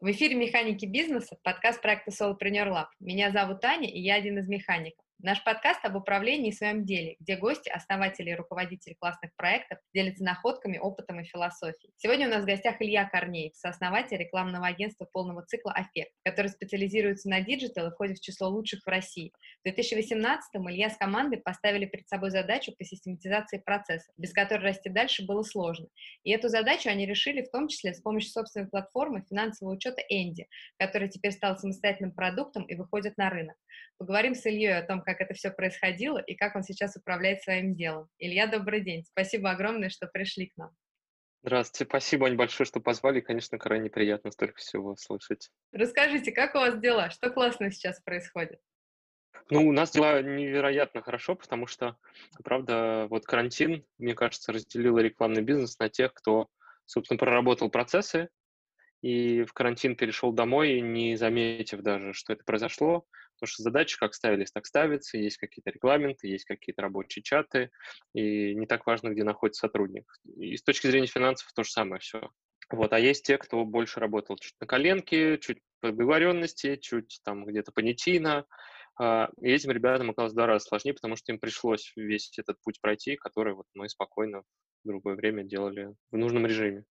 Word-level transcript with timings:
В 0.00 0.12
эфире 0.12 0.36
«Механики 0.36 0.86
бизнеса» 0.86 1.36
подкаст 1.42 1.82
проекта 1.82 2.12
Solopreneur 2.12 2.68
Lab. 2.68 2.86
Меня 3.00 3.32
зовут 3.32 3.60
Таня, 3.60 3.88
и 3.90 3.98
я 3.98 4.14
один 4.14 4.38
из 4.38 4.46
механиков. 4.46 5.04
Наш 5.20 5.42
подкаст 5.42 5.84
об 5.84 5.96
управлении 5.96 6.52
в 6.52 6.54
своем 6.54 6.84
деле, 6.84 7.16
где 7.18 7.36
гости, 7.36 7.68
основатели 7.68 8.30
и 8.30 8.34
руководители 8.36 8.94
классных 8.94 9.34
проектов 9.34 9.80
делятся 9.92 10.22
находками, 10.22 10.78
опытом 10.78 11.18
и 11.18 11.24
философией. 11.24 11.92
Сегодня 11.96 12.28
у 12.28 12.30
нас 12.30 12.44
в 12.44 12.46
гостях 12.46 12.76
Илья 12.78 13.04
Корнеев, 13.04 13.56
сооснователь 13.56 14.16
рекламного 14.16 14.68
агентства 14.68 15.08
полного 15.12 15.44
цикла 15.44 15.72
«Affect», 15.72 16.12
который 16.24 16.46
специализируется 16.50 17.28
на 17.28 17.40
digital 17.40 17.88
и 17.88 17.90
входит 17.90 18.18
в 18.18 18.22
число 18.22 18.48
лучших 18.48 18.84
в 18.84 18.86
России. 18.86 19.32
В 19.64 19.68
2018-м 19.68 20.70
Илья 20.70 20.88
с 20.88 20.96
командой 20.96 21.38
поставили 21.38 21.86
перед 21.86 22.08
собой 22.08 22.30
задачу 22.30 22.72
по 22.78 22.84
систематизации 22.84 23.58
процессов, 23.58 24.14
без 24.18 24.32
которой 24.32 24.62
расти 24.62 24.88
дальше 24.88 25.26
было 25.26 25.42
сложно. 25.42 25.88
И 26.22 26.30
эту 26.30 26.48
задачу 26.48 26.90
они 26.90 27.06
решили 27.06 27.42
в 27.42 27.50
том 27.50 27.66
числе 27.66 27.92
с 27.92 28.00
помощью 28.00 28.30
собственной 28.30 28.68
платформы 28.68 29.24
финансового 29.28 29.74
учета 29.74 30.00
Энди, 30.08 30.46
которая 30.78 31.08
теперь 31.08 31.32
стала 31.32 31.56
самостоятельным 31.56 32.12
продуктом 32.12 32.62
и 32.62 32.76
выходит 32.76 33.16
на 33.16 33.30
рынок. 33.30 33.56
Поговорим 33.98 34.36
с 34.36 34.46
Ильей 34.46 34.78
о 34.78 34.82
том, 34.82 35.02
как 35.08 35.22
это 35.22 35.32
все 35.32 35.50
происходило 35.50 36.18
и 36.18 36.34
как 36.34 36.54
он 36.54 36.62
сейчас 36.62 36.94
управляет 36.94 37.42
своим 37.42 37.74
делом. 37.74 38.08
Илья, 38.18 38.46
добрый 38.46 38.82
день. 38.82 39.04
Спасибо 39.04 39.50
огромное, 39.50 39.88
что 39.88 40.06
пришли 40.06 40.48
к 40.48 40.56
нам. 40.58 40.70
Здравствуйте, 41.42 41.88
спасибо, 41.88 42.26
Ань, 42.26 42.36
большое, 42.36 42.66
что 42.66 42.78
позвали. 42.78 43.20
Конечно, 43.20 43.56
крайне 43.56 43.88
приятно 43.88 44.30
столько 44.30 44.58
всего 44.58 44.96
слышать. 44.96 45.48
Расскажите, 45.72 46.30
как 46.30 46.54
у 46.54 46.58
вас 46.58 46.78
дела? 46.78 47.08
Что 47.08 47.30
классно 47.30 47.70
сейчас 47.70 48.02
происходит? 48.02 48.60
Ну, 49.48 49.66
у 49.66 49.72
нас 49.72 49.92
дела 49.92 50.20
невероятно 50.20 51.00
хорошо, 51.00 51.36
потому 51.36 51.66
что, 51.66 51.96
правда, 52.44 53.06
вот 53.08 53.24
карантин, 53.24 53.86
мне 53.96 54.12
кажется, 54.12 54.52
разделил 54.52 54.98
рекламный 54.98 55.40
бизнес 55.40 55.78
на 55.78 55.88
тех, 55.88 56.12
кто, 56.12 56.48
собственно, 56.84 57.16
проработал 57.16 57.70
процессы 57.70 58.28
и 59.02 59.44
в 59.44 59.52
карантин 59.52 59.96
перешел 59.96 60.32
домой, 60.32 60.80
не 60.80 61.16
заметив 61.16 61.80
даже, 61.80 62.12
что 62.12 62.32
это 62.32 62.44
произошло, 62.44 63.06
Потому 63.38 63.52
что 63.52 63.62
задачи 63.62 63.96
как 63.98 64.14
ставились, 64.14 64.50
так 64.50 64.66
ставятся, 64.66 65.16
есть 65.16 65.36
какие-то 65.36 65.70
регламенты, 65.70 66.26
есть 66.26 66.44
какие-то 66.44 66.82
рабочие 66.82 67.22
чаты, 67.22 67.70
и 68.12 68.52
не 68.54 68.66
так 68.66 68.84
важно, 68.84 69.10
где 69.10 69.22
находится 69.22 69.60
сотрудник. 69.60 70.12
И 70.36 70.56
с 70.56 70.62
точки 70.64 70.88
зрения 70.88 71.06
финансов 71.06 71.52
то 71.54 71.62
же 71.62 71.70
самое 71.70 72.00
все. 72.00 72.30
Вот, 72.70 72.92
а 72.92 72.98
есть 72.98 73.24
те, 73.24 73.38
кто 73.38 73.64
больше 73.64 74.00
работал 74.00 74.36
чуть 74.36 74.54
на 74.60 74.66
коленке, 74.66 75.38
чуть 75.38 75.58
по 75.80 75.92
договоренности, 75.92 76.76
чуть 76.76 77.20
там 77.22 77.46
где-то 77.46 77.70
понятийно. 77.70 78.44
А, 79.00 79.30
и 79.40 79.50
этим 79.50 79.70
ребятам 79.70 80.10
оказалось 80.10 80.32
в 80.32 80.36
два 80.36 80.46
раза 80.46 80.66
сложнее, 80.66 80.94
потому 80.94 81.14
что 81.14 81.30
им 81.30 81.38
пришлось 81.38 81.92
весь 81.94 82.36
этот 82.36 82.60
путь 82.62 82.80
пройти, 82.80 83.14
который 83.14 83.54
вот 83.54 83.66
мы 83.74 83.88
спокойно 83.88 84.42
в 84.84 84.88
другое 84.88 85.14
время 85.14 85.44
делали 85.44 85.94
в 86.10 86.16
нужном 86.16 86.44
режиме. 86.44 86.84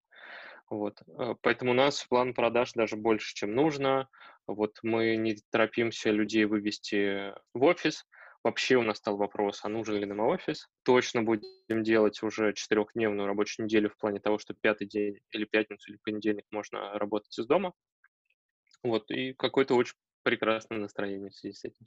Вот. 0.69 1.01
Э, 1.07 1.35
поэтому 1.41 1.71
у 1.71 1.73
нас 1.73 2.03
план 2.03 2.33
продаж 2.33 2.73
даже 2.73 2.95
больше, 2.95 3.33
чем 3.33 3.53
нужно. 3.55 4.09
Вот 4.47 4.79
мы 4.83 5.15
не 5.15 5.37
торопимся 5.49 6.11
людей 6.11 6.45
вывести 6.45 7.33
в 7.53 7.63
офис. 7.63 8.05
Вообще 8.43 8.77
у 8.77 8.81
нас 8.81 8.97
стал 8.97 9.17
вопрос, 9.17 9.61
а 9.63 9.69
нужен 9.69 9.95
ли 9.95 10.05
нам 10.05 10.19
офис. 10.19 10.69
Точно 10.83 11.23
будем 11.23 11.83
делать 11.83 12.21
уже 12.23 12.53
четырехдневную 12.53 13.27
рабочую 13.27 13.65
неделю 13.65 13.89
в 13.89 13.97
плане 13.97 14.19
того, 14.19 14.37
что 14.37 14.53
пятый 14.53 14.87
день 14.87 15.19
или 15.31 15.45
пятницу 15.45 15.91
или 15.91 15.99
понедельник 16.03 16.45
можно 16.51 16.93
работать 16.97 17.37
из 17.37 17.45
дома. 17.45 17.73
Вот, 18.83 19.09
и 19.11 19.33
какое-то 19.33 19.75
очень 19.75 19.95
прекрасное 20.23 20.77
настроение 20.77 21.29
в 21.29 21.35
связи 21.35 21.55
с 21.55 21.65
этим. 21.65 21.85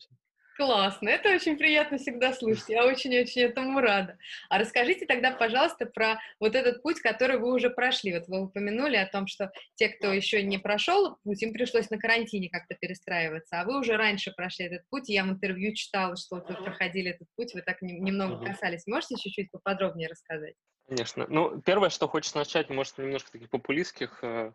Классно, 0.60 1.08
это 1.08 1.30
очень 1.30 1.56
приятно 1.56 1.96
всегда 1.96 2.34
слышать, 2.34 2.68
я 2.68 2.84
очень-очень 2.84 3.40
этому 3.40 3.80
рада. 3.80 4.18
А 4.50 4.58
расскажите 4.58 5.06
тогда, 5.06 5.30
пожалуйста, 5.30 5.86
про 5.86 6.20
вот 6.38 6.54
этот 6.54 6.82
путь, 6.82 7.00
который 7.00 7.38
вы 7.38 7.54
уже 7.54 7.70
прошли. 7.70 8.12
Вот 8.12 8.28
вы 8.28 8.42
упомянули 8.42 8.96
о 8.96 9.06
том, 9.06 9.26
что 9.26 9.50
те, 9.76 9.88
кто 9.88 10.12
еще 10.12 10.42
не 10.42 10.58
прошел 10.58 11.16
путь, 11.24 11.42
им 11.42 11.54
пришлось 11.54 11.88
на 11.88 11.96
карантине 11.96 12.50
как-то 12.50 12.74
перестраиваться, 12.74 13.58
а 13.58 13.64
вы 13.64 13.80
уже 13.80 13.96
раньше 13.96 14.32
прошли 14.32 14.66
этот 14.66 14.86
путь, 14.90 15.08
я 15.08 15.24
в 15.24 15.28
интервью 15.28 15.72
читала, 15.72 16.14
что 16.16 16.36
вот 16.36 16.50
вы 16.50 16.62
проходили 16.62 17.12
этот 17.12 17.28
путь, 17.36 17.54
вы 17.54 17.62
так 17.62 17.80
немного 17.80 18.44
касались. 18.44 18.86
Можете 18.86 19.16
чуть-чуть 19.16 19.50
поподробнее 19.50 20.08
рассказать? 20.08 20.56
Конечно. 20.86 21.24
Ну, 21.30 21.58
первое, 21.62 21.88
что 21.88 22.06
хочется 22.06 22.36
начать, 22.36 22.68
может, 22.68 22.98
немножко 22.98 23.32
таких 23.32 23.48
популистских 23.48 24.18
э, 24.22 24.52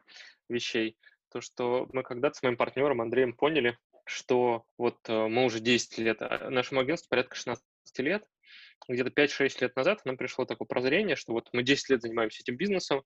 вещей, 0.50 0.98
то, 1.32 1.42
что 1.42 1.90
мы 1.94 2.04
когда-то 2.04 2.38
с 2.38 2.44
моим 2.44 2.58
партнером 2.58 3.02
Андреем 3.02 3.34
поняли, 3.34 3.76
что 4.06 4.64
вот 4.78 4.98
э, 5.08 5.28
мы 5.28 5.46
уже 5.46 5.60
10 5.60 5.98
лет, 5.98 6.22
а 6.22 6.50
нашему 6.50 6.82
агентству 6.82 7.10
порядка 7.10 7.36
16 7.36 7.64
лет, 8.00 8.24
где-то 8.88 9.10
5-6 9.10 9.58
лет 9.62 9.76
назад 9.76 10.06
нам 10.06 10.18
пришло 10.18 10.46
такое 10.46 10.68
прозрение, 10.68 11.16
что 11.16 11.34
вот 11.34 11.50
мы 11.54 11.64
10 11.64 11.90
лет 11.90 12.02
занимаемся 12.02 12.42
этим 12.42 12.56
бизнесом, 12.56 13.04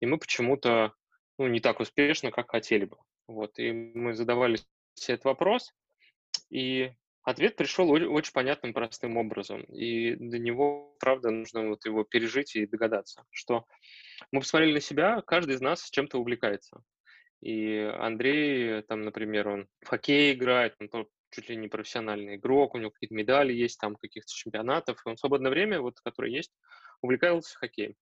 и 0.00 0.06
мы 0.06 0.18
почему-то 0.18 0.92
ну, 1.38 1.48
не 1.48 1.60
так 1.60 1.80
успешно, 1.80 2.30
как 2.30 2.50
хотели 2.50 2.84
бы. 2.84 2.96
Вот, 3.26 3.58
и 3.58 3.72
мы 3.72 4.14
задавали 4.14 4.58
себе 4.94 5.14
этот 5.14 5.24
вопрос, 5.24 5.72
и 6.50 6.92
ответ 7.22 7.56
пришел 7.56 7.90
очень 7.90 8.32
понятным, 8.32 8.74
простым 8.74 9.16
образом. 9.16 9.62
И 9.64 10.14
до 10.16 10.38
него, 10.38 10.94
правда, 10.98 11.30
нужно 11.30 11.68
вот 11.68 11.84
его 11.86 12.04
пережить 12.04 12.56
и 12.56 12.66
догадаться, 12.66 13.24
что 13.30 13.64
мы 14.30 14.40
посмотрели 14.40 14.74
на 14.74 14.80
себя, 14.80 15.22
каждый 15.26 15.54
из 15.54 15.60
нас 15.60 15.88
чем-то 15.90 16.18
увлекается. 16.18 16.82
И 17.42 17.76
Андрей, 17.98 18.82
там, 18.82 19.02
например, 19.02 19.48
он 19.48 19.68
в 19.80 19.88
хоккей 19.88 20.32
играет, 20.32 20.76
он 20.78 21.08
чуть 21.30 21.48
ли 21.48 21.56
не 21.56 21.68
профессиональный 21.68 22.36
игрок, 22.36 22.74
у 22.74 22.78
него 22.78 22.90
какие-то 22.90 23.14
медали 23.14 23.52
есть, 23.52 23.80
там, 23.80 23.96
каких-то 23.96 24.32
чемпионатов, 24.32 25.02
и 25.04 25.08
он 25.08 25.16
в 25.16 25.18
свободное 25.20 25.50
время, 25.50 25.80
вот, 25.80 26.00
которое 26.00 26.30
есть, 26.30 26.52
увлекался 27.00 27.58
хоккеем. 27.58 27.94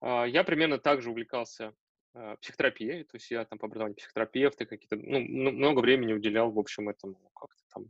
А, 0.00 0.24
я 0.24 0.44
примерно 0.44 0.78
так 0.78 1.02
же 1.02 1.10
увлекался 1.10 1.74
а, 2.14 2.36
психотерапией, 2.36 3.04
то 3.04 3.16
есть 3.16 3.30
я 3.30 3.44
там 3.44 3.58
по 3.58 3.66
образованию 3.66 3.96
психотерапевт, 3.96 4.60
и 4.60 4.66
какие-то, 4.66 4.96
ну, 4.96 5.20
много 5.20 5.80
времени 5.80 6.12
уделял, 6.12 6.52
в 6.52 6.58
общем, 6.58 6.88
этому 6.88 7.18
как-то 7.34 7.62
там 7.74 7.86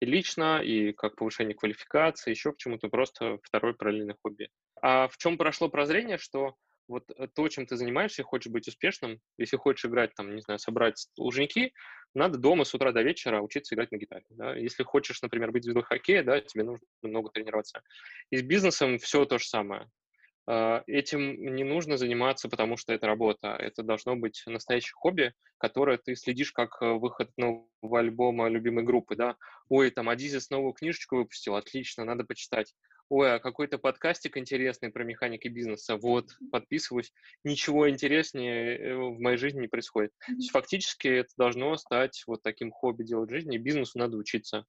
и 0.00 0.06
лично, 0.06 0.62
и 0.62 0.92
как 0.92 1.16
повышение 1.16 1.54
квалификации, 1.54 2.30
еще 2.30 2.52
к 2.52 2.56
чему-то, 2.56 2.88
просто 2.88 3.38
второй 3.42 3.74
параллельный 3.74 4.14
хобби. 4.22 4.48
А 4.80 5.08
в 5.08 5.16
чем 5.18 5.36
прошло 5.36 5.68
прозрение, 5.68 6.18
что 6.18 6.54
вот 6.88 7.10
э, 7.10 7.28
то, 7.28 7.48
чем 7.48 7.66
ты 7.66 7.76
занимаешься, 7.76 8.22
хочешь 8.22 8.50
быть 8.50 8.66
успешным, 8.66 9.20
если 9.36 9.56
хочешь 9.56 9.84
играть, 9.84 10.14
там, 10.14 10.34
не 10.34 10.42
знаю, 10.42 10.58
собрать 10.58 11.08
лужники, 11.16 11.72
надо 12.14 12.38
дома 12.38 12.64
с 12.64 12.74
утра 12.74 12.92
до 12.92 13.02
вечера 13.02 13.40
учиться 13.40 13.74
играть 13.74 13.92
на 13.92 13.98
гитаре. 13.98 14.24
Да? 14.30 14.56
Если 14.56 14.82
хочешь, 14.82 15.22
например, 15.22 15.52
быть 15.52 15.64
звездой 15.64 15.82
хоккея, 15.84 16.24
да, 16.24 16.40
тебе 16.40 16.64
нужно 16.64 16.84
много 17.02 17.30
тренироваться. 17.30 17.82
И 18.30 18.38
с 18.38 18.42
бизнесом 18.42 18.98
все 18.98 19.24
то 19.26 19.38
же 19.38 19.46
самое. 19.46 19.90
А, 20.50 20.82
этим 20.86 21.54
не 21.54 21.62
нужно 21.62 21.98
заниматься, 21.98 22.48
потому 22.48 22.78
что 22.78 22.94
это 22.94 23.06
работа. 23.06 23.48
Это 23.48 23.82
должно 23.82 24.16
быть 24.16 24.42
настоящее 24.46 24.94
хобби, 24.94 25.34
которое 25.58 25.98
ты 25.98 26.16
следишь 26.16 26.52
как 26.52 26.80
э, 26.80 26.92
выход 26.92 27.30
нового 27.36 27.68
альбома 27.98 28.48
любимой 28.48 28.82
группы. 28.82 29.14
Да? 29.14 29.36
Ой, 29.68 29.90
там 29.90 30.08
Адизис 30.08 30.48
новую 30.48 30.72
книжечку 30.72 31.16
выпустил, 31.16 31.54
отлично, 31.54 32.04
надо 32.04 32.24
почитать 32.24 32.72
ой, 33.10 33.34
а 33.34 33.38
какой-то 33.38 33.78
подкастик 33.78 34.36
интересный 34.36 34.90
про 34.90 35.04
механики 35.04 35.48
бизнеса, 35.48 35.96
вот, 35.96 36.30
подписываюсь. 36.50 37.12
Ничего 37.44 37.88
интереснее 37.88 38.78
э, 38.78 38.96
в 38.96 39.18
моей 39.18 39.36
жизни 39.36 39.60
не 39.60 39.68
происходит. 39.68 40.12
То 40.26 40.32
есть 40.32 40.50
фактически 40.50 41.08
это 41.08 41.30
должно 41.36 41.76
стать 41.76 42.22
вот 42.26 42.42
таким 42.42 42.70
хобби 42.70 43.04
делать 43.04 43.30
в 43.30 43.34
жизни, 43.34 43.56
и 43.56 43.60
бизнесу 43.60 43.98
надо 43.98 44.16
учиться. 44.16 44.64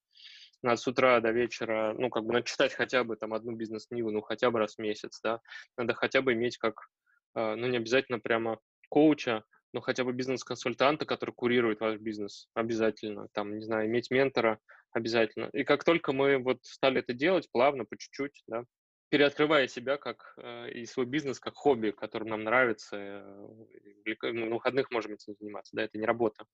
Надо 0.62 0.78
с 0.81 0.88
утра 0.88 1.20
до 1.22 1.31
вечера, 1.31 1.94
ну, 1.97 2.09
как 2.09 2.25
бы, 2.25 2.34
надо 2.34 2.46
читать 2.46 2.74
хотя 2.74 3.03
бы 3.03 3.16
там 3.16 3.34
одну 3.34 3.53
бизнес-книгу, 3.56 4.12
ну, 4.12 4.22
хотя 4.22 4.52
бы 4.52 4.59
раз 4.59 4.75
в 4.75 4.80
месяц, 4.80 5.20
да. 5.24 5.40
Надо 5.78 5.94
хотя 5.94 6.22
бы 6.22 6.34
иметь 6.34 6.58
как, 6.58 6.90
а, 7.34 7.56
ну, 7.56 7.68
не 7.68 7.78
обязательно 7.78 8.20
прямо 8.20 8.59
коуча, 8.90 9.44
но 9.74 9.81
хотя 9.81 10.03
бы 10.03 10.12
бизнес-консультанта, 10.14 11.06
который 11.06 11.31
курирует 11.34 11.80
ваш 11.80 12.00
бизнес, 12.00 12.50
обязательно. 12.53 13.28
Там, 13.34 13.58
не 13.58 13.64
знаю, 13.64 13.88
иметь 13.88 14.12
ментора, 14.12 14.59
обязательно. 14.92 15.50
И 15.53 15.64
как 15.64 15.84
только 15.84 16.12
мы 16.12 16.38
вот 16.40 16.59
стали 16.64 17.00
это 17.00 17.14
делать, 17.14 17.47
плавно, 17.52 17.86
по 17.86 17.97
чуть-чуть, 17.97 18.44
да, 18.47 18.64
переоткрывая 19.09 19.68
себя 19.68 19.97
как 19.97 20.34
э, 20.38 20.72
и 20.72 20.85
свой 20.85 21.06
бизнес 21.06 21.40
как 21.40 21.56
хобби, 21.56 21.91
которым 21.91 22.29
нам 22.29 22.44
нравится, 22.44 22.96
э, 22.96 24.16
на 24.22 24.56
выходных 24.56 24.91
можем 24.91 25.14
этим 25.14 25.35
заниматься, 25.40 25.76
да, 25.76 25.84
это 25.84 25.97
не 25.97 26.06
работа. 26.06 26.46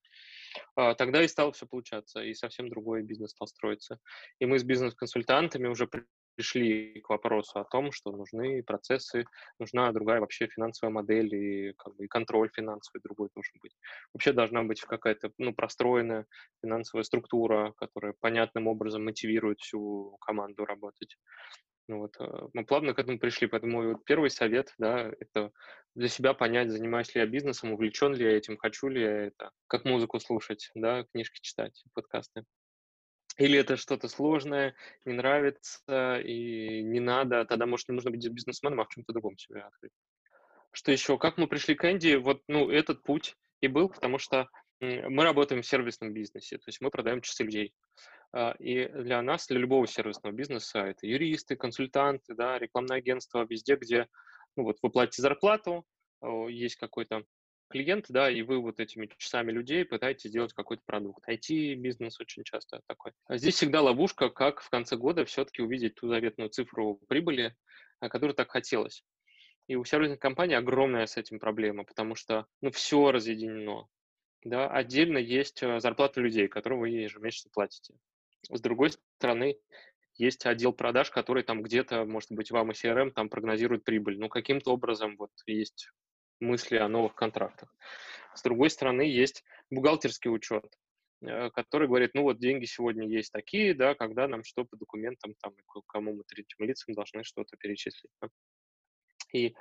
Э, 0.77 0.95
тогда 0.97 1.21
и 1.21 1.27
стало 1.27 1.51
все 1.51 1.67
получаться, 1.67 2.21
и 2.21 2.33
совсем 2.33 2.69
другой 2.69 3.03
бизнес 3.03 3.31
стал 3.31 3.47
строиться. 3.47 3.99
И 4.39 4.45
мы 4.45 4.57
с 4.57 4.63
бизнес-консультантами 4.63 5.67
уже 5.67 5.87
пришли 6.35 7.01
к 7.01 7.09
вопросу 7.09 7.59
о 7.59 7.65
том, 7.65 7.91
что 7.91 8.11
нужны 8.11 8.63
процессы, 8.63 9.25
нужна 9.59 9.91
другая 9.91 10.19
вообще 10.19 10.47
финансовая 10.47 10.93
модель 10.93 11.33
и, 11.35 11.73
как 11.73 11.95
бы, 11.95 12.05
и 12.05 12.07
контроль 12.07 12.49
финансовый 12.53 13.01
другой 13.01 13.29
должен 13.35 13.53
быть. 13.61 13.75
Вообще 14.13 14.31
должна 14.33 14.63
быть 14.63 14.81
какая-то 14.81 15.31
ну, 15.37 15.53
простроенная 15.53 16.25
финансовая 16.61 17.03
структура, 17.03 17.73
которая 17.77 18.13
понятным 18.19 18.67
образом 18.67 19.03
мотивирует 19.03 19.59
всю 19.59 20.17
команду 20.21 20.65
работать. 20.65 21.17
Ну, 21.87 21.99
вот, 21.99 22.15
э, 22.19 22.47
мы 22.53 22.65
плавно 22.65 22.93
к 22.93 22.99
этому 22.99 23.19
пришли, 23.19 23.47
поэтому 23.47 23.91
вот 23.91 24.05
первый 24.05 24.31
совет, 24.31 24.73
да, 24.79 25.11
это 25.19 25.51
для 25.93 26.07
себя 26.07 26.33
понять, 26.33 26.71
занимаюсь 26.71 27.13
ли 27.13 27.21
я 27.21 27.27
бизнесом, 27.27 27.73
увлечен 27.73 28.13
ли 28.13 28.25
я 28.25 28.31
этим, 28.31 28.57
хочу 28.57 28.87
ли 28.87 29.01
я 29.01 29.27
это, 29.27 29.51
как 29.67 29.85
музыку 29.85 30.19
слушать, 30.19 30.71
да, 30.73 31.03
книжки 31.11 31.39
читать, 31.41 31.83
подкасты. 31.93 32.43
Или 33.37 33.59
это 33.59 33.77
что-то 33.77 34.07
сложное, 34.07 34.75
не 35.03 35.13
нравится 35.13 36.19
и 36.21 36.81
не 36.81 36.99
надо, 36.99 37.45
тогда, 37.45 37.65
может, 37.65 37.89
не 37.89 37.95
нужно 37.95 38.09
быть 38.09 38.27
бизнесменом, 38.27 38.81
а 38.81 38.85
в 38.85 38.89
чем-то 38.89 39.13
другом 39.13 39.37
себя 39.37 39.67
открыть. 39.67 39.91
Что 40.71 40.91
еще? 40.91 41.17
Как 41.17 41.37
мы 41.37 41.47
пришли 41.47 41.75
к 41.75 41.89
Энди? 41.89 42.15
Вот, 42.15 42.41
ну, 42.47 42.69
этот 42.69 43.03
путь 43.03 43.35
и 43.61 43.67
был, 43.67 43.89
потому 43.89 44.17
что 44.17 44.49
мы 45.09 45.23
работаем 45.23 45.61
в 45.61 45.67
сервисном 45.67 46.13
бизнесе, 46.13 46.57
то 46.57 46.65
есть 46.67 46.81
мы 46.81 46.89
продаем 46.89 47.21
часы 47.21 47.43
людей. 47.43 47.73
А, 48.33 48.55
и 48.59 48.87
для 48.87 49.21
нас, 49.21 49.47
для 49.47 49.59
любого 49.59 49.87
сервисного 49.87 50.33
бизнеса, 50.33 50.79
это 50.79 51.07
юристы, 51.07 51.55
консультанты, 51.55 52.35
да, 52.35 52.59
рекламное 52.59 52.97
агентство, 52.97 53.45
везде, 53.49 53.75
где 53.75 54.07
ну, 54.55 54.63
вот 54.63 54.77
вы 54.81 54.89
платите 54.89 55.21
зарплату, 55.21 55.85
есть 56.49 56.75
какой-то 56.77 57.25
клиент, 57.69 58.05
да, 58.09 58.29
и 58.29 58.41
вы 58.41 58.59
вот 58.59 58.79
этими 58.79 59.09
часами 59.17 59.51
людей 59.51 59.85
пытаетесь 59.85 60.29
сделать 60.29 60.53
какой-то 60.53 60.83
продукт. 60.85 61.27
IT-бизнес 61.27 62.19
очень 62.19 62.43
часто 62.43 62.81
такой. 62.87 63.11
А 63.25 63.37
здесь 63.37 63.55
всегда 63.55 63.81
ловушка, 63.81 64.29
как 64.29 64.61
в 64.61 64.69
конце 64.69 64.95
года 64.95 65.25
все-таки 65.25 65.61
увидеть 65.61 65.95
ту 65.95 66.07
заветную 66.07 66.49
цифру 66.49 66.99
прибыли, 67.07 67.55
которую 67.99 68.35
так 68.35 68.51
хотелось. 68.51 69.03
И 69.67 69.75
у 69.75 69.83
сервисных 69.83 70.19
компаний 70.19 70.53
огромная 70.53 71.07
с 71.07 71.17
этим 71.17 71.39
проблема, 71.39 71.85
потому 71.85 72.15
что, 72.15 72.45
ну, 72.61 72.71
все 72.71 73.11
разъединено. 73.11 73.87
Да, 74.45 74.67
отдельно 74.67 75.17
есть 75.17 75.63
э, 75.63 75.79
зарплата 75.79 76.21
людей, 76.21 76.47
которые 76.47 76.79
вы 76.79 76.89
ежемесячно 76.89 77.49
платите. 77.51 77.95
С 78.51 78.61
другой 78.61 78.91
стороны, 79.17 79.57
есть 80.17 80.45
отдел 80.45 80.71
продаж, 80.71 81.09
который 81.09 81.41
там 81.41 81.63
где-то, 81.63 82.05
может 82.05 82.31
быть, 82.31 82.51
вам 82.51 82.71
и 82.71 82.75
CRM 82.75 83.09
там 83.09 83.27
прогнозирует 83.27 83.83
прибыль. 83.83 84.19
Ну, 84.19 84.29
каким-то 84.29 84.71
образом 84.71 85.15
вот 85.17 85.31
есть 85.47 85.89
мысли 86.39 86.77
о 86.77 86.87
новых 86.87 87.15
контрактах. 87.15 87.73
С 88.35 88.43
другой 88.43 88.69
стороны, 88.69 89.01
есть 89.01 89.43
бухгалтерский 89.71 90.29
учет, 90.29 90.65
э, 91.21 91.49
который 91.49 91.87
говорит, 91.87 92.11
ну 92.13 92.21
вот 92.21 92.37
деньги 92.37 92.65
сегодня 92.65 93.07
есть 93.07 93.31
такие, 93.31 93.73
да, 93.73 93.95
когда 93.95 94.27
нам 94.27 94.43
что 94.43 94.63
по 94.63 94.77
документам, 94.77 95.33
там, 95.41 95.53
кому 95.87 96.13
мы 96.13 96.23
третьим 96.23 96.67
лицам 96.67 96.93
должны 96.93 97.23
что-то 97.23 97.57
перечислить. 97.57 98.11
Да? 98.21 98.27
И 99.33 99.55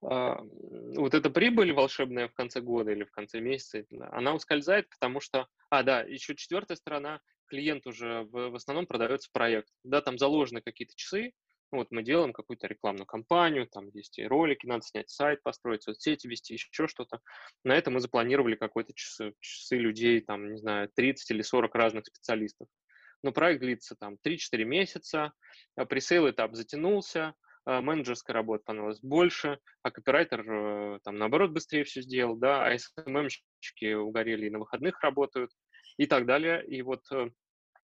вот 0.00 1.14
эта 1.14 1.30
прибыль 1.30 1.72
волшебная 1.72 2.28
в 2.28 2.34
конце 2.34 2.60
года 2.60 2.92
или 2.92 3.04
в 3.04 3.10
конце 3.10 3.40
месяца, 3.40 3.84
она 4.12 4.34
ускользает, 4.34 4.88
потому 4.90 5.20
что, 5.20 5.48
а, 5.70 5.82
да, 5.82 6.02
еще 6.02 6.36
четвертая 6.36 6.76
сторона, 6.76 7.20
клиент 7.46 7.86
уже 7.86 8.22
в, 8.24 8.50
в 8.50 8.54
основном 8.54 8.86
продается 8.86 9.30
проект, 9.32 9.68
да, 9.84 10.00
там 10.00 10.18
заложены 10.18 10.60
какие-то 10.60 10.94
часы, 10.96 11.32
вот 11.72 11.88
мы 11.90 12.02
делаем 12.02 12.32
какую-то 12.32 12.68
рекламную 12.68 13.06
кампанию, 13.06 13.66
там 13.66 13.88
есть 13.88 14.18
и 14.18 14.26
ролики, 14.26 14.66
надо 14.66 14.82
снять 14.82 15.10
сайт, 15.10 15.42
построить 15.42 15.82
соцсети, 15.82 16.26
вести 16.26 16.54
еще 16.54 16.86
что-то. 16.86 17.20
На 17.64 17.74
это 17.74 17.90
мы 17.90 18.00
запланировали 18.00 18.54
какой-то 18.54 18.92
часы, 18.94 19.34
часы 19.40 19.76
людей, 19.76 20.20
там, 20.20 20.52
не 20.52 20.58
знаю, 20.58 20.88
30 20.94 21.30
или 21.32 21.42
40 21.42 21.74
разных 21.74 22.06
специалистов. 22.06 22.68
Но 23.22 23.32
проект 23.32 23.60
длится 23.60 23.96
там 23.96 24.16
3-4 24.24 24.64
месяца, 24.64 25.32
а 25.74 25.84
пресейл 25.86 26.30
этап 26.30 26.54
затянулся, 26.54 27.28
а, 27.28 27.34
менеджерская 27.66 28.34
работа 28.34 28.64
понравилась 28.64 29.00
больше, 29.00 29.58
а 29.82 29.90
копирайтер 29.90 30.48
э, 30.48 30.98
там 31.02 31.18
наоборот 31.18 31.50
быстрее 31.50 31.84
все 31.84 32.00
сделал, 32.00 32.36
да, 32.36 32.64
а 32.64 32.74
SMM-щики 32.74 33.94
угорели 33.94 34.46
и 34.46 34.50
на 34.50 34.60
выходных 34.60 35.00
работают 35.02 35.50
и 35.96 36.06
так 36.06 36.26
далее. 36.26 36.64
И 36.66 36.82
вот 36.82 37.02
э, 37.12 37.30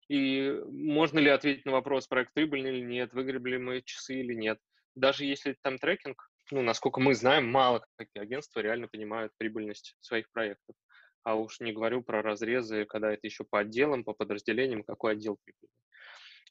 и 0.09 0.51
можно 0.67 1.19
ли 1.19 1.29
ответить 1.29 1.67
на 1.67 1.73
вопрос, 1.73 2.07
проект 2.07 2.33
прибыльный 2.33 2.79
или 2.79 2.85
нет, 2.85 3.13
выгребли 3.13 3.59
мы 3.59 3.83
часы 3.83 4.21
или 4.21 4.35
нет. 4.35 4.59
Даже 4.95 5.25
если 5.25 5.57
там 5.63 5.79
трекинг, 5.79 6.31
ну, 6.51 6.63
насколько 6.63 6.99
мы 6.99 7.15
знаем, 7.15 7.51
мало 7.51 7.85
какие 7.97 8.23
агентства 8.23 8.61
реально 8.61 8.89
понимают 8.89 9.33
прибыльность 9.37 9.97
своих 10.01 10.31
проектов. 10.33 10.75
А 11.25 11.35
уж 11.35 11.61
не 11.61 11.73
говорю 11.73 12.03
про 12.03 12.23
разрезы, 12.23 12.87
когда 12.87 13.13
это 13.13 13.27
еще 13.27 13.45
по 13.45 13.61
отделам, 13.61 14.03
по 14.03 14.15
подразделениям, 14.15 14.83
какой 14.83 15.13
отдел 15.13 15.37
прибыльный. 15.45 15.75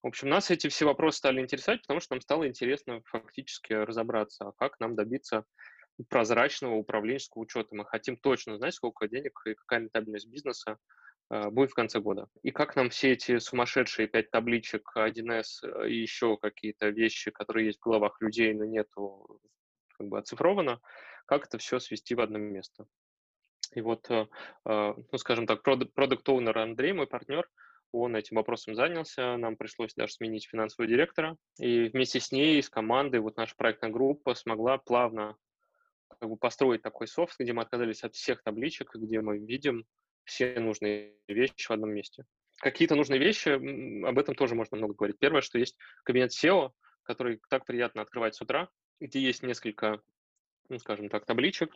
В 0.03 0.07
общем, 0.07 0.29
нас 0.29 0.51
эти 0.51 0.67
все 0.67 0.85
вопросы 0.85 1.17
стали 1.17 1.41
интересовать, 1.41 1.81
потому 1.81 1.99
что 1.99 2.15
нам 2.15 2.21
стало 2.21 2.47
интересно 2.47 3.01
фактически 3.05 3.73
разобраться, 3.73 4.49
а 4.49 4.51
как 4.53 4.79
нам 4.79 4.95
добиться 4.95 5.45
прозрачного 6.09 6.75
управленческого 6.75 7.41
учета. 7.41 7.69
Мы 7.71 7.85
хотим 7.85 8.17
точно 8.17 8.57
знать, 8.57 8.75
сколько 8.75 9.07
денег 9.07 9.41
и 9.45 9.55
какая 9.55 9.79
рентабельность 9.81 10.27
бизнеса 10.27 10.77
э, 11.31 11.49
будет 11.49 11.71
в 11.71 11.73
конце 11.73 11.99
года. 11.99 12.27
И 12.43 12.51
как 12.51 12.75
нам 12.75 12.89
все 12.89 13.13
эти 13.13 13.39
сумасшедшие 13.39 14.07
пять 14.07 14.29
табличек 14.29 14.91
1С 14.95 15.63
э, 15.63 15.89
и 15.89 15.95
еще 15.95 16.37
какие-то 16.37 16.89
вещи, 16.89 17.31
которые 17.31 17.67
есть 17.67 17.79
в 17.79 17.83
головах 17.83 18.21
людей, 18.21 18.53
но 18.53 18.65
нету 18.65 19.41
как 19.97 20.07
бы 20.07 20.19
оцифровано, 20.19 20.79
как 21.25 21.47
это 21.47 21.57
все 21.57 21.79
свести 21.79 22.13
в 22.13 22.21
одно 22.21 22.37
место. 22.37 22.85
И 23.73 23.81
вот, 23.81 24.09
э, 24.11 24.27
ну, 24.65 25.17
скажем 25.17 25.47
так, 25.47 25.63
продукт-оунер 25.63 26.57
Андрей, 26.57 26.93
мой 26.93 27.07
партнер, 27.07 27.49
он 27.91 28.15
этим 28.15 28.35
вопросом 28.35 28.75
занялся, 28.75 29.37
нам 29.37 29.55
пришлось 29.55 29.93
даже 29.93 30.13
сменить 30.13 30.47
финансового 30.47 30.89
директора, 30.89 31.37
и 31.59 31.85
вместе 31.85 32.19
с 32.19 32.31
ней, 32.31 32.61
с 32.61 32.69
командой, 32.69 33.19
вот 33.19 33.37
наша 33.37 33.55
проектная 33.55 33.89
группа 33.89 34.35
смогла 34.35 34.77
плавно 34.77 35.37
как 36.19 36.29
бы 36.29 36.37
построить 36.37 36.81
такой 36.81 37.07
софт, 37.07 37.39
где 37.39 37.53
мы 37.53 37.61
отказались 37.61 38.03
от 38.03 38.15
всех 38.15 38.41
табличек, 38.43 38.95
где 38.95 39.21
мы 39.21 39.37
видим 39.37 39.85
все 40.23 40.59
нужные 40.59 41.13
вещи 41.27 41.67
в 41.67 41.71
одном 41.71 41.91
месте. 41.91 42.25
Какие-то 42.57 42.95
нужные 42.95 43.19
вещи, 43.19 43.49
об 44.05 44.17
этом 44.17 44.35
тоже 44.35 44.55
можно 44.55 44.77
много 44.77 44.95
говорить. 44.95 45.19
Первое, 45.19 45.41
что 45.41 45.59
есть 45.59 45.77
кабинет 46.03 46.31
SEO, 46.31 46.71
который 47.03 47.39
так 47.49 47.65
приятно 47.65 48.01
открывать 48.01 48.35
с 48.35 48.41
утра, 48.41 48.69
где 48.99 49.19
есть 49.19 49.43
несколько, 49.43 50.01
ну, 50.69 50.79
скажем 50.79 51.09
так, 51.09 51.25
табличек, 51.25 51.75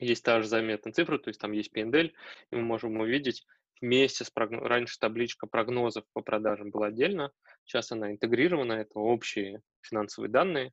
есть 0.00 0.24
та 0.24 0.42
же 0.42 0.48
заметная 0.48 0.92
цифра, 0.92 1.18
то 1.18 1.28
есть 1.28 1.40
там 1.40 1.52
есть 1.52 1.74
PNL, 1.74 2.12
и 2.50 2.56
мы 2.56 2.62
можем 2.62 2.98
увидеть, 3.00 3.46
вместе 3.80 4.24
с 4.24 4.30
прогноз... 4.30 4.62
раньше 4.62 4.98
табличка 4.98 5.46
прогнозов 5.46 6.04
по 6.12 6.22
продажам 6.22 6.70
была 6.70 6.86
отдельно, 6.86 7.32
сейчас 7.64 7.92
она 7.92 8.10
интегрирована, 8.10 8.74
это 8.74 8.98
общие 8.98 9.60
финансовые 9.82 10.30
данные, 10.30 10.72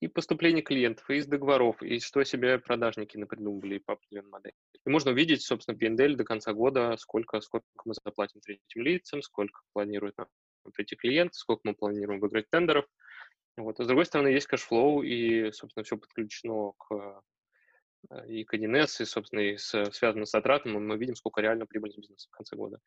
и 0.00 0.08
поступление 0.08 0.62
клиентов, 0.62 1.08
и 1.08 1.16
из 1.16 1.26
договоров, 1.26 1.82
и 1.82 1.98
что 2.00 2.22
себе 2.24 2.58
продажники 2.58 3.16
напридумывали 3.16 3.78
по 3.78 3.94
определенной 3.94 4.30
модели. 4.30 4.54
И 4.84 4.90
можно 4.90 5.12
увидеть, 5.12 5.42
собственно, 5.42 5.76
PNL 5.76 6.16
до 6.16 6.24
конца 6.24 6.52
года, 6.52 6.96
сколько, 6.98 7.40
сколько 7.40 7.66
мы 7.84 7.94
заплатим 8.04 8.40
третьим 8.40 8.82
лицам, 8.82 9.22
сколько 9.22 9.62
планирует 9.72 10.18
нам 10.18 10.26
прийти 10.74 10.96
клиент, 10.96 11.34
сколько 11.34 11.62
мы 11.64 11.74
планируем 11.74 12.20
выиграть 12.20 12.50
тендеров. 12.50 12.86
Вот. 13.56 13.78
А 13.80 13.84
с 13.84 13.86
другой 13.86 14.04
стороны, 14.04 14.28
есть 14.28 14.46
cash 14.46 14.71
flow, 14.71 15.02
и, 15.02 15.52
собственно, 15.52 15.84
все 15.84 15.96
подключено 15.96 16.72
к 16.78 17.22
и 18.26 18.44
к 18.44 18.54
1С, 18.54 19.02
и, 19.02 19.04
собственно, 19.04 19.40
и 19.40 19.56
с, 19.56 19.84
связано 19.92 20.26
с 20.26 20.30
затратами, 20.30 20.78
мы 20.78 20.96
видим, 20.96 21.14
сколько 21.14 21.40
реально 21.40 21.66
прибыльность 21.66 21.98
бизнеса 21.98 22.28
в 22.30 22.36
конце 22.36 22.56
года. 22.56 22.80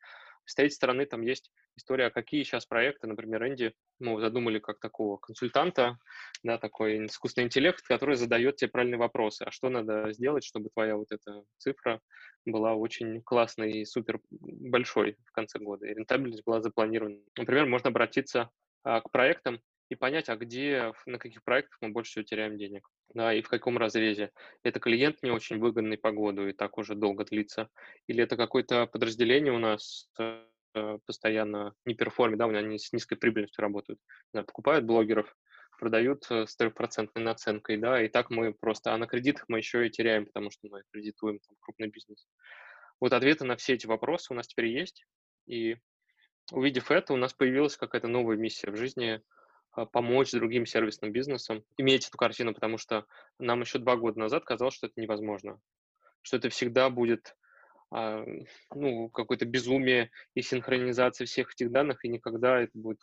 С 0.44 0.54
третьей 0.54 0.76
стороны, 0.76 1.04
там 1.04 1.22
есть 1.22 1.50
история, 1.76 2.06
а 2.06 2.10
какие 2.10 2.42
сейчас 2.42 2.64
проекты, 2.66 3.06
например, 3.06 3.46
Энди, 3.46 3.74
мы 3.98 4.20
задумали 4.20 4.58
как 4.58 4.80
такого 4.80 5.18
консультанта, 5.18 5.98
да, 6.42 6.58
такой 6.58 7.04
искусственный 7.06 7.46
интеллект, 7.46 7.82
который 7.86 8.16
задает 8.16 8.56
тебе 8.56 8.70
правильные 8.70 8.98
вопросы. 8.98 9.42
А 9.42 9.50
что 9.50 9.68
надо 9.68 10.12
сделать, 10.12 10.44
чтобы 10.44 10.70
твоя 10.70 10.96
вот 10.96 11.12
эта 11.12 11.44
цифра 11.58 12.00
была 12.46 12.74
очень 12.74 13.20
классной 13.22 13.72
и 13.72 13.84
супер 13.84 14.20
большой 14.30 15.16
в 15.26 15.32
конце 15.32 15.58
года, 15.58 15.86
и 15.86 15.94
рентабельность 15.94 16.44
была 16.44 16.62
запланирована. 16.62 17.20
Например, 17.36 17.66
можно 17.66 17.88
обратиться 17.90 18.50
а, 18.84 19.00
к 19.00 19.10
проектам, 19.10 19.60
и 19.88 19.94
понять, 19.94 20.28
а 20.28 20.36
где, 20.36 20.92
на 21.06 21.18
каких 21.18 21.42
проектах 21.42 21.78
мы 21.80 21.90
больше 21.90 22.10
всего 22.10 22.24
теряем 22.24 22.58
денег, 22.58 22.88
да, 23.14 23.32
и 23.32 23.42
в 23.42 23.48
каком 23.48 23.78
разрезе. 23.78 24.32
Это 24.62 24.80
клиент 24.80 25.22
не 25.22 25.30
очень 25.30 25.58
выгодный 25.58 25.98
по 25.98 26.10
году 26.12 26.46
и 26.46 26.52
так 26.52 26.78
уже 26.78 26.94
долго 26.94 27.24
длится, 27.24 27.68
или 28.06 28.22
это 28.22 28.36
какое-то 28.36 28.86
подразделение 28.86 29.52
у 29.52 29.58
нас 29.58 30.08
э, 30.18 30.98
постоянно 31.06 31.74
не 31.84 31.94
перформит, 31.94 32.38
да, 32.38 32.46
у 32.46 32.50
меня 32.50 32.60
они 32.60 32.78
с 32.78 32.92
низкой 32.92 33.16
прибыльностью 33.16 33.62
работают, 33.62 34.00
да, 34.32 34.42
покупают 34.42 34.84
блогеров, 34.84 35.34
продают 35.78 36.26
э, 36.30 36.46
с 36.46 36.56
трехпроцентной 36.56 37.22
наценкой, 37.22 37.78
да, 37.78 38.02
и 38.02 38.08
так 38.08 38.30
мы 38.30 38.52
просто, 38.52 38.92
а 38.92 38.98
на 38.98 39.06
кредитах 39.06 39.44
мы 39.48 39.58
еще 39.58 39.86
и 39.86 39.90
теряем, 39.90 40.26
потому 40.26 40.50
что 40.50 40.68
мы 40.68 40.82
кредитуем 40.92 41.38
там, 41.40 41.56
крупный 41.60 41.88
бизнес. 41.88 42.26
Вот 43.00 43.12
ответы 43.12 43.44
на 43.44 43.56
все 43.56 43.74
эти 43.74 43.86
вопросы 43.86 44.32
у 44.32 44.36
нас 44.36 44.48
теперь 44.48 44.66
есть, 44.66 45.06
и 45.46 45.76
увидев 46.52 46.90
это, 46.90 47.12
у 47.12 47.16
нас 47.16 47.32
появилась 47.32 47.76
какая-то 47.76 48.08
новая 48.08 48.36
миссия 48.36 48.70
в 48.70 48.76
жизни– 48.76 49.20
помочь 49.86 50.32
другим 50.32 50.66
сервисным 50.66 51.12
бизнесам 51.12 51.64
иметь 51.76 52.08
эту 52.08 52.16
картину, 52.18 52.54
потому 52.54 52.78
что 52.78 53.06
нам 53.38 53.60
еще 53.60 53.78
два 53.78 53.96
года 53.96 54.18
назад 54.18 54.44
казалось, 54.44 54.74
что 54.74 54.86
это 54.86 55.00
невозможно, 55.00 55.60
что 56.22 56.36
это 56.36 56.48
всегда 56.50 56.90
будет 56.90 57.36
а, 57.90 58.24
ну, 58.74 59.08
какое-то 59.08 59.46
безумие 59.46 60.10
и 60.34 60.42
синхронизация 60.42 61.26
всех 61.26 61.52
этих 61.52 61.70
данных, 61.70 62.04
и 62.04 62.08
никогда 62.08 62.60
это 62.60 62.72
будет 62.74 63.00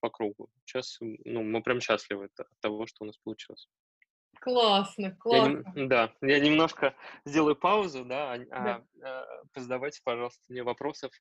по 0.00 0.10
кругу. 0.10 0.48
Сейчас 0.64 0.98
ну, 1.00 1.42
мы 1.42 1.62
прям 1.62 1.80
счастливы 1.80 2.28
от 2.36 2.48
того, 2.60 2.86
что 2.86 3.04
у 3.04 3.06
нас 3.06 3.16
получилось. 3.18 3.68
Классно, 4.40 5.16
классно. 5.16 5.72
Я, 5.74 5.86
да, 5.86 6.14
я 6.20 6.38
немножко 6.40 6.94
сделаю 7.24 7.56
паузу, 7.56 8.04
да, 8.04 8.32
а, 8.32 8.38
да. 8.38 8.84
а, 9.02 9.60
задавайте, 9.60 10.00
пожалуйста, 10.04 10.42
мне 10.48 10.62
вопросов 10.62 11.12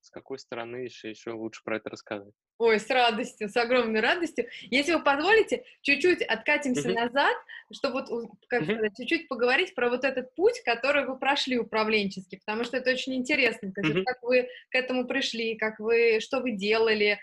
с 0.00 0.10
какой 0.10 0.38
стороны 0.38 0.76
еще, 0.76 1.10
еще 1.10 1.32
лучше 1.32 1.62
про 1.64 1.76
это 1.76 1.90
рассказать. 1.90 2.32
Ой, 2.58 2.78
с 2.78 2.90
радостью, 2.90 3.48
с 3.48 3.56
огромной 3.56 4.00
радостью. 4.00 4.46
Если 4.70 4.92
вы 4.92 5.02
позволите, 5.02 5.64
чуть-чуть 5.80 6.20
откатимся 6.20 6.90
uh-huh. 6.90 6.94
назад, 6.94 7.36
чтобы 7.72 8.02
вот, 8.02 8.30
как 8.48 8.64
сказать, 8.64 8.92
чуть-чуть 8.98 9.28
поговорить 9.28 9.74
про 9.74 9.88
вот 9.88 10.04
этот 10.04 10.34
путь, 10.34 10.60
который 10.64 11.06
вы 11.06 11.18
прошли 11.18 11.58
управленческий, 11.58 12.38
потому 12.38 12.64
что 12.64 12.76
это 12.76 12.90
очень 12.90 13.14
интересно, 13.14 13.72
есть, 13.74 13.78
uh-huh. 13.78 14.04
как 14.04 14.22
вы 14.22 14.48
к 14.70 14.74
этому 14.74 15.06
пришли, 15.06 15.56
как 15.56 15.80
вы, 15.80 16.20
что 16.20 16.40
вы 16.40 16.52
делали, 16.52 17.18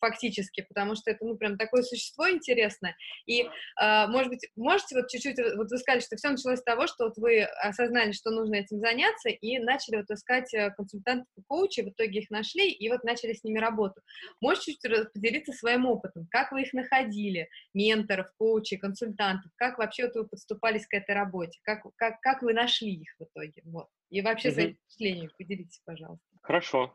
фактически, 0.00 0.64
потому 0.68 0.94
что 0.94 1.10
это, 1.10 1.24
ну, 1.24 1.36
прям 1.36 1.56
такое 1.56 1.82
существо 1.82 2.30
интересное. 2.30 2.96
И, 3.26 3.42
э, 3.42 4.06
может 4.08 4.28
быть, 4.28 4.48
можете 4.56 4.96
вот 4.96 5.08
чуть-чуть, 5.08 5.36
вот 5.56 5.70
вы 5.70 5.78
сказали, 5.78 6.00
что 6.00 6.16
все 6.16 6.30
началось 6.30 6.60
с 6.60 6.64
того, 6.64 6.86
что 6.86 7.06
вот 7.06 7.16
вы 7.16 7.42
осознали, 7.42 8.12
что 8.12 8.30
нужно 8.30 8.56
этим 8.56 8.78
заняться, 8.78 9.28
и 9.28 9.58
начали 9.58 9.96
вот 9.96 10.10
искать 10.10 10.52
э, 10.54 10.70
консультантов 10.76 11.28
и 11.36 11.42
коучей, 11.42 11.84
в 11.84 11.90
итоге 11.90 12.09
их 12.18 12.30
нашли, 12.30 12.70
и 12.70 12.88
вот 12.88 13.04
начали 13.04 13.32
с 13.32 13.44
ними 13.44 13.58
работу. 13.58 14.00
Можете 14.40 14.72
чуть-чуть 14.72 15.12
поделиться 15.12 15.52
своим 15.52 15.86
опытом, 15.86 16.26
как 16.30 16.52
вы 16.52 16.62
их 16.62 16.72
находили, 16.72 17.48
менторов, 17.74 18.26
коучей, 18.38 18.78
консультантов, 18.78 19.50
как 19.56 19.78
вообще 19.78 20.06
вот 20.06 20.16
вы 20.16 20.28
подступались 20.28 20.86
к 20.86 20.94
этой 20.94 21.14
работе, 21.14 21.58
как, 21.62 21.82
как, 21.96 22.20
как 22.20 22.42
вы 22.42 22.52
нашли 22.52 22.92
их 22.92 23.14
в 23.18 23.24
итоге, 23.24 23.62
вот. 23.64 23.86
И 24.10 24.22
вообще 24.22 24.50
своими 24.50 24.72
впечатлениями 24.72 25.30
поделитесь, 25.38 25.80
пожалуйста. 25.84 26.26
Хорошо. 26.42 26.94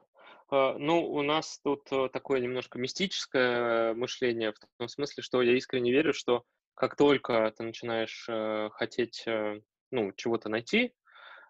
А, 0.49 0.77
ну, 0.77 1.05
у 1.05 1.21
нас 1.21 1.59
тут 1.63 1.87
э, 1.91 2.09
такое 2.11 2.41
немножко 2.41 2.77
мистическое 2.77 3.93
мышление, 3.93 4.51
в 4.51 4.59
том 4.77 4.89
смысле, 4.89 5.23
что 5.23 5.41
я 5.41 5.55
искренне 5.55 5.91
верю, 5.91 6.13
что 6.13 6.43
как 6.73 6.95
только 6.97 7.53
ты 7.57 7.63
начинаешь 7.63 8.27
э, 8.29 8.69
хотеть 8.73 9.23
э, 9.25 9.61
ну, 9.91 10.11
чего-то 10.11 10.49
найти, 10.49 10.87
Э, 10.87 11.04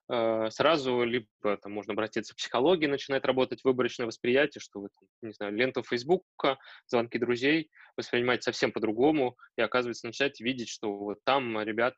сразу 0.08 1.04
либо 1.04 1.58
там 1.62 1.72
можно 1.72 1.94
обратиться 1.94 2.34
к 2.34 2.38
психологии, 2.38 2.86
начинает 2.86 3.26
работать 3.26 3.64
выборочное 3.64 4.06
восприятие, 4.06 4.62
что 4.62 4.82
вы, 4.82 4.90
не 5.22 5.32
знаю, 5.32 5.54
ленту 5.54 5.84
Фейсбука, 5.84 6.58
звонки 6.88 7.18
друзей 7.18 7.70
воспринимать 7.98 8.44
совсем 8.44 8.72
по-другому, 8.72 9.38
и 9.58 9.62
оказывается 9.62 10.08
начать 10.08 10.40
видеть, 10.40 10.70
что 10.70 10.96
вот 10.96 11.20
там 11.24 11.62
ребята, 11.62 11.98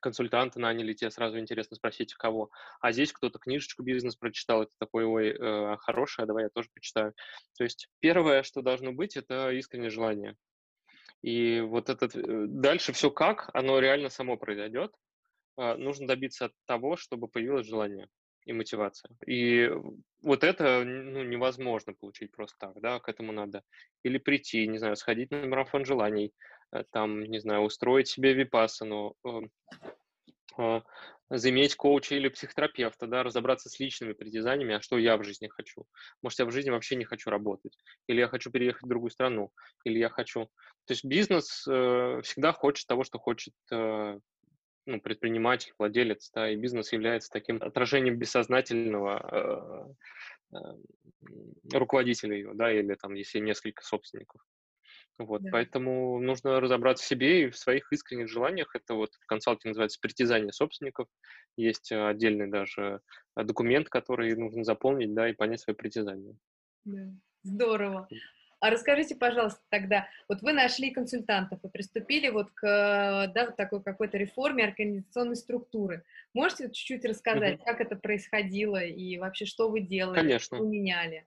консультанты 0.00 0.60
наняли, 0.60 0.92
тебе 0.92 1.10
сразу 1.10 1.38
интересно 1.38 1.76
спросить, 1.76 2.14
кого, 2.14 2.50
а 2.80 2.92
здесь 2.92 3.12
кто-то 3.12 3.38
книжечку 3.38 3.82
бизнес 3.82 4.16
прочитал, 4.16 4.62
это 4.62 4.72
такой, 4.78 5.04
ой, 5.04 5.30
э, 5.30 5.76
хорошая, 5.78 6.26
давай 6.26 6.44
я 6.44 6.50
тоже 6.50 6.68
почитаю. 6.74 7.14
То 7.56 7.64
есть 7.64 7.88
первое, 8.00 8.42
что 8.42 8.62
должно 8.62 8.92
быть, 8.92 9.16
это 9.16 9.50
искреннее 9.52 9.90
желание. 9.90 10.36
И 11.22 11.60
вот 11.60 11.88
этот 11.88 12.14
э, 12.14 12.46
дальше 12.46 12.92
все 12.92 13.10
как, 13.10 13.50
оно 13.52 13.78
реально 13.80 14.08
само 14.08 14.36
произойдет, 14.36 14.92
нужно 15.58 16.06
добиться 16.06 16.50
того, 16.66 16.96
чтобы 16.96 17.28
появилось 17.28 17.66
желание 17.66 18.08
и 18.46 18.52
мотивация. 18.52 19.10
И 19.26 19.70
вот 20.22 20.42
это 20.42 20.82
ну, 20.84 21.22
невозможно 21.22 21.92
получить 21.92 22.32
просто 22.32 22.56
так, 22.58 22.80
да, 22.80 22.98
к 22.98 23.08
этому 23.08 23.32
надо 23.32 23.62
или 24.02 24.18
прийти, 24.18 24.66
не 24.66 24.78
знаю, 24.78 24.96
сходить 24.96 25.30
на 25.30 25.46
марафон 25.46 25.84
желаний, 25.84 26.32
э, 26.72 26.84
там, 26.90 27.24
не 27.24 27.40
знаю, 27.40 27.62
устроить 27.62 28.08
себе 28.08 28.32
випассану, 28.32 29.16
а, 30.56 30.82
заиметь 31.30 31.76
коуча 31.76 32.14
или 32.14 32.28
психотерапевта, 32.28 33.06
да, 33.06 33.22
разобраться 33.22 33.68
с 33.68 33.78
личными 33.78 34.12
притязаниями, 34.12 34.74
а 34.74 34.80
что 34.80 34.98
я 34.98 35.16
в 35.16 35.24
жизни 35.24 35.48
хочу. 35.48 35.84
Может, 36.22 36.38
я 36.38 36.46
в 36.46 36.50
жизни 36.50 36.70
вообще 36.70 36.96
не 36.96 37.04
хочу 37.04 37.30
работать, 37.30 37.76
или 38.06 38.20
я 38.20 38.28
хочу 38.28 38.50
переехать 38.50 38.82
в 38.82 38.88
другую 38.88 39.10
страну, 39.10 39.52
или 39.84 39.98
я 39.98 40.08
хочу... 40.08 40.46
То 40.86 40.94
есть 40.94 41.04
бизнес 41.04 41.66
э, 41.68 42.20
всегда 42.24 42.52
хочет 42.52 42.86
того, 42.86 43.04
что 43.04 43.18
хочет 43.18 43.54
э, 43.70 44.18
ну, 44.88 45.00
предприниматель, 45.00 45.72
владелец, 45.78 46.30
да, 46.34 46.50
и 46.50 46.56
бизнес 46.56 46.92
является 46.92 47.30
таким 47.30 47.62
отражением 47.62 48.18
бессознательного 48.18 49.94
э, 50.52 50.56
э, 50.56 50.58
руководителя 51.74 52.36
его, 52.36 52.54
да, 52.54 52.72
или 52.72 52.94
там, 52.94 53.12
если 53.14 53.38
несколько 53.38 53.84
собственников. 53.84 54.40
Вот, 55.18 55.42
да. 55.42 55.50
поэтому 55.52 56.18
нужно 56.20 56.58
разобраться 56.58 57.04
в 57.04 57.08
себе 57.08 57.42
и 57.42 57.50
в 57.50 57.58
своих 57.58 57.92
искренних 57.92 58.28
желаниях. 58.28 58.74
Это 58.74 58.94
вот 58.94 59.10
в 59.14 59.26
консалтинге 59.26 59.70
называется 59.70 59.98
притязание 60.00 60.52
собственников. 60.52 61.08
Есть 61.56 61.92
отдельный 61.92 62.48
даже 62.48 63.00
документ, 63.36 63.88
который 63.88 64.34
нужно 64.36 64.64
заполнить, 64.64 65.12
да, 65.12 65.28
и 65.28 65.34
понять 65.34 65.60
свои 65.60 65.74
притязания. 65.76 66.34
Да. 66.84 67.12
Здорово. 67.42 68.08
А 68.60 68.70
расскажите, 68.70 69.14
пожалуйста, 69.14 69.60
тогда, 69.68 70.08
вот 70.28 70.42
вы 70.42 70.52
нашли 70.52 70.90
консультантов 70.90 71.60
и 71.64 71.68
приступили 71.68 72.28
вот 72.28 72.50
к 72.50 73.30
да, 73.34 73.46
вот 73.46 73.56
такой 73.56 73.82
какой-то 73.82 74.18
реформе 74.18 74.64
организационной 74.64 75.36
структуры. 75.36 76.04
Можете 76.34 76.70
чуть-чуть 76.70 77.04
рассказать, 77.04 77.56
угу. 77.56 77.64
как 77.64 77.80
это 77.80 77.96
происходило 77.96 78.82
и 78.82 79.16
вообще 79.18 79.44
что 79.44 79.68
вы 79.68 79.80
делали, 79.80 80.16
Конечно. 80.16 80.56
что 80.56 80.66
меняли? 80.66 81.24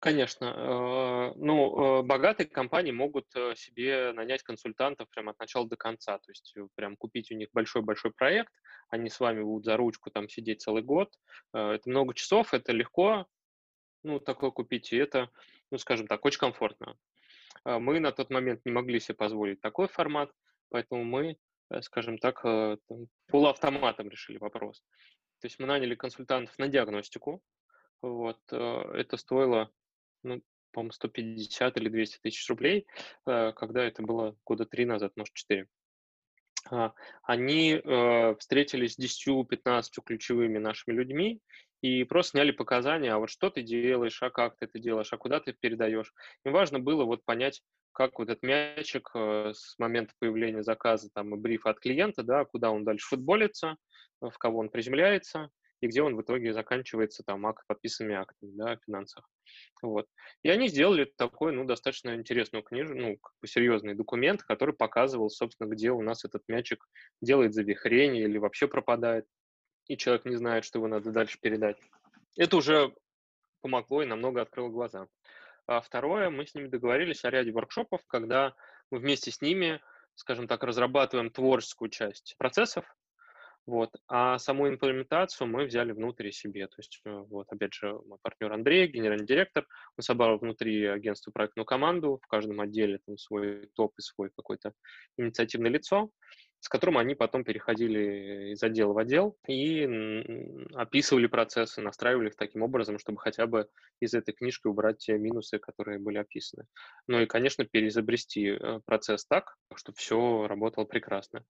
Конечно. 0.00 0.46
Э, 0.46 1.32
ну, 1.36 2.00
э, 2.00 2.02
богатые 2.02 2.48
компании 2.48 2.90
могут 2.90 3.26
э, 3.36 3.54
себе 3.54 4.12
нанять 4.12 4.42
консультантов 4.42 5.10
прямо 5.10 5.32
от 5.32 5.38
начала 5.38 5.68
до 5.68 5.76
конца. 5.76 6.16
То 6.18 6.30
есть 6.30 6.54
прям 6.74 6.96
купить 6.96 7.30
у 7.30 7.34
них 7.34 7.48
большой-большой 7.52 8.12
проект, 8.12 8.52
они 8.88 9.10
с 9.10 9.20
вами 9.20 9.42
будут 9.42 9.66
за 9.66 9.76
ручку 9.76 10.10
там 10.10 10.28
сидеть 10.30 10.62
целый 10.62 10.82
год. 10.82 11.12
Это 11.52 11.82
много 11.84 12.14
часов, 12.14 12.54
это 12.54 12.72
легко, 12.72 13.26
ну, 14.02 14.18
такое 14.20 14.50
купить, 14.50 14.90
и 14.92 14.96
это 14.96 15.28
ну, 15.70 15.78
скажем 15.78 16.06
так, 16.06 16.24
очень 16.24 16.38
комфортно. 16.38 16.96
А, 17.64 17.78
мы 17.78 18.00
на 18.00 18.12
тот 18.12 18.30
момент 18.30 18.60
не 18.64 18.72
могли 18.72 19.00
себе 19.00 19.14
позволить 19.14 19.60
такой 19.60 19.88
формат, 19.88 20.30
поэтому 20.70 21.04
мы, 21.04 21.36
э, 21.70 21.82
скажем 21.82 22.18
так, 22.18 22.44
э, 22.44 22.76
полуавтоматом 23.28 24.08
решили 24.08 24.38
вопрос. 24.38 24.82
То 25.40 25.46
есть 25.46 25.58
мы 25.58 25.66
наняли 25.66 25.94
консультантов 25.94 26.58
на 26.58 26.68
диагностику. 26.68 27.42
Вот. 28.02 28.40
Э, 28.52 28.92
это 28.94 29.16
стоило, 29.16 29.70
ну, 30.22 30.42
по-моему, 30.72 30.92
150 30.92 31.76
или 31.76 31.88
200 31.88 32.18
тысяч 32.22 32.48
рублей, 32.48 32.86
когда 33.24 33.82
это 33.82 34.02
было 34.02 34.36
года 34.44 34.66
три 34.66 34.84
назад, 34.84 35.12
может, 35.16 35.34
четыре. 35.34 35.66
А, 36.68 36.92
они 37.22 37.80
встретились 38.38 38.94
с 38.94 38.98
10-15 38.98 39.84
ключевыми 40.04 40.58
нашими 40.58 40.94
людьми 40.94 41.40
и 41.82 42.04
просто 42.04 42.32
сняли 42.32 42.50
показания, 42.50 43.12
а 43.12 43.18
вот 43.18 43.30
что 43.30 43.50
ты 43.50 43.62
делаешь, 43.62 44.22
а 44.22 44.30
как 44.30 44.56
ты 44.56 44.66
это 44.66 44.78
делаешь, 44.78 45.12
а 45.12 45.16
куда 45.16 45.40
ты 45.40 45.54
передаешь. 45.58 46.12
Им 46.44 46.52
важно 46.52 46.78
было 46.78 47.04
вот 47.04 47.24
понять, 47.24 47.62
как 47.92 48.18
вот 48.18 48.28
этот 48.28 48.42
мячик 48.42 49.10
э, 49.14 49.52
с 49.54 49.78
момента 49.78 50.12
появления 50.18 50.62
заказа 50.62 51.08
там 51.12 51.34
и 51.34 51.38
брифа 51.38 51.70
от 51.70 51.80
клиента, 51.80 52.22
да, 52.22 52.44
куда 52.44 52.70
он 52.70 52.84
дальше 52.84 53.08
футболится, 53.08 53.76
в 54.20 54.36
кого 54.38 54.58
он 54.58 54.68
приземляется, 54.68 55.50
и 55.80 55.86
где 55.86 56.02
он 56.02 56.16
в 56.16 56.22
итоге 56.22 56.52
заканчивается 56.52 57.22
там 57.22 57.46
акт, 57.46 57.64
подписанными 57.66 58.16
актами, 58.16 58.52
да, 58.54 58.76
в 58.76 58.84
финансах. 58.84 59.28
Вот. 59.82 60.06
И 60.42 60.50
они 60.50 60.68
сделали 60.68 61.04
такой, 61.16 61.52
ну, 61.52 61.64
достаточно 61.64 62.14
интересную 62.14 62.62
книжку, 62.62 62.94
ну, 62.94 63.16
как 63.16 63.32
бы 63.40 63.48
серьезный 63.48 63.94
документ, 63.94 64.42
который 64.42 64.74
показывал, 64.74 65.30
собственно, 65.30 65.68
где 65.68 65.90
у 65.90 66.02
нас 66.02 66.24
этот 66.24 66.42
мячик 66.48 66.86
делает 67.20 67.54
завихрение 67.54 68.24
или 68.24 68.38
вообще 68.38 68.68
пропадает 68.68 69.26
и 69.90 69.96
человек 69.96 70.24
не 70.24 70.36
знает, 70.36 70.64
что 70.64 70.78
его 70.78 70.86
надо 70.86 71.10
дальше 71.10 71.38
передать. 71.40 71.76
Это 72.36 72.56
уже 72.56 72.94
помогло 73.60 74.02
и 74.02 74.06
намного 74.06 74.40
открыло 74.40 74.68
глаза. 74.68 75.08
А 75.66 75.80
второе, 75.80 76.30
мы 76.30 76.46
с 76.46 76.54
ними 76.54 76.68
договорились 76.68 77.24
о 77.24 77.30
ряде 77.30 77.50
воркшопов, 77.50 78.00
когда 78.06 78.54
мы 78.90 78.98
вместе 78.98 79.32
с 79.32 79.40
ними, 79.40 79.80
скажем 80.14 80.46
так, 80.46 80.62
разрабатываем 80.62 81.30
творческую 81.30 81.90
часть 81.90 82.36
процессов, 82.38 82.84
вот, 83.66 83.90
а 84.08 84.38
саму 84.38 84.68
имплементацию 84.68 85.46
мы 85.46 85.64
взяли 85.64 85.92
внутрь 85.92 86.30
себе. 86.30 86.66
То 86.66 86.74
есть, 86.78 87.00
э, 87.04 87.10
вот, 87.10 87.46
опять 87.50 87.74
же, 87.74 87.92
мой 88.06 88.18
партнер 88.22 88.52
Андрей, 88.52 88.88
генеральный 88.88 89.26
директор, 89.26 89.66
он 89.96 90.02
собрал 90.02 90.38
внутри 90.38 90.86
агентства 90.86 91.30
проектную 91.30 91.66
команду, 91.66 92.20
в 92.22 92.26
каждом 92.26 92.60
отделе 92.60 92.98
там 93.06 93.16
свой 93.16 93.68
топ 93.74 93.92
и 93.98 94.02
свой 94.02 94.30
какое-то 94.34 94.72
инициативное 95.18 95.70
лицо, 95.70 96.10
с 96.60 96.68
которым 96.68 96.98
они 96.98 97.14
потом 97.14 97.42
переходили 97.42 98.52
из 98.52 98.62
отдела 98.62 98.92
в 98.92 98.98
отдел 98.98 99.36
и 99.48 99.88
описывали 100.74 101.26
процессы, 101.26 101.80
настраивали 101.80 102.28
их 102.28 102.36
таким 102.36 102.62
образом, 102.62 102.98
чтобы 102.98 103.18
хотя 103.18 103.46
бы 103.46 103.68
из 103.98 104.12
этой 104.12 104.32
книжки 104.32 104.66
убрать 104.66 104.98
те 104.98 105.16
минусы, 105.16 105.58
которые 105.58 105.98
были 105.98 106.18
описаны. 106.18 106.66
Ну 107.08 107.20
и, 107.20 107.26
конечно, 107.26 107.64
переизобрести 107.64 108.50
э, 108.50 108.80
процесс 108.84 109.24
так, 109.24 109.56
чтобы 109.74 109.96
все 109.96 110.46
работало 110.46 110.84
прекрасно. 110.84 111.44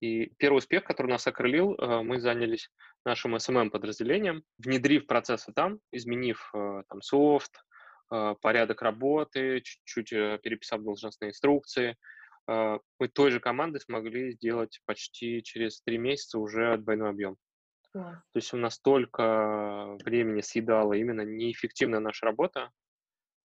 И 0.00 0.32
первый 0.38 0.58
успех, 0.58 0.84
который 0.84 1.08
нас 1.08 1.26
окрылил, 1.26 1.74
э, 1.74 2.02
мы 2.02 2.18
занялись 2.18 2.70
нашим 3.04 3.36
SMM-подразделением, 3.36 4.44
внедрив 4.58 5.06
процессы 5.06 5.52
там, 5.52 5.78
изменив 5.92 6.50
э, 6.54 6.82
там 6.88 7.02
софт, 7.02 7.52
порядок 8.42 8.82
работы, 8.82 9.62
чуть-чуть 9.62 10.10
переписав 10.10 10.82
должностные 10.82 11.30
инструкции, 11.30 11.96
мы 12.46 13.08
той 13.12 13.30
же 13.30 13.40
команды 13.40 13.80
смогли 13.80 14.32
сделать 14.32 14.80
почти 14.84 15.42
через 15.42 15.80
три 15.82 15.98
месяца 15.98 16.38
уже 16.38 16.76
двойной 16.78 17.10
объем. 17.10 17.36
Yeah. 17.96 18.14
То 18.32 18.36
есть 18.36 18.52
у 18.52 18.56
нас 18.56 18.74
столько 18.74 19.96
времени 20.04 20.40
съедала 20.40 20.94
именно 20.94 21.22
неэффективная 21.22 22.00
наша 22.00 22.26
работа, 22.26 22.70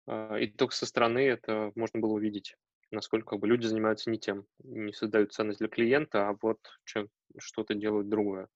а, 0.07 0.35
и 0.35 0.47
только 0.47 0.75
со 0.75 0.85
стороны 0.85 1.19
это 1.19 1.71
можно 1.75 1.99
было 2.01 2.13
увидеть, 2.13 2.55
насколько 2.91 3.29
как 3.29 3.39
бы, 3.39 3.47
люди 3.47 3.65
занимаются 3.65 4.11
не 4.11 4.19
тем, 4.19 4.45
не 4.59 4.91
создают 4.91 5.33
ценность 5.33 5.59
для 5.59 5.69
клиента, 5.69 6.27
а 6.27 6.37
вот 6.41 6.59
что-то 7.37 7.73
делают 7.75 8.09
другое. 8.09 8.49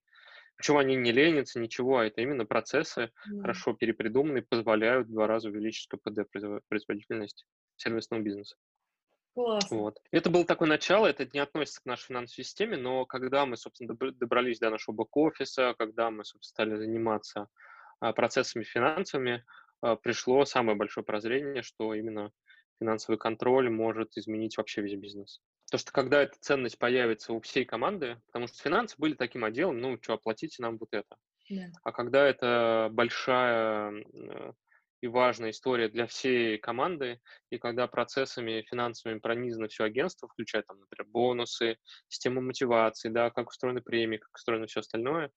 Причем 0.56 0.76
они 0.76 0.94
не 0.96 1.10
ленятся, 1.10 1.58
ничего, 1.58 1.98
а 1.98 2.04
это 2.04 2.20
именно 2.20 2.44
процессы, 2.44 3.10
Да. 3.30 3.40
хорошо 3.40 3.72
перепридуманные, 3.72 4.42
позволяют 4.42 5.08
в 5.08 5.12
два 5.12 5.26
раза 5.26 5.48
увеличить 5.48 5.88
КПД, 5.88 6.26
произво- 6.30 6.60
производительность 6.68 7.46
сервисного 7.76 8.20
бизнеса. 8.20 8.56
Классно. 9.34 9.76
Вот. 9.78 9.98
Это 10.10 10.28
было 10.28 10.44
такое 10.44 10.68
начало, 10.68 11.06
это 11.06 11.28
не 11.32 11.38
относится 11.38 11.80
к 11.82 11.86
нашей 11.86 12.06
финансовой 12.06 12.44
системе, 12.44 12.76
но 12.76 13.06
когда 13.06 13.46
мы, 13.46 13.56
собственно, 13.56 13.94
добр- 13.94 14.12
добрались 14.12 14.58
до 14.58 14.70
нашего 14.70 14.94
бэк-офиса, 14.94 15.74
когда 15.78 16.10
мы, 16.10 16.24
собственно, 16.24 16.68
стали 16.68 16.76
заниматься 16.76 17.48
а, 18.00 18.12
процессами 18.12 18.64
финансовыми, 18.64 19.44
а, 19.82 19.96
пришло 19.96 20.44
самое 20.44 20.76
большое 20.76 21.04
прозрение, 21.04 21.62
что 21.62 21.94
именно 21.94 22.32
финансовый 22.80 23.18
контроль 23.18 23.70
может 23.70 24.16
изменить 24.16 24.56
вообще 24.56 24.82
весь 24.82 24.98
бизнес. 24.98 25.40
То, 25.70 25.78
что 25.78 25.92
когда 25.92 26.22
эта 26.22 26.36
ценность 26.40 26.78
появится 26.78 27.32
у 27.32 27.40
всей 27.40 27.64
команды, 27.64 28.20
потому 28.26 28.48
что 28.48 28.60
финансы 28.60 28.96
были 28.98 29.14
таким 29.14 29.44
отделом, 29.44 29.78
ну, 29.78 29.98
что, 30.02 30.14
оплатите 30.14 30.62
нам 30.62 30.78
вот 30.78 30.88
это. 30.92 31.16
Да. 31.48 31.66
А 31.84 31.92
когда 31.92 32.26
это 32.26 32.88
большая 32.90 33.92
э, 33.92 34.52
и 35.00 35.08
важная 35.08 35.50
история 35.50 35.88
для 35.88 36.06
всей 36.06 36.58
команды, 36.58 37.20
и 37.50 37.58
когда 37.58 37.86
процессами 37.86 38.64
финансовыми 38.68 39.18
пронизано 39.18 39.68
все 39.68 39.84
агентство, 39.84 40.28
включая, 40.28 40.62
там, 40.62 40.80
например, 40.80 41.08
бонусы, 41.10 41.76
систему 42.08 42.40
мотивации, 42.40 43.08
да, 43.08 43.30
как 43.30 43.48
устроены 43.48 43.80
премии, 43.80 44.18
как 44.18 44.34
устроено 44.34 44.66
все 44.66 44.80
остальное, 44.80 45.30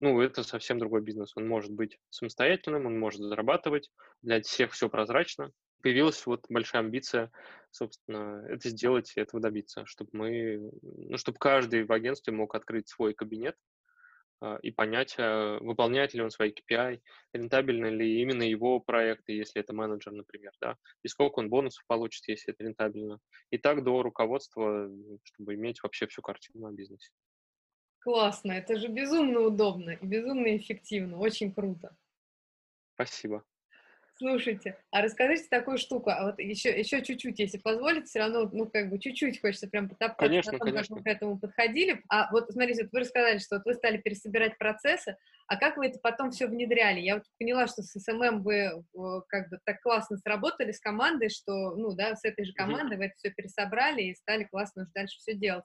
ну, 0.00 0.20
это 0.20 0.44
совсем 0.44 0.78
другой 0.78 1.02
бизнес. 1.02 1.32
Он 1.36 1.48
может 1.48 1.72
быть 1.72 1.98
самостоятельным, 2.10 2.86
он 2.86 2.98
может 2.98 3.20
зарабатывать, 3.20 3.90
для 4.22 4.40
всех 4.40 4.72
все 4.72 4.88
прозрачно. 4.88 5.50
Появилась 5.82 6.24
вот 6.26 6.46
большая 6.48 6.82
амбиция, 6.82 7.30
собственно, 7.70 8.44
это 8.48 8.68
сделать 8.68 9.12
и 9.16 9.20
этого 9.20 9.40
добиться, 9.40 9.84
чтобы 9.86 10.10
мы, 10.12 10.70
ну, 10.82 11.16
чтобы 11.18 11.38
каждый 11.38 11.84
в 11.84 11.92
агентстве 11.92 12.32
мог 12.32 12.54
открыть 12.54 12.88
свой 12.88 13.14
кабинет, 13.14 13.56
и 14.62 14.70
понять, 14.70 15.16
а, 15.18 15.58
выполняет 15.60 16.14
ли 16.14 16.22
он 16.22 16.30
свои 16.30 16.52
KPI, 16.52 17.00
рентабельны 17.32 17.86
ли 17.86 18.20
именно 18.20 18.42
его 18.42 18.80
проекты, 18.80 19.32
если 19.32 19.60
это 19.60 19.72
менеджер, 19.72 20.12
например, 20.12 20.52
да, 20.60 20.76
и 21.02 21.08
сколько 21.08 21.40
он 21.40 21.48
бонусов 21.48 21.84
получит, 21.86 22.28
если 22.28 22.52
это 22.52 22.64
рентабельно. 22.64 23.18
И 23.50 23.58
так 23.58 23.82
до 23.82 24.02
руководства, 24.02 24.88
чтобы 25.24 25.54
иметь 25.54 25.82
вообще 25.82 26.06
всю 26.06 26.22
картину 26.22 26.66
о 26.66 26.72
бизнесе. 26.72 27.10
Классно. 28.00 28.52
Это 28.52 28.76
же 28.76 28.88
безумно 28.88 29.40
удобно 29.40 29.90
и 29.90 30.06
безумно 30.06 30.56
эффективно. 30.56 31.18
Очень 31.18 31.52
круто. 31.52 31.96
Спасибо. 32.94 33.44
Слушайте, 34.18 34.76
а 34.90 35.00
расскажите 35.00 35.46
такую 35.48 35.78
штуку, 35.78 36.10
а 36.10 36.26
вот 36.26 36.40
еще, 36.40 36.76
еще 36.76 37.02
чуть-чуть, 37.04 37.38
если 37.38 37.58
позволите, 37.58 38.06
все 38.06 38.18
равно, 38.18 38.50
ну, 38.52 38.66
как 38.66 38.90
бы 38.90 38.98
чуть-чуть 38.98 39.40
хочется 39.40 39.68
прям 39.68 39.88
потоптаться 39.88 40.26
Конечно, 40.26 40.52
на 40.52 40.58
том, 40.58 40.66
как 40.66 40.74
конечно. 40.74 40.96
вы 40.96 41.02
к 41.04 41.06
этому 41.06 41.38
подходили. 41.38 42.02
А 42.08 42.28
вот, 42.32 42.50
смотрите, 42.50 42.82
вот 42.82 42.92
вы 42.92 43.00
рассказали, 43.00 43.38
что 43.38 43.56
вот 43.56 43.64
вы 43.64 43.74
стали 43.74 43.98
пересобирать 43.98 44.58
процессы, 44.58 45.16
а 45.46 45.56
как 45.56 45.76
вы 45.76 45.86
это 45.86 46.00
потом 46.02 46.32
все 46.32 46.48
внедряли? 46.48 46.98
Я 46.98 47.14
вот 47.14 47.24
поняла, 47.38 47.68
что 47.68 47.82
с 47.82 47.92
SMM 47.92 48.42
вы 48.42 48.54
э, 48.54 48.72
как 49.28 49.50
бы 49.50 49.60
так 49.64 49.80
классно 49.82 50.16
сработали 50.16 50.72
с 50.72 50.80
командой, 50.80 51.28
что, 51.28 51.76
ну, 51.76 51.92
да, 51.94 52.16
с 52.16 52.24
этой 52.24 52.44
же 52.44 52.52
командой 52.54 52.98
вы 52.98 53.04
это 53.04 53.14
все 53.18 53.30
пересобрали 53.30 54.02
и 54.02 54.14
стали 54.16 54.44
классно 54.44 54.82
уже 54.82 54.90
дальше 54.94 55.16
все 55.20 55.34
делать. 55.34 55.64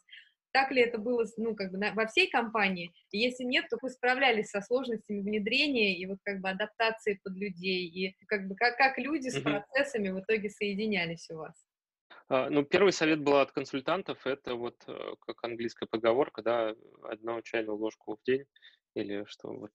Так 0.53 0.71
ли 0.71 0.81
это 0.83 0.99
было, 0.99 1.25
ну, 1.37 1.55
как 1.55 1.71
бы 1.71 1.79
на- 1.79 1.93
во 1.93 2.05
всей 2.05 2.29
компании? 2.29 2.93
И 3.11 3.17
если 3.17 3.43
нет, 3.43 3.65
то 3.69 3.77
вы 3.81 3.89
справлялись 3.89 4.49
со 4.49 4.61
сложностями 4.61 5.21
внедрения 5.21 5.97
и 5.97 6.05
вот 6.05 6.19
как 6.23 6.41
бы 6.41 6.49
адаптации 6.49 7.19
под 7.23 7.33
людей, 7.35 7.87
и 7.87 8.15
как 8.27 8.47
бы 8.47 8.55
как, 8.55 8.77
как 8.77 8.99
люди 8.99 9.29
с 9.29 9.41
процессами 9.41 10.09
в 10.09 10.19
итоге 10.19 10.49
соединялись 10.51 11.27
у 11.31 11.37
вас? 11.37 11.65
А, 12.29 12.51
Ну, 12.51 12.63
первый 12.63 12.93
совет 12.93 13.19
был 13.21 13.37
от 13.37 13.51
консультантов, 13.51 14.27
это 14.27 14.53
вот 14.53 14.83
э, 14.87 15.15
как 15.21 15.43
английская 15.43 15.87
поговорка, 15.87 16.43
да, 16.43 16.75
одну 17.01 17.41
чайную 17.41 17.75
ложку 17.75 18.15
в 18.15 18.23
день, 18.23 18.45
или 18.95 19.25
что 19.25 19.49
вот. 19.49 19.71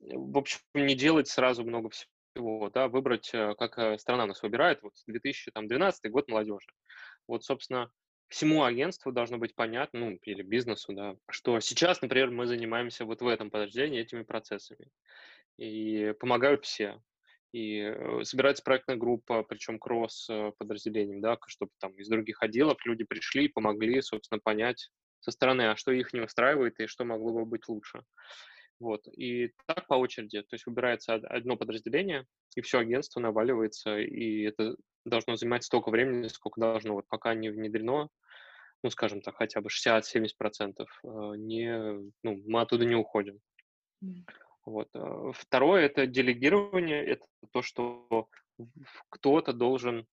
В 0.00 0.36
общем, 0.36 0.60
не 0.74 0.96
делать 0.96 1.28
сразу 1.28 1.64
много 1.64 1.90
всего, 1.90 2.70
да, 2.70 2.88
выбрать, 2.88 3.30
э, 3.32 3.54
как 3.56 3.78
э, 3.78 3.98
страна 3.98 4.26
нас 4.26 4.42
выбирает, 4.42 4.82
вот 4.82 4.94
2012 5.06 6.10
год 6.10 6.28
молодежи. 6.28 6.72
Вот, 7.28 7.44
собственно, 7.44 7.92
всему 8.28 8.64
агентству 8.64 9.12
должно 9.12 9.38
быть 9.38 9.54
понятно, 9.54 10.00
ну, 10.00 10.18
или 10.22 10.42
бизнесу, 10.42 10.92
да, 10.92 11.16
что 11.30 11.58
сейчас, 11.60 12.02
например, 12.02 12.30
мы 12.30 12.46
занимаемся 12.46 13.04
вот 13.04 13.22
в 13.22 13.26
этом 13.26 13.50
подразделении 13.50 14.00
этими 14.00 14.22
процессами. 14.22 14.88
И 15.56 16.14
помогают 16.20 16.64
все. 16.64 17.02
И 17.52 17.80
э, 17.80 18.24
собирается 18.24 18.62
проектная 18.62 18.96
группа, 18.96 19.42
причем 19.42 19.78
кросс 19.78 20.28
э, 20.28 20.52
подразделением, 20.58 21.20
да, 21.20 21.38
чтобы 21.46 21.72
там 21.78 21.92
из 21.94 22.08
других 22.08 22.42
отделов 22.42 22.84
люди 22.84 23.04
пришли 23.04 23.46
и 23.46 23.48
помогли, 23.48 24.02
собственно, 24.02 24.38
понять 24.38 24.90
со 25.20 25.30
стороны, 25.30 25.62
а 25.62 25.76
что 25.76 25.90
их 25.90 26.12
не 26.12 26.20
устраивает 26.20 26.78
и 26.78 26.86
что 26.86 27.04
могло 27.04 27.32
бы 27.32 27.46
быть 27.46 27.66
лучше. 27.68 28.02
Вот. 28.78 29.08
И 29.08 29.52
так 29.66 29.86
по 29.86 29.94
очереди. 29.94 30.42
То 30.42 30.54
есть 30.54 30.66
выбирается 30.66 31.14
од- 31.14 31.24
одно 31.24 31.56
подразделение, 31.56 32.26
и 32.54 32.60
все 32.60 32.78
агентство 32.78 33.20
наваливается, 33.20 33.98
и 33.98 34.42
это 34.42 34.76
должно 35.08 35.36
занимать 35.36 35.64
столько 35.64 35.90
времени, 35.90 36.28
сколько 36.28 36.60
должно. 36.60 36.94
Вот 36.94 37.06
пока 37.08 37.34
не 37.34 37.50
внедрено, 37.50 38.08
ну, 38.82 38.90
скажем 38.90 39.20
так, 39.20 39.36
хотя 39.36 39.60
бы 39.60 39.68
60-70%, 39.70 40.86
э, 41.02 41.08
не, 41.36 42.12
ну, 42.22 42.42
мы 42.46 42.60
оттуда 42.60 42.84
не 42.84 42.94
уходим. 42.94 43.40
М. 44.02 44.24
Вот. 44.64 44.88
э, 44.94 45.32
Второе– 45.34 45.86
это 45.86 46.06
делегирование, 46.06 47.04
это 47.04 47.24
то, 47.52 47.62
что 47.62 48.28
кто-то 49.10 49.52
должен, 49.52 50.06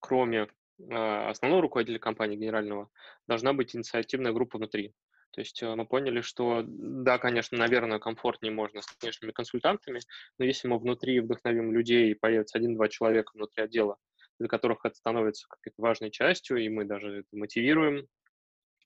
кроме 0.00 0.48
а, 0.90 1.30
основного 1.30 1.62
руководителя 1.62 1.98
компании, 1.98 2.36
генерального, 2.36 2.90
должна 3.28 3.52
быть 3.52 3.74
инициативная 3.76 4.32
группа 4.32 4.58
внутри. 4.58 4.94
То 5.32 5.40
есть 5.40 5.62
э, 5.62 5.74
мы 5.74 5.86
поняли, 5.86 6.20
что 6.20 6.62
да, 6.66 7.18
конечно, 7.18 7.56
наверное, 7.56 7.98
комфортнее 7.98 8.52
можно 8.52 8.82
с 8.82 8.96
внешними 9.00 9.30
консультантами, 9.30 10.00
но 10.38 10.44
если 10.44 10.68
мы 10.68 10.78
внутри 10.78 11.20
вдохновим 11.20 11.72
людей, 11.72 12.10
и 12.10 12.14
появится 12.14 12.58
один-два 12.58 12.88
человека 12.88 13.32
внутри 13.34 13.64
отдела, 13.64 13.96
для 14.42 14.48
которых 14.48 14.84
это 14.84 14.96
становится 14.96 15.46
какой-то 15.48 15.80
важной 15.80 16.10
частью, 16.10 16.56
и 16.56 16.68
мы 16.68 16.84
даже 16.84 17.20
это 17.20 17.28
мотивируем, 17.36 18.08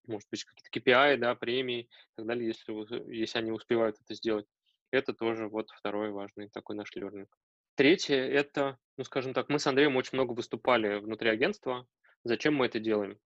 может 0.06 0.28
быть, 0.30 0.44
какие-то 0.44 0.90
KPI, 0.90 1.16
да, 1.16 1.34
премии 1.34 1.84
и 1.84 1.88
так 2.16 2.26
далее, 2.26 2.46
если, 2.48 3.10
если 3.10 3.38
они 3.38 3.52
успевают 3.52 3.96
это 3.98 4.14
сделать. 4.14 4.46
Это 4.90 5.14
тоже 5.14 5.48
вот 5.48 5.70
второй 5.70 6.10
важный 6.10 6.50
такой 6.50 6.76
наш 6.76 6.94
лернинг. 6.94 7.34
Третье– 7.74 8.16
это, 8.16 8.76
ну, 8.98 9.04
скажем 9.04 9.32
так, 9.32 9.48
мы 9.48 9.58
с 9.58 9.66
Андреем 9.66 9.96
очень 9.96 10.18
много 10.18 10.32
выступали 10.32 10.98
внутри 10.98 11.30
агентства. 11.30 11.86
Зачем 12.22 12.54
мы 12.54 12.66
это 12.66 12.78
делаем? 12.78 13.18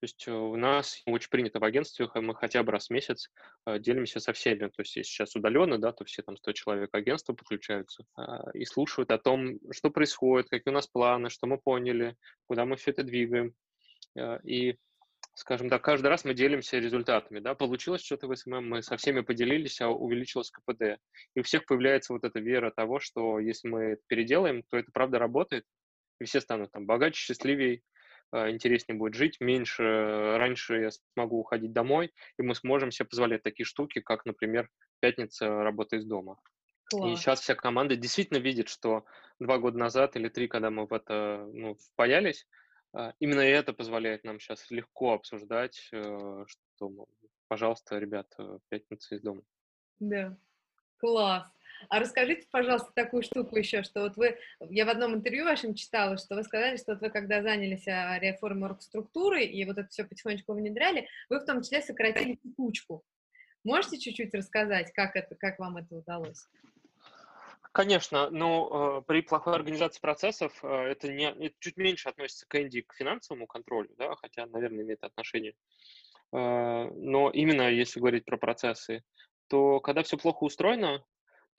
То 0.00 0.04
есть 0.04 0.28
э, 0.28 0.32
у 0.32 0.56
нас 0.56 1.02
очень 1.04 1.28
принято 1.28 1.60
в 1.60 1.64
агентстве, 1.64 2.08
мы 2.14 2.34
хотя 2.34 2.62
бы 2.62 2.72
раз 2.72 2.86
в 2.86 2.90
месяц 2.90 3.30
э, 3.66 3.78
делимся 3.78 4.18
со 4.18 4.32
всеми. 4.32 4.68
То 4.68 4.80
есть 4.80 4.96
если 4.96 5.10
сейчас 5.10 5.36
удаленно, 5.36 5.76
да, 5.76 5.92
то 5.92 6.06
все 6.06 6.22
там 6.22 6.38
100 6.38 6.52
человек 6.52 6.94
агентства 6.94 7.34
подключаются 7.34 8.04
а, 8.16 8.50
и 8.54 8.64
слушают 8.64 9.10
о 9.10 9.18
том, 9.18 9.58
что 9.70 9.90
происходит, 9.90 10.48
какие 10.48 10.72
у 10.72 10.74
нас 10.74 10.86
планы, 10.86 11.28
что 11.28 11.46
мы 11.46 11.58
поняли, 11.58 12.16
куда 12.46 12.64
мы 12.64 12.76
все 12.76 12.92
это 12.92 13.02
двигаем. 13.02 13.52
Э, 14.16 14.38
И 14.42 14.76
скажем 15.34 15.68
так, 15.68 15.82
каждый 15.84 16.06
раз 16.06 16.24
мы 16.24 16.32
делимся 16.32 16.78
результатами, 16.78 17.40
да, 17.40 17.54
получилось 17.54 18.02
что-то 18.02 18.26
в 18.26 18.34
SMM, 18.34 18.68
мы 18.68 18.82
со 18.82 18.96
всеми 18.96 19.20
поделились, 19.20 19.82
а 19.82 19.88
увеличилось 19.88 20.50
КПД. 20.50 20.98
И 21.34 21.40
у 21.40 21.42
всех 21.42 21.66
появляется 21.66 22.14
вот 22.14 22.24
эта 22.24 22.40
вера 22.40 22.70
того, 22.70 23.00
что 23.00 23.38
если 23.38 23.68
мы 23.68 23.80
это 23.80 24.02
переделаем, 24.06 24.62
то 24.62 24.78
это 24.78 24.90
правда 24.92 25.18
работает, 25.18 25.66
и 26.20 26.24
все 26.24 26.40
станут 26.40 26.72
там 26.72 26.86
богаче, 26.86 27.20
счастливее, 27.20 27.82
интереснее 28.32 28.96
будет 28.96 29.14
жить, 29.14 29.40
меньше, 29.40 29.82
э, 29.82 30.36
раньше 30.36 30.80
я 30.80 30.90
смогу 31.14 31.40
уходить 31.40 31.72
домой, 31.72 32.12
и 32.38 32.42
мы 32.42 32.54
сможем 32.54 32.90
себе 32.90 33.08
позволять 33.08 33.42
такие 33.42 33.64
штуки, 33.66 34.00
как, 34.00 34.24
например, 34.24 34.68
пятница 35.00 35.48
работа 35.48 35.96
из 35.96 36.04
дома. 36.04 36.38
И 36.92 36.96
Класс. 36.96 37.20
сейчас 37.20 37.40
вся 37.40 37.54
команда 37.54 37.96
действительно 37.96 38.38
видит, 38.38 38.68
что 38.68 39.04
два 39.38 39.58
года 39.58 39.78
назад 39.78 40.16
или 40.16 40.28
три, 40.28 40.48
когда 40.48 40.70
мы 40.70 40.86
в 40.86 40.92
это 40.92 41.48
ну, 41.52 41.74
впаялись, 41.74 42.46
а, 42.92 43.14
именно 43.20 43.40
это 43.40 43.72
позволяет 43.72 44.24
нам 44.24 44.40
сейчас 44.40 44.70
легко 44.70 45.12
обсуждать, 45.12 45.88
э, 45.92 46.44
что, 46.46 46.88
мол, 46.88 47.08
пожалуйста, 47.46 47.98
ребят, 47.98 48.26
э, 48.38 48.58
пятница 48.68 49.14
из 49.14 49.22
дома. 49.22 49.42
Да. 50.00 50.36
Класс. 50.98 51.46
А 51.88 51.98
расскажите, 51.98 52.46
пожалуйста, 52.50 52.90
такую 52.94 53.22
штуку 53.22 53.56
еще, 53.56 53.82
что 53.82 54.02
вот 54.02 54.16
вы, 54.16 54.38
я 54.60 54.84
в 54.84 54.88
одном 54.88 55.14
интервью 55.14 55.44
вашем 55.44 55.74
читала, 55.74 56.18
что 56.18 56.34
вы 56.34 56.44
сказали, 56.44 56.76
что 56.76 56.92
вот 56.92 57.00
вы 57.00 57.10
когда 57.10 57.42
занялись 57.42 57.86
а, 57.88 58.18
реформой 58.18 58.70
оргструктуры 58.70 59.44
и 59.44 59.64
вот 59.64 59.78
это 59.78 59.88
все 59.88 60.04
потихонечку 60.04 60.52
внедряли, 60.52 61.08
вы 61.28 61.40
в 61.40 61.44
том 61.44 61.62
числе 61.62 61.80
сократили 61.82 62.34
текучку. 62.34 63.02
Можете 63.64 63.98
чуть-чуть 63.98 64.34
рассказать, 64.34 64.92
как 64.92 65.16
это, 65.16 65.34
как 65.34 65.58
вам 65.58 65.78
это 65.78 65.94
удалось? 65.96 66.46
Конечно, 67.72 68.30
но 68.30 68.98
э, 68.98 69.06
при 69.06 69.22
плохой 69.22 69.54
организации 69.54 70.00
процессов 70.00 70.58
э, 70.64 70.66
это, 70.66 71.12
не, 71.12 71.30
это 71.30 71.54
чуть 71.60 71.76
меньше 71.76 72.08
относится 72.08 72.44
к 72.48 72.60
Энди, 72.60 72.80
к 72.80 72.94
финансовому 72.94 73.46
контролю, 73.46 73.90
да, 73.96 74.16
хотя, 74.16 74.46
наверное, 74.46 74.82
имеет 74.82 75.04
отношение. 75.04 75.54
Э, 76.32 76.90
но 76.90 77.30
именно 77.30 77.70
если 77.70 78.00
говорить 78.00 78.24
про 78.24 78.38
процессы, 78.38 79.04
то 79.46 79.78
когда 79.80 80.02
все 80.02 80.16
плохо 80.16 80.44
устроено, 80.44 81.04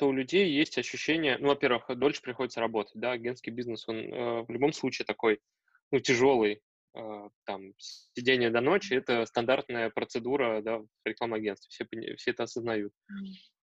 то 0.01 0.07
у 0.07 0.13
людей 0.13 0.49
есть 0.49 0.79
ощущение, 0.79 1.37
ну, 1.37 1.49
во-первых, 1.49 1.85
дольше 1.95 2.23
приходится 2.23 2.59
работать, 2.59 2.93
да, 2.95 3.11
агентский 3.11 3.51
бизнес, 3.51 3.87
он 3.87 3.97
э, 3.97 4.41
в 4.41 4.49
любом 4.49 4.73
случае 4.73 5.05
такой, 5.05 5.39
ну, 5.91 5.99
тяжелый, 5.99 6.63
э, 6.95 7.29
там, 7.43 7.73
сидение 7.77 8.49
до 8.49 8.61
ночи– 8.61 8.93
это 8.95 9.23
стандартная 9.27 9.91
процедура 9.91 10.63
да, 10.63 10.79
в 10.79 10.87
рекламном 11.05 11.37
агентстве, 11.37 11.69
все, 11.69 12.15
все 12.15 12.31
это 12.31 12.41
осознают. 12.41 12.91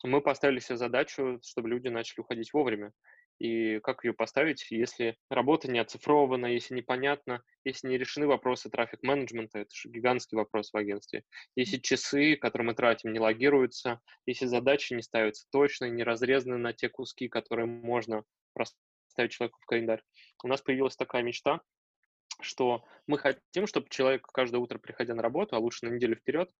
Мы 0.05 0.21
поставили 0.21 0.61
себе 0.61 0.77
задачу, 0.77 1.41
чтобы 1.43 1.71
люди 1.71 1.89
начали 1.89 2.21
уходить 2.21 2.53
вовремя. 2.53 2.93
И 3.39 3.79
как 3.81 4.05
ее 4.05 4.13
поставить, 4.13 4.67
если 4.71 5.17
работа 5.31 5.71
не 5.71 5.79
оцифрована, 5.79 6.47
если 6.47 6.75
непонятно, 6.75 7.43
если 7.65 7.89
не 7.89 7.97
решены 7.97 8.27
вопросы 8.27 8.69
трафик-менеджмента, 8.69 9.61
это 9.61 9.71
же 9.73 9.89
гигантский 9.89 10.37
вопрос 10.37 10.73
в 10.73 10.77
агентстве. 10.77 11.23
Если 11.55 11.79
часы, 11.79 12.37
которые 12.37 12.67
мы 12.67 12.75
тратим, 12.75 13.13
не 13.13 13.21
логируются, 13.21 14.01
если 14.27 14.47
задачи 14.47 14.93
не 14.93 15.03
ставятся 15.03 15.47
точно, 15.51 15.85
не 15.87 16.03
разрезаны 16.03 16.59
на 16.59 16.73
те 16.73 16.89
куски, 16.89 17.29
которые 17.29 17.67
можно 17.67 18.25
поставить 18.55 19.33
человеку 19.33 19.59
в 19.61 19.67
календарь. 19.67 20.03
У 20.43 20.49
нас 20.49 20.61
появилась 20.61 20.97
такая 20.97 21.23
мечта, 21.23 21.61
что 22.41 22.85
мы 23.07 23.19
хотим, 23.19 23.67
чтобы 23.67 23.89
человек 23.89 24.27
каждое 24.27 24.59
утро, 24.59 24.79
приходя 24.79 25.15
на 25.15 25.23
работу, 25.23 25.55
а 25.55 25.61
лучше 25.61 25.87
на 25.87 25.95
неделю 25.95 26.17
вперед, 26.17 26.51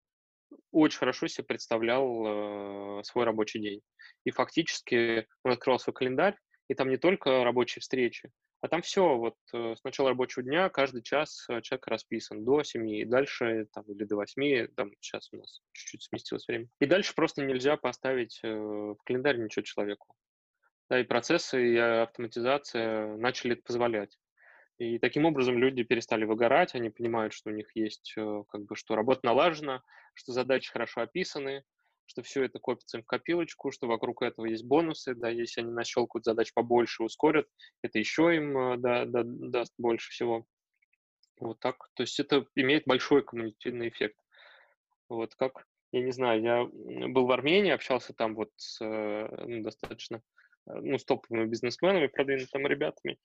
очень 0.71 0.99
хорошо 0.99 1.27
себе 1.27 1.45
представлял 1.45 3.01
э, 3.01 3.05
свой 3.05 3.25
рабочий 3.25 3.61
день. 3.61 3.83
И 4.25 4.31
фактически 4.31 5.27
он 5.43 5.53
открывал 5.53 5.79
свой 5.79 5.95
календарь, 5.95 6.37
и 6.69 6.75
там 6.75 6.91
не 6.91 6.99
только 6.99 7.45
рабочие 7.45 7.81
встречи, 7.81 8.31
а 8.61 8.69
там 8.69 8.83
все, 8.83 9.17
вот 9.17 9.37
э, 9.53 9.75
с 9.77 9.85
начала 9.85 10.11
рабочего 10.11 10.43
дня 10.43 10.69
каждый 10.69 11.03
час 11.03 11.47
э, 11.49 11.61
человек 11.63 11.87
расписан 11.87 12.45
до 12.45 12.63
7, 12.63 12.89
и 12.91 13.05
дальше 13.05 13.69
там, 13.73 13.85
или 13.85 14.05
до 14.05 14.17
8, 14.17 14.69
там 14.75 14.91
сейчас 15.01 15.33
у 15.33 15.37
нас 15.37 15.61
чуть-чуть 15.73 16.03
сместилось 16.03 16.47
время. 16.49 16.69
И 16.81 16.87
дальше 16.87 17.15
просто 17.15 17.45
нельзя 17.45 17.77
поставить 17.77 18.41
э, 18.43 18.53
в 18.53 18.99
календарь 19.05 19.39
ничего 19.39 19.63
человеку. 19.63 20.15
Да, 20.91 21.01
и 21.01 21.05
процессы, 21.05 21.75
и 21.75 21.77
автоматизация 21.77 23.17
начали 23.17 23.53
это 23.53 23.63
позволять. 23.63 24.19
И 24.79 24.99
таким 24.99 25.25
образом 25.25 25.59
люди 25.59 25.83
перестали 25.83 26.25
выгорать, 26.25 26.75
они 26.75 26.91
понимают, 26.91 27.33
что 27.33 27.51
у 27.51 27.53
них 27.53 27.75
есть, 27.75 28.15
как 28.15 28.65
бы, 28.65 28.77
что 28.77 28.95
работа 28.95 29.21
налажена, 29.25 29.83
что 30.15 30.33
задачи 30.33 30.71
хорошо 30.71 31.03
описаны, 31.03 31.65
что 32.09 32.23
все 32.23 32.45
это 32.45 32.59
копится 32.59 33.01
в 33.01 33.07
копилочку, 33.07 33.71
что 33.71 33.87
вокруг 33.87 34.23
этого 34.23 34.47
есть 34.47 34.65
бонусы, 34.65 35.15
да, 35.15 35.29
если 35.29 35.61
они 35.61 35.71
нащелкают 35.71 36.25
задач 36.25 36.53
побольше, 36.55 37.05
ускорят, 37.05 37.47
это 37.83 37.99
еще 37.99 38.35
им 38.35 38.57
э, 38.57 38.77
да, 38.79 39.05
да, 39.05 39.23
даст 39.25 39.75
больше 39.79 40.11
всего. 40.11 40.47
Вот 41.39 41.61
так. 41.61 41.77
То 41.95 42.03
есть 42.03 42.19
это 42.19 42.47
имеет 42.57 42.85
большой 42.87 43.23
коммуникативный 43.23 43.91
эффект. 43.91 44.17
Вот 45.09 45.35
как, 45.35 45.67
я 45.93 46.01
не 46.03 46.11
знаю, 46.11 46.43
я 46.43 46.65
был 47.09 47.27
в 47.27 47.31
Армении, 47.31 47.71
общался 47.71 48.15
там 48.15 48.35
вот 48.35 48.51
с 48.57 48.83
э, 48.83 49.45
ну, 49.47 49.63
достаточно 49.63 50.23
э, 50.67 50.81
ну, 50.81 50.99
с 50.99 51.05
топовыми 51.05 51.45
бизнесменами, 51.45 52.07
продвинутыми 52.07 52.67
ребятами. 52.69 53.19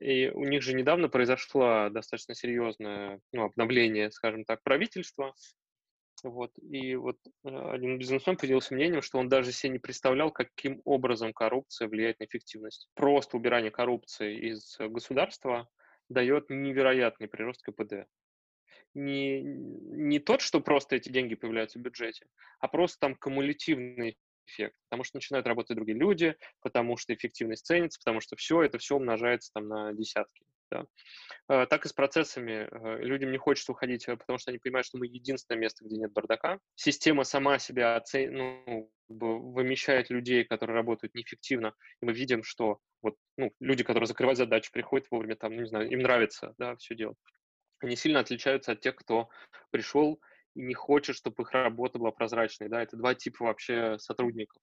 И 0.00 0.28
у 0.30 0.44
них 0.44 0.62
же 0.62 0.74
недавно 0.74 1.08
произошло 1.08 1.88
достаточно 1.90 2.34
серьезное 2.34 3.20
ну, 3.32 3.44
обновление, 3.44 4.10
скажем 4.10 4.44
так, 4.44 4.64
правительства. 4.64 5.32
Вот. 6.26 6.50
И 6.58 6.96
вот 6.96 7.18
э, 7.44 7.70
один 7.70 7.98
бизнесмен 7.98 8.36
поделился 8.36 8.74
мнением, 8.74 9.00
что 9.00 9.18
он 9.18 9.28
даже 9.28 9.52
себе 9.52 9.74
не 9.74 9.78
представлял, 9.78 10.32
каким 10.32 10.82
образом 10.84 11.32
коррупция 11.32 11.88
влияет 11.88 12.18
на 12.18 12.24
эффективность. 12.24 12.88
Просто 12.94 13.36
убирание 13.36 13.70
коррупции 13.70 14.50
из 14.50 14.76
государства 14.78 15.68
дает 16.08 16.50
невероятный 16.50 17.28
прирост 17.28 17.62
КПД. 17.62 18.08
Не, 18.94 19.40
не 19.42 20.18
тот, 20.18 20.40
что 20.40 20.60
просто 20.60 20.96
эти 20.96 21.10
деньги 21.10 21.36
появляются 21.36 21.78
в 21.78 21.82
бюджете, 21.82 22.26
а 22.58 22.66
просто 22.66 22.98
там 22.98 23.14
кумулятивный 23.14 24.16
эффект, 24.46 24.74
потому 24.88 25.04
что 25.04 25.18
начинают 25.18 25.46
работать 25.46 25.76
другие 25.76 25.98
люди, 25.98 26.34
потому 26.60 26.96
что 26.96 27.14
эффективность 27.14 27.66
ценится, 27.66 28.00
потому 28.00 28.20
что 28.20 28.36
все 28.36 28.62
это 28.62 28.78
все 28.78 28.96
умножается 28.96 29.52
там 29.52 29.68
на 29.68 29.92
десятки. 29.92 30.44
Да. 30.70 30.84
А, 31.48 31.66
так 31.66 31.84
и 31.84 31.88
с 31.88 31.92
процессами. 31.92 32.68
Э, 32.70 32.98
людям 32.98 33.30
не 33.30 33.38
хочется 33.38 33.72
уходить, 33.72 34.08
э, 34.08 34.16
потому 34.16 34.38
что 34.38 34.50
они 34.50 34.58
понимают, 34.58 34.86
что 34.86 34.98
мы 34.98 35.06
единственное 35.06 35.60
место, 35.60 35.84
где 35.84 35.96
нет 35.96 36.12
бардака. 36.12 36.58
Система 36.74 37.24
сама 37.24 37.58
себя 37.58 37.96
оцен... 37.96 38.34
ну, 38.34 38.92
вымещает 39.08 40.10
людей, 40.10 40.44
которые 40.44 40.74
работают 40.74 41.14
неэффективно. 41.14 41.74
И 42.02 42.06
мы 42.06 42.12
видим, 42.12 42.42
что 42.42 42.80
вот, 43.02 43.14
ну, 43.36 43.52
люди, 43.60 43.84
которые 43.84 44.08
закрывают 44.08 44.38
задачи, 44.38 44.72
приходят 44.72 45.06
вовремя, 45.10 45.36
там, 45.36 45.56
не 45.56 45.66
знаю, 45.66 45.88
им 45.88 46.00
нравится 46.00 46.54
да, 46.58 46.74
все 46.76 46.96
делать. 46.96 47.16
Они 47.78 47.94
сильно 47.94 48.20
отличаются 48.20 48.72
от 48.72 48.80
тех, 48.80 48.96
кто 48.96 49.28
пришел 49.70 50.20
и 50.54 50.62
не 50.62 50.74
хочет, 50.74 51.14
чтобы 51.14 51.42
их 51.42 51.52
работа 51.52 51.98
была 51.98 52.10
прозрачной. 52.10 52.68
Да? 52.68 52.82
Это 52.82 52.96
два 52.96 53.14
типа 53.14 53.44
вообще 53.44 53.98
сотрудников. 53.98 54.60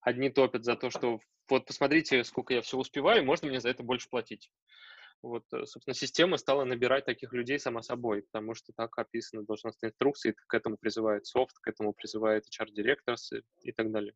Одни 0.00 0.30
топят 0.30 0.64
за 0.64 0.76
то, 0.76 0.88
что 0.88 1.20
вот 1.50 1.66
посмотрите, 1.66 2.24
сколько 2.24 2.54
я 2.54 2.62
все 2.62 2.78
успеваю, 2.78 3.24
можно 3.24 3.48
мне 3.48 3.60
за 3.60 3.68
это 3.68 3.82
больше 3.82 4.08
платить 4.08 4.50
вот, 5.22 5.44
э, 5.52 5.66
собственно, 5.66 5.94
система 5.94 6.36
стала 6.36 6.64
набирать 6.64 7.04
таких 7.04 7.32
людей 7.32 7.58
сама 7.58 7.82
собой, 7.82 8.22
потому 8.22 8.54
что 8.54 8.72
так 8.74 8.96
описаны 8.98 9.44
должностные 9.44 9.90
инструкции, 9.90 10.34
к 10.46 10.54
этому 10.54 10.76
призывает 10.76 11.26
софт, 11.26 11.58
к 11.58 11.68
этому 11.68 11.92
призывает 11.92 12.44
HR-директор 12.46 13.16
и 13.62 13.72
так 13.72 13.90
далее. 13.90 14.14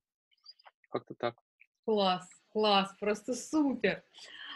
Как-то 0.90 1.14
так. 1.14 1.37
Класс, 1.85 2.27
класс, 2.55 2.95
просто 3.01 3.35
супер. 3.35 4.03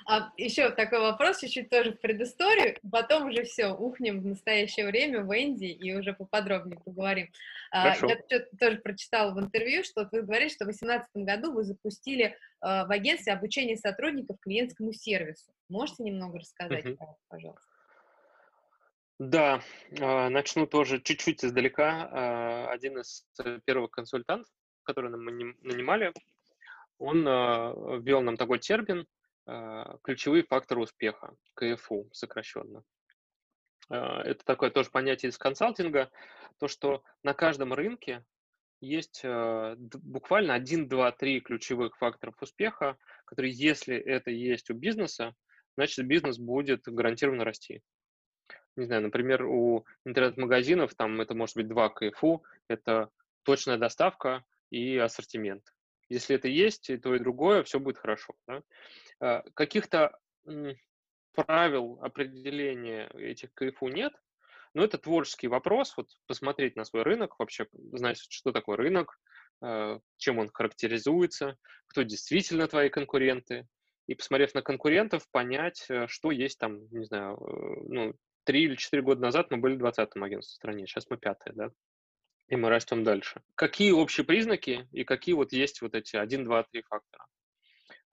А 0.07 0.33
еще 0.39 0.71
такой 0.71 1.01
вопрос, 1.01 1.41
чуть-чуть 1.41 1.69
тоже 1.69 1.93
в 1.93 2.01
предысторию, 2.01 2.79
потом 2.91 3.29
уже 3.29 3.43
все, 3.43 3.67
ухнем 3.67 4.23
в 4.23 4.27
настоящее 4.27 4.87
время 4.87 5.23
в 5.23 5.37
Энди 5.37 5.67
и 5.67 5.95
уже 5.95 6.15
поподробнее 6.15 6.81
поговорим. 6.81 7.29
А, 7.71 7.95
Хорошо. 7.95 8.07
Я 8.31 8.41
тоже 8.59 8.79
прочитала 8.79 9.35
в 9.35 9.41
интервью, 9.41 9.85
что 9.85 10.09
вы 10.11 10.23
говорите, 10.23 10.55
что 10.55 10.65
в 10.65 10.69
2018 10.69 11.09
году 11.17 11.53
вы 11.53 11.65
запустили 11.65 12.39
а, 12.61 12.87
в 12.87 12.91
агентстве 12.91 13.35
обучение 13.35 13.77
сотрудников 13.77 14.39
клиентскому 14.41 14.95
сервису. 14.95 15.53
Можете 15.69 16.05
немного 16.05 16.39
рассказать, 16.39 16.87
угу. 16.87 17.19
пожалуйста? 17.29 17.69
Да, 19.19 19.61
а, 20.01 20.31
начну 20.31 20.67
тоже 20.67 21.03
чуть-чуть 21.03 21.45
издалека. 21.45 22.71
Один 22.71 22.99
из 22.99 23.27
первых 23.67 23.91
консультантов, 23.91 24.51
который 24.85 25.11
мы 25.11 25.55
нанимали, 25.61 26.15
он 26.99 27.25
ввел 28.03 28.23
нам 28.23 28.37
такой 28.37 28.59
термин 28.59 29.07
а, 29.49 29.97
ключевые 30.03 30.45
факторы 30.45 30.83
успеха, 30.83 31.35
КФУ 31.55 32.11
сокращенно. 32.13 32.85
А, 33.89 34.23
это 34.23 34.45
такое 34.45 34.71
тоже 34.71 34.91
понятие 34.91 35.31
из 35.31 35.39
консалтинга, 35.39 36.11
то, 36.59 36.69
что 36.69 37.03
на 37.23 37.33
каждом 37.33 37.73
рынке 37.73 38.25
есть 38.83 39.23
а, 39.25 39.75
буквально 39.79 40.53
один, 40.53 40.87
два, 40.87 41.13
три 41.13 41.41
ключевых 41.41 41.97
факторов 41.97 42.35
успеха, 42.43 42.99
которые, 43.25 43.55
если 43.55 43.97
это 43.97 44.31
есть 44.31 44.69
у 44.69 44.75
бизнеса, 44.75 45.35
значит, 45.79 46.07
бизнес 46.07 46.39
будет 46.39 46.83
гарантированно 46.85 47.45
расти. 47.45 47.81
Не 48.77 48.85
знаю, 48.85 49.01
например, 49.01 49.47
у 49.47 49.87
интернет-магазинов 50.05 50.95
там 50.95 51.23
это 51.23 51.35
может 51.35 51.57
быть 51.57 51.69
два 51.69 51.89
КФУ, 51.89 52.45
это 52.69 53.09
точная 53.45 53.79
доставка 53.79 54.45
и 54.71 54.99
ассортимент. 54.99 55.65
Если 56.09 56.37
это 56.37 56.49
есть, 56.49 56.91
и 56.91 56.97
то, 56.97 57.15
и 57.15 57.19
другое, 57.19 57.63
все 57.63 57.79
будет 57.79 57.99
хорошо. 57.99 58.35
Да? 58.47 58.63
А, 59.21 59.43
каких-то 59.55 60.19
правил 61.35 61.99
определения 62.03 63.09
этих 63.15 63.53
КФУ 63.55 63.89
нет, 63.89 64.13
но 64.75 64.85
это 64.85 64.99
творческий 64.99 65.49
вопрос, 65.49 65.97
вот 65.97 66.09
посмотреть 66.27 66.77
на 66.77 66.85
свой 66.85 67.03
рынок, 67.03 67.39
вообще 67.39 67.67
знать, 67.93 68.19
что 68.29 68.53
такое 68.53 68.77
рынок, 68.77 69.19
а, 69.61 69.99
чем 70.17 70.39
он 70.39 70.51
характеризуется, 70.53 71.57
кто 71.89 72.03
действительно 72.03 72.67
твои 72.67 72.89
конкуренты, 72.89 73.67
и, 74.09 74.15
посмотрев 74.15 74.55
на 74.55 74.63
конкурентов, 74.63 75.29
понять, 75.31 75.85
э, 75.91 76.07
что 76.09 76.31
есть 76.31 76.59
там, 76.59 76.89
не 76.91 77.05
знаю, 77.05 77.37
э, 77.37 77.81
ну, 77.89 78.15
три 78.45 78.65
или 78.65 78.75
четыре 78.75 79.03
года 79.03 79.21
назад 79.21 79.51
мы 79.51 79.59
были 79.59 79.77
20-м 79.77 80.25
агентством 80.25 80.55
в 80.55 80.57
стране, 80.57 80.87
сейчас 80.87 81.07
мы 81.11 81.19
пятое, 81.19 81.53
да, 81.55 81.71
и 82.49 82.57
мы 82.57 82.69
растем 82.71 83.05
дальше. 83.05 83.43
Какие 83.55 83.93
общие 83.93 84.25
признаки 84.25 84.89
и 84.93 85.05
какие 85.05 85.35
вот 85.35 85.53
есть 85.53 85.83
вот 85.83 85.95
эти 85.95 86.17
один, 86.17 86.45
два, 86.45 86.63
три 86.65 86.83
фактора? 86.83 87.27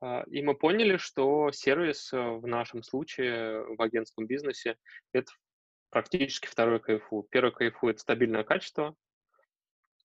А, 0.02 0.24
и 0.28 0.42
мы 0.42 0.56
поняли, 0.56 0.98
что 0.98 1.52
сервис 1.52 2.12
э, 2.14 2.18
в 2.18 2.46
нашем 2.46 2.84
случае 2.84 3.64
в 3.76 3.82
агентском 3.82 4.28
бизнесе– 4.28 4.78
это 5.14 5.32
практически 5.90 6.48
второй 6.48 6.80
КФУ. 6.80 7.28
Первый 7.32 7.72
КФУ– 7.72 7.88
это 7.90 8.00
стабильное 8.00 8.44
качество. 8.44 8.96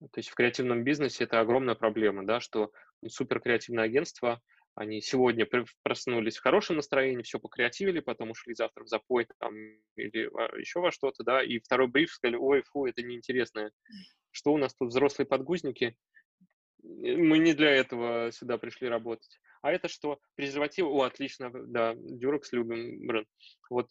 То 0.00 0.18
есть 0.18 0.30
в 0.30 0.34
креативном 0.34 0.84
бизнесе 0.84 1.24
это 1.24 1.40
огромная 1.40 1.74
проблема, 1.74 2.24
да, 2.24 2.40
что 2.40 2.72
суперкреативное 3.06 3.84
агентство, 3.84 4.40
они 4.74 5.00
сегодня 5.00 5.46
проснулись 5.82 6.36
в 6.36 6.42
хорошем 6.42 6.76
настроении, 6.76 7.22
все 7.22 7.38
покреативили, 7.38 8.00
потом 8.00 8.30
ушли 8.30 8.54
завтра 8.54 8.84
в 8.84 8.88
запой 8.88 9.26
там, 9.38 9.54
или 9.96 10.30
еще 10.58 10.80
во 10.80 10.90
что-то, 10.90 11.24
да, 11.24 11.42
и 11.42 11.58
второй 11.58 11.88
бриф 11.88 12.12
сказали, 12.12 12.36
ой, 12.36 12.62
фу, 12.62 12.86
это 12.86 13.02
неинтересно. 13.02 13.70
Что 14.30 14.52
у 14.52 14.58
нас 14.58 14.74
тут 14.74 14.88
взрослые 14.88 15.26
подгузники? 15.26 15.96
Мы 16.82 17.38
не 17.38 17.52
для 17.52 17.70
этого 17.70 18.30
сюда 18.32 18.56
пришли 18.56 18.88
работать. 18.88 19.38
А 19.60 19.72
это 19.72 19.88
что? 19.88 20.18
Презервативы? 20.36 20.88
О, 20.88 21.02
отлично, 21.02 21.50
да, 21.52 21.94
Дюрекс 21.96 22.52
любим 22.52 23.06
бренд. 23.06 23.28
Вот 23.68 23.88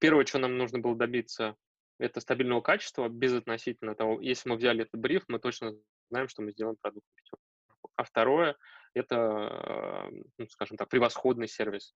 первое, 0.00 0.24
что 0.24 0.38
нам 0.38 0.56
нужно 0.58 0.78
было 0.78 0.96
добиться, 0.96 1.56
это 1.98 2.20
стабильного 2.20 2.60
качества, 2.60 3.08
безотносительно 3.08 3.94
того, 3.94 4.20
если 4.20 4.48
мы 4.48 4.56
взяли 4.56 4.82
этот 4.82 5.00
бриф, 5.00 5.24
мы 5.28 5.38
точно 5.38 5.74
знаем, 6.10 6.28
что 6.28 6.42
мы 6.42 6.52
сделаем 6.52 6.76
продукт. 6.80 7.06
А 7.94 8.04
второе, 8.04 8.56
это, 8.96 10.08
ну, 10.38 10.48
скажем 10.48 10.76
так, 10.76 10.88
превосходный 10.88 11.48
сервис. 11.48 11.94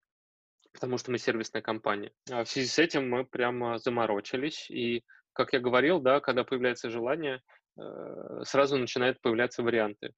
потому 0.73 0.97
что 0.97 1.11
мы 1.11 1.17
сервисная 1.17 1.61
компания. 1.61 2.11
А 2.29 2.43
в 2.43 2.49
связи 2.49 2.67
с 2.67 2.79
этим 2.79 3.09
мы 3.09 3.25
прямо 3.25 3.77
заморочились, 3.77 4.69
и, 4.69 5.03
как 5.33 5.53
я 5.53 5.59
говорил, 5.59 5.99
да, 5.99 6.19
когда 6.21 6.43
появляется 6.43 6.89
желание, 6.89 7.41
э, 7.77 8.43
сразу 8.43 8.77
начинают 8.77 9.19
появляться 9.21 9.63
варианты. 9.63 10.13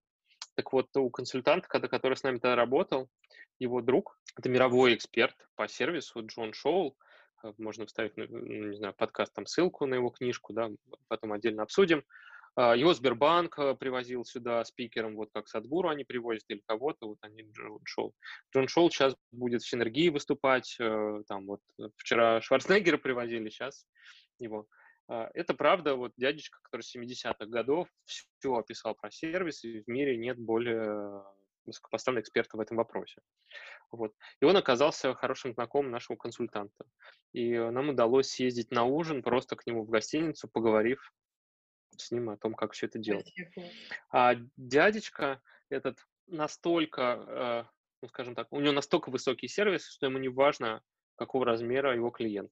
Так 0.55 0.71
вот, 0.73 0.95
у 0.95 1.09
консультанта, 1.09 1.67
который 1.67 2.15
с 2.15 2.23
нами 2.23 2.37
тогда 2.37 2.55
работал, 2.55 3.09
его 3.59 3.81
друг, 3.81 4.19
это 4.37 4.49
мировой 4.49 4.93
эксперт 4.93 5.35
по 5.55 5.67
сервису 5.67 6.25
Джон 6.25 6.53
Шоул, 6.53 6.95
э, 7.43 7.53
можно 7.57 7.85
вставить, 7.85 8.15
ну, 8.17 8.25
не 8.27 8.77
знаю, 8.77 8.93
подкаст, 8.93 9.33
там 9.33 9.45
ссылку 9.45 9.85
на 9.85 9.95
его 9.95 10.09
книжку, 10.09 10.53
да, 10.53 10.69
потом 11.07 11.33
отдельно 11.33 11.63
обсудим. 11.63 12.03
А, 12.55 12.75
его 12.75 12.93
Сбербанк 12.93 13.57
э, 13.57 13.75
привозил 13.75 14.25
сюда 14.25 14.63
спикером, 14.63 15.15
вот 15.15 15.29
как 15.33 15.47
Садгуру 15.47 15.89
они 15.89 16.03
привозят 16.03 16.43
или 16.49 16.61
кого-то, 16.67 17.07
вот 17.07 17.17
они 17.21 17.41
Джон 17.51 17.79
Шоу. 17.83 18.13
Джон 18.53 18.67
Шоу 18.67 18.91
сейчас 18.91 19.15
будет 19.31 19.63
в 19.63 19.67
Синергии 19.67 20.09
выступать, 20.09 20.75
э, 20.79 21.23
там 21.27 21.47
вот 21.47 21.61
вчера 21.97 22.41
Шварценеггера 22.41 22.97
привозили, 22.97 23.49
сейчас 23.49 23.87
его. 24.37 24.67
А, 25.07 25.31
это 25.33 25.55
правда, 25.55 25.95
вот 25.95 26.11
дядечка, 26.15 26.59
который 26.61 26.81
с 26.81 26.95
70-х 26.95 27.45
годов 27.47 27.87
все 28.05 28.53
описал 28.53 28.93
про 28.93 29.09
сервис, 29.09 29.63
и 29.63 29.81
в 29.81 29.87
мире 29.87 30.15
нет 30.17 30.37
более 30.37 31.23
высокопоставленного 31.65 32.21
эксперта 32.21 32.57
в 32.57 32.59
этом 32.59 32.77
вопросе. 32.77 33.21
Вот. 33.89 34.13
И 34.41 34.45
он 34.45 34.57
оказался 34.57 35.13
хорошим 35.15 35.53
знакомым 35.53 35.91
нашего 35.91 36.17
консультанта. 36.17 36.85
И 37.31 37.57
нам 37.57 37.89
удалось 37.89 38.29
съездить 38.29 38.69
на 38.69 38.83
ужин 38.83 39.23
просто 39.23 39.55
к 39.55 39.65
нему 39.65 39.85
в 39.85 39.89
гостиницу, 39.89 40.49
поговорив 40.51 41.13
с 41.97 42.11
ним 42.11 42.29
о 42.29 42.37
том, 42.37 42.53
как 42.53 42.73
все 42.73 42.87
это 42.87 42.99
делать. 42.99 43.33
А 44.11 44.35
дядечка 44.57 45.41
этот 45.69 45.99
настолько, 46.27 47.01
э, 47.27 47.63
ну, 48.01 48.07
скажем 48.09 48.35
так, 48.35 48.47
у 48.51 48.59
него 48.59 48.73
настолько 48.73 49.09
высокий 49.09 49.47
сервис, 49.47 49.87
что 49.87 50.05
ему 50.05 50.17
не 50.17 50.29
важно, 50.29 50.81
какого 51.15 51.45
размера 51.45 51.95
его 51.95 52.09
клиент. 52.09 52.51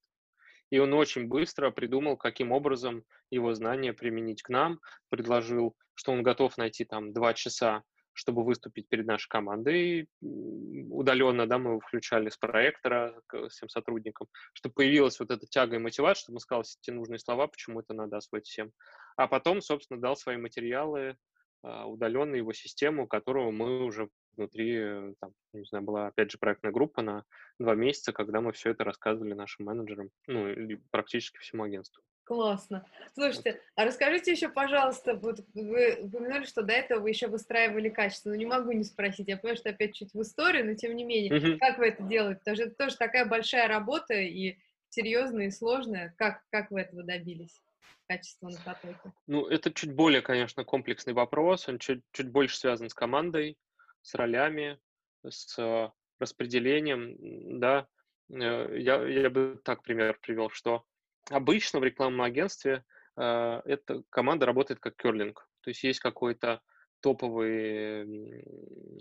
И 0.69 0.79
он 0.79 0.93
очень 0.93 1.27
быстро 1.27 1.71
придумал, 1.71 2.17
каким 2.17 2.51
образом 2.51 3.03
его 3.29 3.53
знания 3.53 3.93
применить 3.93 4.41
к 4.41 4.49
нам, 4.49 4.79
предложил, 5.09 5.75
что 5.95 6.13
он 6.13 6.23
готов 6.23 6.57
найти 6.57 6.85
там 6.85 7.11
два 7.11 7.33
часа 7.33 7.83
чтобы 8.13 8.43
выступить 8.43 8.87
перед 8.87 9.05
нашей 9.05 9.27
командой 9.29 10.07
удаленно, 10.21 11.47
да, 11.47 11.57
мы 11.57 11.79
включали 11.79 12.29
с 12.29 12.37
проектора 12.37 13.21
всем 13.49 13.69
сотрудникам, 13.69 14.27
чтобы 14.53 14.73
появилась 14.73 15.19
вот 15.19 15.31
эта 15.31 15.45
тяга 15.47 15.75
и 15.75 15.79
мотивация, 15.79 16.23
чтобы 16.23 16.35
он 16.37 16.39
сказал 16.39 16.63
те 16.81 16.91
нужные 16.91 17.19
слова, 17.19 17.47
почему 17.47 17.79
это 17.79 17.93
надо 17.93 18.17
освоить 18.17 18.47
всем. 18.47 18.71
А 19.17 19.27
потом, 19.27 19.61
собственно, 19.61 19.99
дал 19.99 20.15
свои 20.15 20.37
материалы 20.37 21.17
а, 21.63 21.85
удаленно 21.85 22.35
его 22.35 22.53
систему, 22.53 23.07
которую 23.07 23.51
мы 23.51 23.83
уже 23.83 24.09
внутри, 24.35 24.75
э, 24.77 25.13
там, 25.19 25.31
не 25.53 25.65
знаю, 25.65 25.83
была 25.83 26.07
опять 26.07 26.31
же 26.31 26.37
проектная 26.37 26.71
группа 26.71 27.01
на 27.01 27.23
два 27.59 27.75
месяца, 27.75 28.13
когда 28.13 28.41
мы 28.41 28.51
все 28.53 28.71
это 28.71 28.83
рассказывали 28.83 29.33
нашим 29.33 29.65
менеджерам, 29.65 30.09
ну, 30.27 30.55
практически 30.89 31.37
всему 31.39 31.63
агентству. 31.63 32.01
Классно. 32.31 32.85
Слушайте, 33.13 33.59
а 33.75 33.83
расскажите 33.83 34.31
еще, 34.31 34.47
пожалуйста, 34.47 35.15
вот 35.15 35.41
вы 35.53 35.97
упомянули, 35.99 36.45
что 36.45 36.61
до 36.61 36.71
этого 36.71 37.01
вы 37.01 37.09
еще 37.09 37.27
выстраивали 37.27 37.89
качество. 37.89 38.29
Ну, 38.29 38.35
не 38.35 38.45
могу 38.45 38.71
не 38.71 38.85
спросить, 38.85 39.27
я 39.27 39.35
понимаю, 39.35 39.57
что 39.57 39.71
опять 39.71 39.95
чуть 39.95 40.13
в 40.13 40.21
историю, 40.21 40.65
но 40.65 40.75
тем 40.75 40.95
не 40.95 41.03
менее, 41.03 41.29
uh-huh. 41.29 41.57
как 41.57 41.77
вы 41.77 41.87
это 41.87 42.03
делаете? 42.03 42.39
Потому 42.39 42.55
что 42.55 42.65
это 42.67 42.75
тоже 42.75 42.95
такая 42.95 43.25
большая 43.25 43.67
работа 43.67 44.13
и 44.13 44.55
серьезная, 44.87 45.47
и 45.47 45.51
сложная. 45.51 46.15
Как, 46.17 46.41
как 46.51 46.71
вы 46.71 46.79
этого 46.79 47.03
добились? 47.03 47.61
Качество 48.07 48.47
на 48.47 48.61
потоке. 48.61 49.11
Ну, 49.27 49.47
это 49.47 49.69
чуть 49.69 49.91
более, 49.91 50.21
конечно, 50.21 50.63
комплексный 50.63 51.11
вопрос. 51.11 51.67
Он 51.67 51.79
чуть, 51.79 52.01
чуть 52.13 52.29
больше 52.29 52.57
связан 52.57 52.89
с 52.89 52.93
командой, 52.93 53.57
с 54.03 54.15
ролями, 54.15 54.79
с 55.27 55.59
э, 55.59 55.89
распределением, 56.17 57.59
да. 57.59 57.87
Э, 58.29 58.73
я, 58.79 59.05
я 59.05 59.29
бы 59.29 59.59
так 59.65 59.83
пример 59.83 60.17
привел, 60.21 60.49
что 60.49 60.85
Обычно 61.29 61.79
в 61.79 61.83
рекламном 61.83 62.21
агентстве 62.21 62.83
э, 63.17 63.61
эта 63.65 64.03
команда 64.09 64.45
работает 64.45 64.79
как 64.79 64.95
керлинг. 64.95 65.47
То 65.61 65.69
есть 65.69 65.83
есть 65.83 65.99
какой-то 65.99 66.61
топовый 67.01 68.43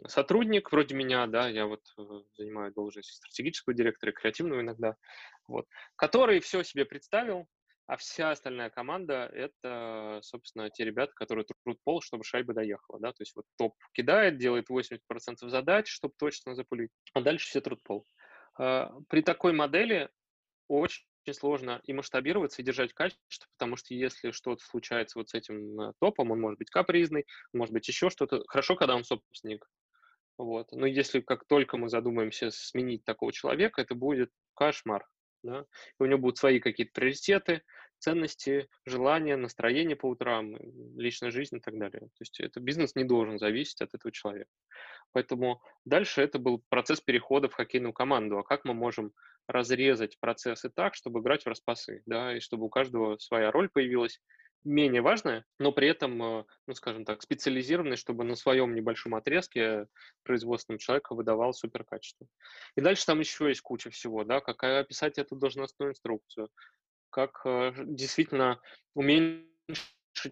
сотрудник, 0.07 0.73
вроде 0.73 0.95
меня, 0.95 1.27
да, 1.27 1.49
я 1.49 1.67
вот 1.67 1.83
э, 1.99 2.03
занимаю 2.37 2.73
должность 2.73 3.13
стратегического 3.13 3.75
директора, 3.75 4.13
креативного 4.13 4.61
иногда, 4.61 4.97
вот, 5.47 5.67
который 5.97 6.41
все 6.41 6.63
себе 6.63 6.85
представил, 6.85 7.47
а 7.87 7.97
вся 7.97 8.31
остальная 8.31 8.71
команда— 8.71 9.29
это, 9.35 10.21
собственно, 10.23 10.71
те 10.71 10.85
ребята, 10.85 11.13
которые 11.15 11.45
трут 11.45 11.79
пол, 11.83 12.01
чтобы 12.01 12.25
шайба 12.25 12.55
доехала, 12.55 13.01
да, 13.01 13.09
то 13.13 13.23
есть 13.23 13.35
вот 13.35 13.45
топ 13.59 13.75
кидает, 13.93 14.39
делает 14.39 14.71
80% 14.71 14.99
задач, 15.49 15.89
чтобы 15.89 16.15
точно 16.17 16.55
запулить, 16.55 16.91
а 17.15 17.21
дальше 17.21 17.49
все 17.49 17.61
трут 17.61 17.83
пол. 17.83 18.07
А, 18.59 18.93
при 19.09 19.23
такой 19.23 19.53
модели 19.53 20.09
очень 20.69 21.05
очень 21.25 21.39
сложно 21.39 21.81
и 21.85 21.93
масштабироваться, 21.93 22.63
и 22.63 22.65
держать 22.65 22.93
качество, 22.93 23.47
потому 23.59 23.77
что 23.77 23.95
если 23.95 24.31
что-то 24.31 24.65
случается 24.65 25.19
вот 25.19 25.31
с 25.31 25.35
этим 25.35 25.81
э, 25.81 25.93
топом, 26.01 26.31
он 26.31 26.41
может 26.41 26.59
быть 26.59 26.71
капризный, 26.71 27.27
может 27.53 27.73
быть 27.73 27.87
еще 27.89 28.11
что-то. 28.11 28.43
Хорошо, 28.49 28.77
когда 28.77 28.97
он 28.97 29.05
собственник. 29.05 29.69
Вот. 30.39 30.73
Но 30.73 30.87
если 30.87 31.21
как 31.21 31.45
только 31.47 31.77
мы 31.77 31.89
задумаемся 31.89 32.51
сменить 32.51 33.05
такого 33.05 33.33
человека, 33.33 33.83
это 33.83 33.95
будет 33.95 34.31
кошмар. 34.55 35.07
Да? 35.43 35.65
У 35.99 36.07
него 36.07 36.19
будут 36.19 36.39
свои 36.39 36.61
какие-то 36.61 36.93
приоритеты, 36.95 37.63
ценности, 38.01 38.69
желания, 38.85 39.37
настроение 39.37 39.97
по 39.97 40.07
утрам, 40.07 40.57
личная 40.97 41.31
жизнь 41.31 41.57
и 41.57 41.61
так 41.61 41.79
далее. 41.79 42.01
То 42.01 42.21
есть 42.21 42.41
это 42.41 42.59
бизнес 42.61 42.97
не 42.97 43.05
должен 43.05 43.39
зависеть 43.39 43.81
от 43.81 43.95
этого 43.95 44.11
человека. 44.11 44.51
Поэтому 45.13 45.63
дальше 45.85 46.23
это 46.23 46.39
был 46.39 46.65
процесс 46.69 47.01
перехода 47.01 47.49
в 47.49 47.55
хоккейную 47.55 47.93
команду. 47.93 48.39
А 48.39 48.43
как 48.43 48.65
мы 48.65 48.75
можем 48.75 49.13
разрезать 49.47 50.19
процессы 50.21 50.71
так, 50.71 50.95
чтобы 50.95 51.21
играть 51.21 51.45
в 51.45 51.49
распасы, 51.49 52.03
да, 52.07 52.37
и 52.37 52.41
чтобы 52.41 52.67
у 52.67 52.69
каждого 52.69 53.19
своя 53.19 53.51
роль 53.51 53.69
появилась, 53.69 54.21
менее 54.65 55.01
важная, 55.01 55.45
но 55.59 55.73
при 55.73 55.89
этом, 55.89 56.23
э, 56.23 56.45
ну, 56.67 56.75
скажем 56.75 57.05
так, 57.05 57.23
специализированная, 57.23 57.97
чтобы 57.97 58.25
на 58.25 58.35
своем 58.35 58.75
небольшом 58.75 59.15
отрезке 59.15 59.87
производственным 60.23 60.79
человека 60.79 61.15
выдавал 61.15 61.55
супер 61.55 61.85
качество. 61.85 62.27
И 62.77 62.81
дальше 62.81 63.07
там 63.07 63.21
еще 63.21 63.49
есть 63.49 63.63
куча 63.63 63.91
всего, 63.91 64.25
да, 64.25 64.41
как 64.41 64.63
описать 64.63 65.19
эту 65.19 65.37
должностную 65.37 65.93
инструкцию, 65.93 66.51
как 67.11 67.43
э, 67.45 67.73
действительно 67.87 68.61
уменьшить 68.95 69.47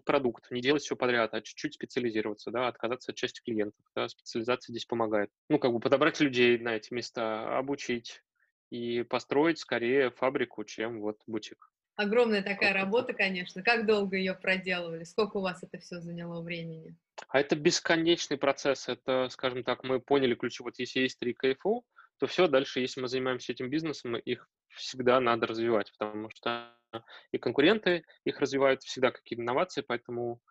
продукт, 0.05 0.49
не 0.51 0.61
делать 0.61 0.81
все 0.81 0.95
подряд, 0.95 1.33
а 1.33 1.41
чуть-чуть 1.41 1.75
специализироваться, 1.75 2.51
да, 2.51 2.67
отказаться 2.67 3.11
от 3.11 3.17
части 3.17 3.41
клиентов, 3.41 3.83
да, 3.95 4.07
специализация 4.09 4.73
здесь 4.73 4.85
помогает. 4.85 5.29
Ну, 5.49 5.59
как 5.59 5.71
бы 5.71 5.79
подобрать 5.79 6.19
людей 6.19 6.57
на 6.57 6.75
эти 6.75 6.93
места, 6.93 7.57
обучить, 7.57 8.21
и 8.69 9.03
построить 9.03 9.59
скорее 9.59 10.11
фабрику, 10.11 10.63
чем 10.63 11.01
вот 11.01 11.17
бутик. 11.27 11.71
Огромная 11.95 12.41
такая 12.41 12.73
работа, 12.73 13.13
конечно. 13.13 13.61
Как 13.61 13.85
долго 13.85 14.15
ее 14.15 14.33
проделывали? 14.33 15.03
Сколько 15.03 15.37
у 15.37 15.41
вас 15.41 15.61
это 15.63 15.79
все 15.79 15.99
заняло 15.99 16.41
времени? 16.41 16.95
А 17.27 17.41
это 17.41 17.57
бесконечный 17.57 18.37
процесс. 18.37 18.87
Это, 18.87 19.27
скажем 19.29 19.63
так, 19.65 19.83
мы 19.83 19.99
поняли 19.99 20.35
ключи. 20.35 20.63
Вот 20.63 20.79
если 20.79 21.01
есть 21.01 21.19
три 21.19 21.33
КФУ, 21.33 21.83
то 22.19 22.27
все, 22.27 22.47
дальше, 22.47 22.81
если 22.81 23.01
мы 23.01 23.07
занимаемся 23.07 23.53
этим 23.53 23.69
бизнесом, 23.69 24.15
их 24.17 24.47
всегда 24.67 25.19
надо 25.19 25.47
развивать, 25.47 25.91
потому 25.97 26.29
что 26.29 26.75
и 27.31 27.37
конкуренты 27.37 28.03
их 28.25 28.39
развивают 28.39 28.83
всегда 28.83 29.11
какие-то 29.11 29.41
инновации, 29.41 29.81
поэтому 29.81 30.41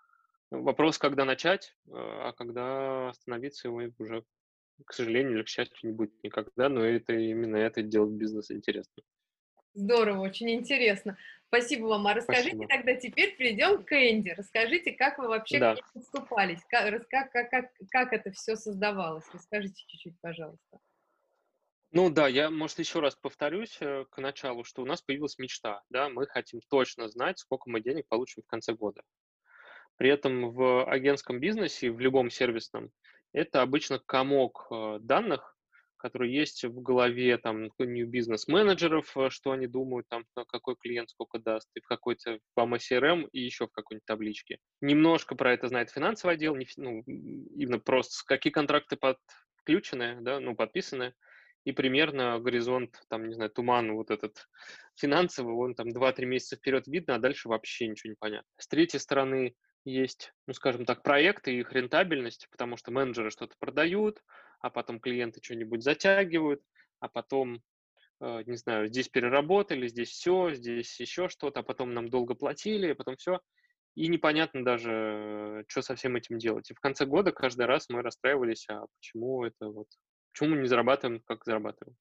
вопрос, 0.51 0.99
когда 0.99 1.25
начать, 1.25 1.77
э, 1.87 1.91
а 1.95 2.33
когда 2.33 3.11
остановиться, 3.11 3.69
его 3.69 3.83
уже 3.99 4.25
к 4.87 4.93
сожалению 4.93 5.39
или 5.39 5.43
к 5.43 5.49
счастью, 5.49 5.77
не 5.83 5.93
будет 5.93 6.23
никогда, 6.23 6.69
но 6.69 6.85
это 6.85 7.13
именно 7.13 7.57
это 7.57 7.83
делает 7.83 8.13
бизнес 8.13 8.51
интересным. 8.51 9.05
Здорово, 9.75 10.21
очень 10.23 10.51
интересно. 10.51 11.19
Спасибо 11.49 11.87
вам. 11.87 12.07
А 12.07 12.15
расскажите 12.15 12.57
Спасибо. 12.57 12.69
тогда 12.69 12.95
теперь 12.95 13.37
перейдем 13.37 13.83
к 13.83 13.93
Энди. 13.93 14.31
Расскажите, 14.31 14.93
как 14.93 15.19
вы 15.19 15.29
вообще 15.29 15.59
да. 15.59 15.75
к 15.75 15.77
ней 15.77 15.83
подступались, 15.95 16.61
как, 16.69 17.09
как, 17.09 17.33
как, 17.51 17.73
как 17.91 18.13
это 18.13 18.31
все 18.33 18.57
создавалось. 18.57 19.25
Расскажите 19.33 19.83
чуть-чуть, 19.87 20.21
пожалуйста. 20.21 20.81
Ну 21.91 22.11
да, 22.11 22.29
я, 22.29 22.51
может, 22.51 22.79
еще 22.79 23.01
раз 23.01 23.17
повторюсь 23.17 23.79
э, 23.81 24.05
к 24.11 24.19
началу, 24.19 24.63
что 24.63 24.83
у 24.83 24.85
нас 24.85 25.01
появилась 25.01 25.39
мечта, 25.39 25.83
да, 25.89 26.11
мы 26.11 26.27
хотим 26.27 26.61
точно 26.69 27.09
знать, 27.09 27.39
сколько 27.39 27.71
мы 27.71 27.81
денег 27.81 28.07
получим 28.09 28.43
в 28.43 28.47
конце 28.47 28.75
года. 28.75 29.03
При 29.97 30.11
этом 30.11 30.53
в 30.53 30.85
агентском 30.85 31.41
бизнесе, 31.41 31.91
в 31.91 31.99
любом 31.99 32.29
сервисном, 32.31 32.91
это 33.33 33.63
обычно 33.63 34.01
комок 34.05 34.67
э, 34.71 34.99
данных, 35.01 35.57
которые 35.97 36.33
есть 36.33 36.65
в 36.65 36.81
голове 36.81 37.37
там 37.39 37.71
new 37.79 38.07
бизнес-менеджеров, 38.07 39.17
э, 39.17 39.31
что 39.31 39.53
они 39.53 39.67
думают, 39.67 40.07
там, 40.09 40.25
какой 40.35 40.77
клиент 40.77 41.09
сколько 41.09 41.39
даст, 41.39 41.71
и 41.75 41.81
в 41.81 41.87
какой-то 41.87 42.39
по 42.55 42.63
CRM, 42.63 43.29
и 43.33 43.41
еще 43.41 43.67
в 43.67 43.73
какой-нибудь 43.73 44.05
табличке. 44.05 44.59
Немножко 44.83 45.35
про 45.35 45.55
это 45.55 45.69
знает 45.69 45.91
финансовый 45.91 46.35
отдел, 46.35 46.55
не, 46.55 46.67
ну, 46.77 47.03
именно 47.07 47.79
просто 47.81 48.25
какие 48.27 48.53
контракты 48.53 48.99
подключены, 48.99 50.19
да, 50.21 50.39
ну, 50.39 50.55
подписаны, 50.55 51.15
и 51.65 51.73
примерно 51.73 52.39
горизонт, 52.39 53.03
там, 53.09 53.29
не 53.29 53.35
знаю, 53.35 53.51
туман 53.51 53.93
вот 53.95 54.11
этот 54.11 54.49
финансовый, 54.97 55.55
он 55.55 55.75
там 55.75 55.89
2-3 55.89 56.25
месяца 56.25 56.57
вперед 56.57 56.87
видно, 56.87 57.17
а 57.17 57.19
дальше 57.19 57.49
вообще 57.49 57.89
ничего 57.89 58.11
не 58.11 58.17
понятно. 58.19 58.49
С 58.57 58.69
третьей 58.69 59.01
стороны, 59.01 59.55
есть, 59.85 60.33
ну, 60.47 60.55
скажем 60.55 60.85
так, 60.85 61.03
проекты 61.03 61.55
и 61.55 61.61
их 61.61 61.73
рентабельность, 61.73 62.49
потому 62.51 62.77
что 62.77 62.91
менеджеры 62.91 63.31
что-то 63.31 63.55
продают, 63.59 64.23
а 64.61 64.71
потом 64.71 65.01
клиенты 65.01 65.41
что-нибудь 65.43 65.83
затягивают, 65.83 66.63
а 67.01 67.09
потом 67.09 67.63
э, 68.21 68.43
не 68.47 68.57
знаю, 68.57 68.89
здесь 68.89 69.09
переработали, 69.09 69.89
здесь 69.89 70.11
все, 70.11 70.53
здесь 70.55 70.99
еще 71.01 71.29
что-то, 71.29 71.61
а 71.61 71.63
потом 71.63 71.95
нам 71.95 72.09
долго 72.09 72.35
платили, 72.35 72.93
а 72.93 72.95
потом 72.95 73.17
все. 73.17 73.41
И 73.95 74.09
непонятно 74.09 74.65
даже, 74.65 75.65
что 75.67 75.83
со 75.83 75.97
всем 75.97 76.17
этим 76.17 76.39
делать. 76.39 76.71
И 76.71 76.75
в 76.75 76.81
конце 76.81 77.05
года 77.05 77.33
каждый 77.33 77.67
раз 77.67 77.89
мы 77.89 78.03
расстраивались, 78.03 78.67
а 78.69 78.87
почему 78.95 79.45
это 79.45 79.69
вот, 79.69 79.89
почему 80.33 80.51
мы 80.51 80.63
не 80.63 80.69
зарабатываем, 80.69 81.21
как 81.21 81.45
зарабатываем. 81.45 81.97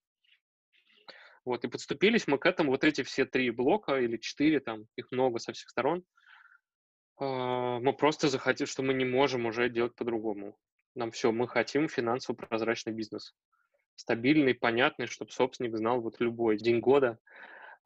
Вот, 1.46 1.64
и 1.64 1.70
подступились 1.70 2.28
мы 2.28 2.38
к 2.38 2.46
этому, 2.46 2.72
вот 2.72 2.84
эти 2.84 3.04
все 3.04 3.26
три 3.26 3.52
блока 3.52 4.00
или 4.00 4.18
четыре, 4.18 4.60
там, 4.60 4.86
их 4.98 5.12
много 5.12 5.40
со 5.40 5.54
всех 5.54 5.70
сторон, 5.70 6.04
а, 7.20 7.80
мы 7.80 7.94
просто 7.94 8.28
захотим, 8.28 8.68
что 8.68 8.84
мы 8.84 8.94
не 8.94 9.06
можем 9.06 9.46
уже 9.46 9.70
делать 9.70 9.96
по-другому. 9.96 10.58
Нам 10.96 11.12
все, 11.12 11.32
мы 11.32 11.48
хотим 11.48 11.88
финансово 11.88 12.36
прозрачный 12.36 12.94
бизнес. 12.94 13.34
Стабильный, 13.96 14.54
понятный, 14.56 15.08
чтобы 15.08 15.32
собственник 15.32 15.78
знал 15.78 16.02
вот 16.02 16.20
любой 16.20 16.58
день 16.58 16.80
года, 16.80 17.18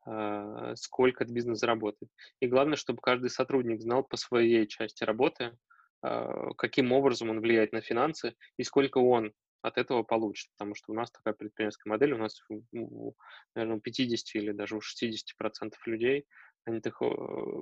а, 0.06 0.76
сколько 0.76 1.24
этот 1.24 1.34
бизнес 1.34 1.60
заработает. 1.60 2.12
И 2.40 2.48
главное, 2.48 2.76
чтобы 2.76 3.00
каждый 3.02 3.30
сотрудник 3.30 3.82
знал 3.82 4.04
по 4.04 4.18
своей 4.18 4.68
части 4.68 5.04
работы, 5.04 5.56
а, 6.02 6.54
каким 6.56 6.92
образом 6.92 7.30
он 7.30 7.40
влияет 7.40 7.72
на 7.72 7.82
финансы 7.82 8.36
и 8.58 8.64
сколько 8.64 8.98
он 8.98 9.34
от 9.62 9.78
этого 9.78 10.04
получит, 10.04 10.52
потому 10.58 10.76
что 10.76 10.91
у 10.91 10.95
нас 10.95 11.12
такая 11.12 11.34
предпринимательская 11.34 11.91
модель, 11.91 12.13
у 12.13 12.17
нас, 12.17 12.41
наверное, 13.56 13.78
у 13.78 13.80
50 13.80 14.36
или 14.36 14.52
даже 14.52 14.76
у 14.78 14.82
60 14.82 15.38
процентов 15.38 15.86
людей 15.88 16.26
они 16.65 16.80
так, 16.80 16.97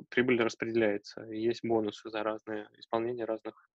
прибыль 0.10 0.42
распределяется, 0.42 1.22
есть 1.24 1.64
бонусы 1.64 2.10
за 2.10 2.24
разные 2.24 2.70
исполнение 2.78 3.26
разных 3.26 3.70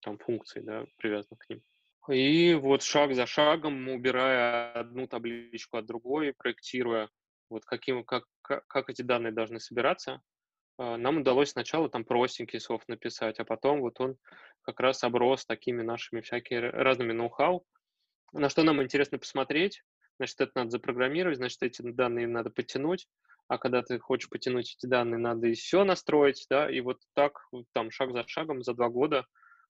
там 0.00 0.18
функций, 0.18 0.62
да, 0.62 0.86
привязанных 0.96 1.38
к 1.40 1.50
ним. 1.50 1.62
И 2.08 2.54
вот 2.54 2.82
шаг 2.82 3.14
за 3.14 3.26
шагом, 3.26 3.88
убирая 3.88 4.72
одну 4.72 5.06
табличку 5.06 5.76
от 5.76 5.86
другой, 5.86 6.32
проектируя, 6.32 7.10
вот 7.50 7.64
каким, 7.64 8.04
как, 8.04 8.24
как, 8.42 8.66
как 8.66 8.90
эти 8.90 9.02
данные 9.02 9.32
должны 9.32 9.60
собираться, 9.60 10.22
нам 10.80 11.18
удалось 11.18 11.50
сначала 11.50 11.90
там 11.90 12.04
простенький 12.04 12.58
софт 12.58 12.88
написать, 12.88 13.38
а 13.38 13.44
потом 13.44 13.80
вот 13.80 14.00
он 14.00 14.16
как 14.62 14.80
раз 14.80 15.04
оброс 15.04 15.44
такими 15.44 15.82
нашими 15.82 16.22
всякими 16.22 16.58
разными 16.58 17.12
ноу-хау, 17.12 17.64
на 18.32 18.48
что 18.48 18.62
нам 18.62 18.82
интересно 18.82 19.18
посмотреть, 19.18 19.82
значит, 20.18 20.40
это 20.40 20.52
надо 20.54 20.70
запрограммировать, 20.70 21.36
значит, 21.36 21.62
эти 21.62 21.82
данные 21.82 22.26
надо 22.26 22.50
подтянуть, 22.50 23.08
а 23.48 23.58
когда 23.58 23.82
ты 23.82 23.98
хочешь 23.98 24.30
потянуть 24.30 24.76
эти 24.76 24.86
данные, 24.86 25.18
надо 25.18 25.52
все 25.52 25.84
настроить, 25.84 26.46
да, 26.48 26.70
и 26.70 26.80
вот 26.80 26.98
так, 27.14 27.46
там, 27.72 27.90
шаг 27.90 28.12
за 28.12 28.26
шагом, 28.26 28.62
за 28.62 28.74
два 28.74 28.88
года 28.88 29.26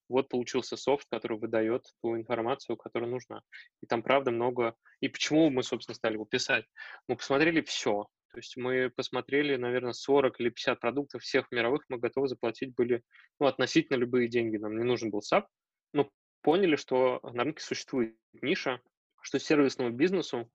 вот 0.09 0.29
получился 0.29 0.77
софт, 0.77 1.07
который 1.11 1.39
выдает 1.39 1.87
ту 2.03 2.17
информацию, 2.17 2.77
которая 2.77 3.09
нужна. 3.09 3.43
И 3.81 3.87
там, 3.87 4.03
правда, 4.03 4.33
много... 4.33 4.75
И 5.01 5.09
почему 5.09 5.51
мы, 5.51 5.63
собственно, 5.63 5.95
стали 5.95 6.15
его 6.15 6.25
писать? 6.25 6.67
Мы 7.09 7.17
посмотрели 7.17 7.63
все, 7.63 8.07
то 8.33 8.39
есть 8.39 8.57
мы 8.57 8.91
посмотрели, 8.91 9.57
наверное, 9.57 9.93
40 9.93 10.41
или 10.41 10.51
50 10.51 10.79
продуктов 10.81 11.23
всех 11.23 11.51
мировых, 11.51 11.85
мы 11.89 11.99
готовы 11.99 12.29
заплатить 12.29 12.75
были 12.75 13.03
ну, 13.41 13.47
относительно 13.47 13.97
любые 13.97 14.29
деньги. 14.29 14.57
Нам 14.57 14.79
не 14.79 14.85
нужен 14.85 15.11
был 15.11 15.21
SAP, 15.21 15.47
но 15.93 16.09
поняли, 16.43 16.77
что 16.77 17.21
на 17.23 17.45
рынке 17.45 17.63
существует 17.63 18.17
ниша, 18.41 18.81
что 19.21 19.39
сервисному 19.39 19.91
бизнесу 19.91 20.51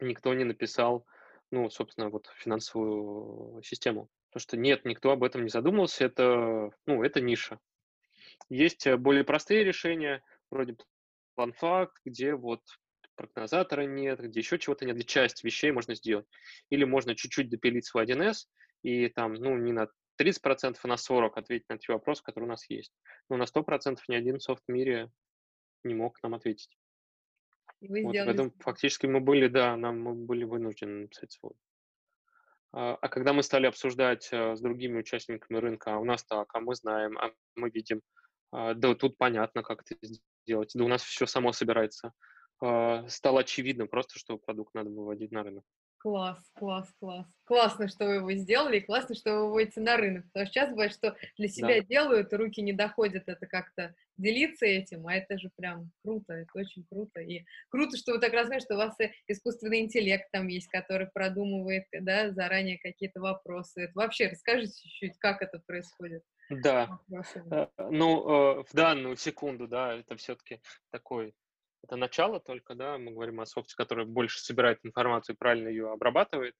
никто 0.00 0.32
не 0.32 0.44
написал, 0.44 1.06
ну, 1.50 1.68
собственно, 1.70 2.08
вот 2.08 2.30
финансовую 2.36 3.62
систему. 3.62 4.08
Потому 4.30 4.42
что 4.42 4.56
нет, 4.56 4.84
никто 4.84 5.10
об 5.10 5.24
этом 5.24 5.42
не 5.42 5.48
задумывался, 5.48 6.04
это, 6.04 6.70
ну, 6.86 7.02
это 7.02 7.20
ниша. 7.20 7.58
Есть 8.48 8.86
э, 8.86 8.96
более 8.96 9.24
простые 9.24 9.64
решения, 9.64 10.22
вроде 10.50 10.76
план-факт, 11.34 11.96
где 12.04 12.34
вот 12.34 12.62
прогнозатора 13.18 13.82
нет, 13.82 14.20
где 14.20 14.40
еще 14.40 14.58
чего-то 14.58 14.86
нет, 14.86 14.96
где 14.96 15.04
часть 15.04 15.44
вещей 15.44 15.70
можно 15.72 15.94
сделать. 15.94 16.26
Или 16.70 16.84
можно 16.84 17.14
чуть-чуть 17.14 17.50
допилить 17.50 17.86
свой 17.86 18.06
1С 18.06 18.46
и 18.82 19.08
там, 19.08 19.34
ну, 19.34 19.56
не 19.56 19.72
на 19.72 19.88
30%, 20.20 20.76
а 20.82 20.88
на 20.88 20.94
40% 20.94 21.32
ответить 21.34 21.68
на 21.68 21.78
те 21.78 21.92
вопросы, 21.92 22.22
которые 22.22 22.48
у 22.48 22.50
нас 22.50 22.68
есть. 22.70 22.92
Но 23.28 23.36
на 23.36 23.44
100% 23.44 23.98
ни 24.08 24.14
один 24.14 24.40
софт 24.40 24.62
в 24.66 24.72
мире 24.72 25.10
не 25.84 25.94
мог 25.94 26.22
нам 26.22 26.34
ответить. 26.34 26.76
И 27.80 27.88
вы 27.88 28.02
вот, 28.02 28.10
сделали... 28.10 28.28
Поэтому 28.28 28.52
фактически 28.60 29.06
мы 29.06 29.20
были, 29.20 29.48
да, 29.48 29.76
нам 29.76 30.00
мы 30.00 30.14
были 30.14 30.44
вынуждены 30.44 31.02
написать 31.02 31.32
свой. 31.32 31.52
А, 32.72 32.94
а 33.00 33.08
когда 33.08 33.32
мы 33.32 33.42
стали 33.42 33.66
обсуждать 33.66 34.28
а, 34.32 34.56
с 34.56 34.60
другими 34.60 34.98
участниками 34.98 35.58
рынка, 35.58 35.94
а 35.94 35.98
у 35.98 36.04
нас 36.04 36.24
так, 36.24 36.48
а 36.54 36.60
мы 36.60 36.74
знаем, 36.74 37.16
а 37.18 37.32
мы 37.54 37.70
видим, 37.70 38.02
а, 38.50 38.74
да, 38.74 38.94
тут 38.94 39.16
понятно, 39.16 39.62
как 39.62 39.82
это 39.82 39.96
сделать, 40.44 40.72
да 40.74 40.84
у 40.84 40.88
нас 40.88 41.02
все 41.02 41.26
само 41.26 41.52
собирается. 41.52 42.12
А, 42.60 43.06
стало 43.08 43.40
очевидно 43.40 43.86
просто, 43.86 44.18
что 44.18 44.36
продукт 44.36 44.74
надо 44.74 44.90
выводить 44.90 45.32
на 45.32 45.42
рынок. 45.42 45.64
Класс, 45.98 46.38
класс, 46.54 46.88
класс. 47.00 47.26
Классно, 47.44 47.88
что 47.88 48.06
вы 48.06 48.14
его 48.14 48.32
сделали, 48.34 48.76
и 48.76 48.80
классно, 48.80 49.16
что 49.16 49.32
вы 49.32 49.46
выводите 49.46 49.80
на 49.80 49.96
рынок. 49.96 50.26
Потому 50.26 50.46
что 50.46 50.52
сейчас 50.52 50.70
бывает, 50.70 50.92
что 50.92 51.16
для 51.36 51.48
себя 51.48 51.80
да. 51.80 51.80
делают, 51.80 52.32
руки 52.32 52.62
не 52.62 52.72
доходят 52.72 53.24
это 53.26 53.46
как-то 53.48 53.96
делиться 54.16 54.64
этим, 54.64 55.08
а 55.08 55.14
это 55.14 55.38
же 55.38 55.50
прям 55.56 55.90
круто, 56.04 56.34
это 56.34 56.50
очень 56.54 56.84
круто. 56.88 57.20
И 57.20 57.44
круто, 57.68 57.96
что 57.96 58.12
вы 58.12 58.20
так 58.20 58.32
рассказываете, 58.32 58.64
что 58.64 58.74
у 58.74 58.78
вас 58.78 58.96
искусственный 59.26 59.80
интеллект 59.80 60.30
там 60.30 60.46
есть, 60.46 60.68
который 60.68 61.08
продумывает, 61.08 61.86
да, 61.92 62.30
заранее 62.30 62.78
какие-то 62.78 63.20
вопросы. 63.20 63.82
Это 63.82 63.92
вообще 63.96 64.28
расскажите 64.28 64.80
чуть-чуть, 64.80 65.18
как 65.18 65.42
это 65.42 65.58
происходит. 65.58 66.22
Да, 66.48 67.00
э, 67.50 67.66
ну, 67.90 68.60
э, 68.60 68.62
в 68.62 68.72
данную 68.72 69.16
секунду, 69.16 69.66
да, 69.66 69.94
это 69.94 70.16
все-таки 70.16 70.60
такой 70.90 71.34
это 71.82 71.96
начало 71.96 72.40
только, 72.40 72.74
да, 72.74 72.98
мы 72.98 73.12
говорим 73.12 73.40
о 73.40 73.46
софте, 73.46 73.74
который 73.76 74.06
больше 74.06 74.40
собирает 74.40 74.78
информацию 74.82 75.34
и 75.34 75.38
правильно 75.38 75.68
ее 75.68 75.90
обрабатывает. 75.90 76.54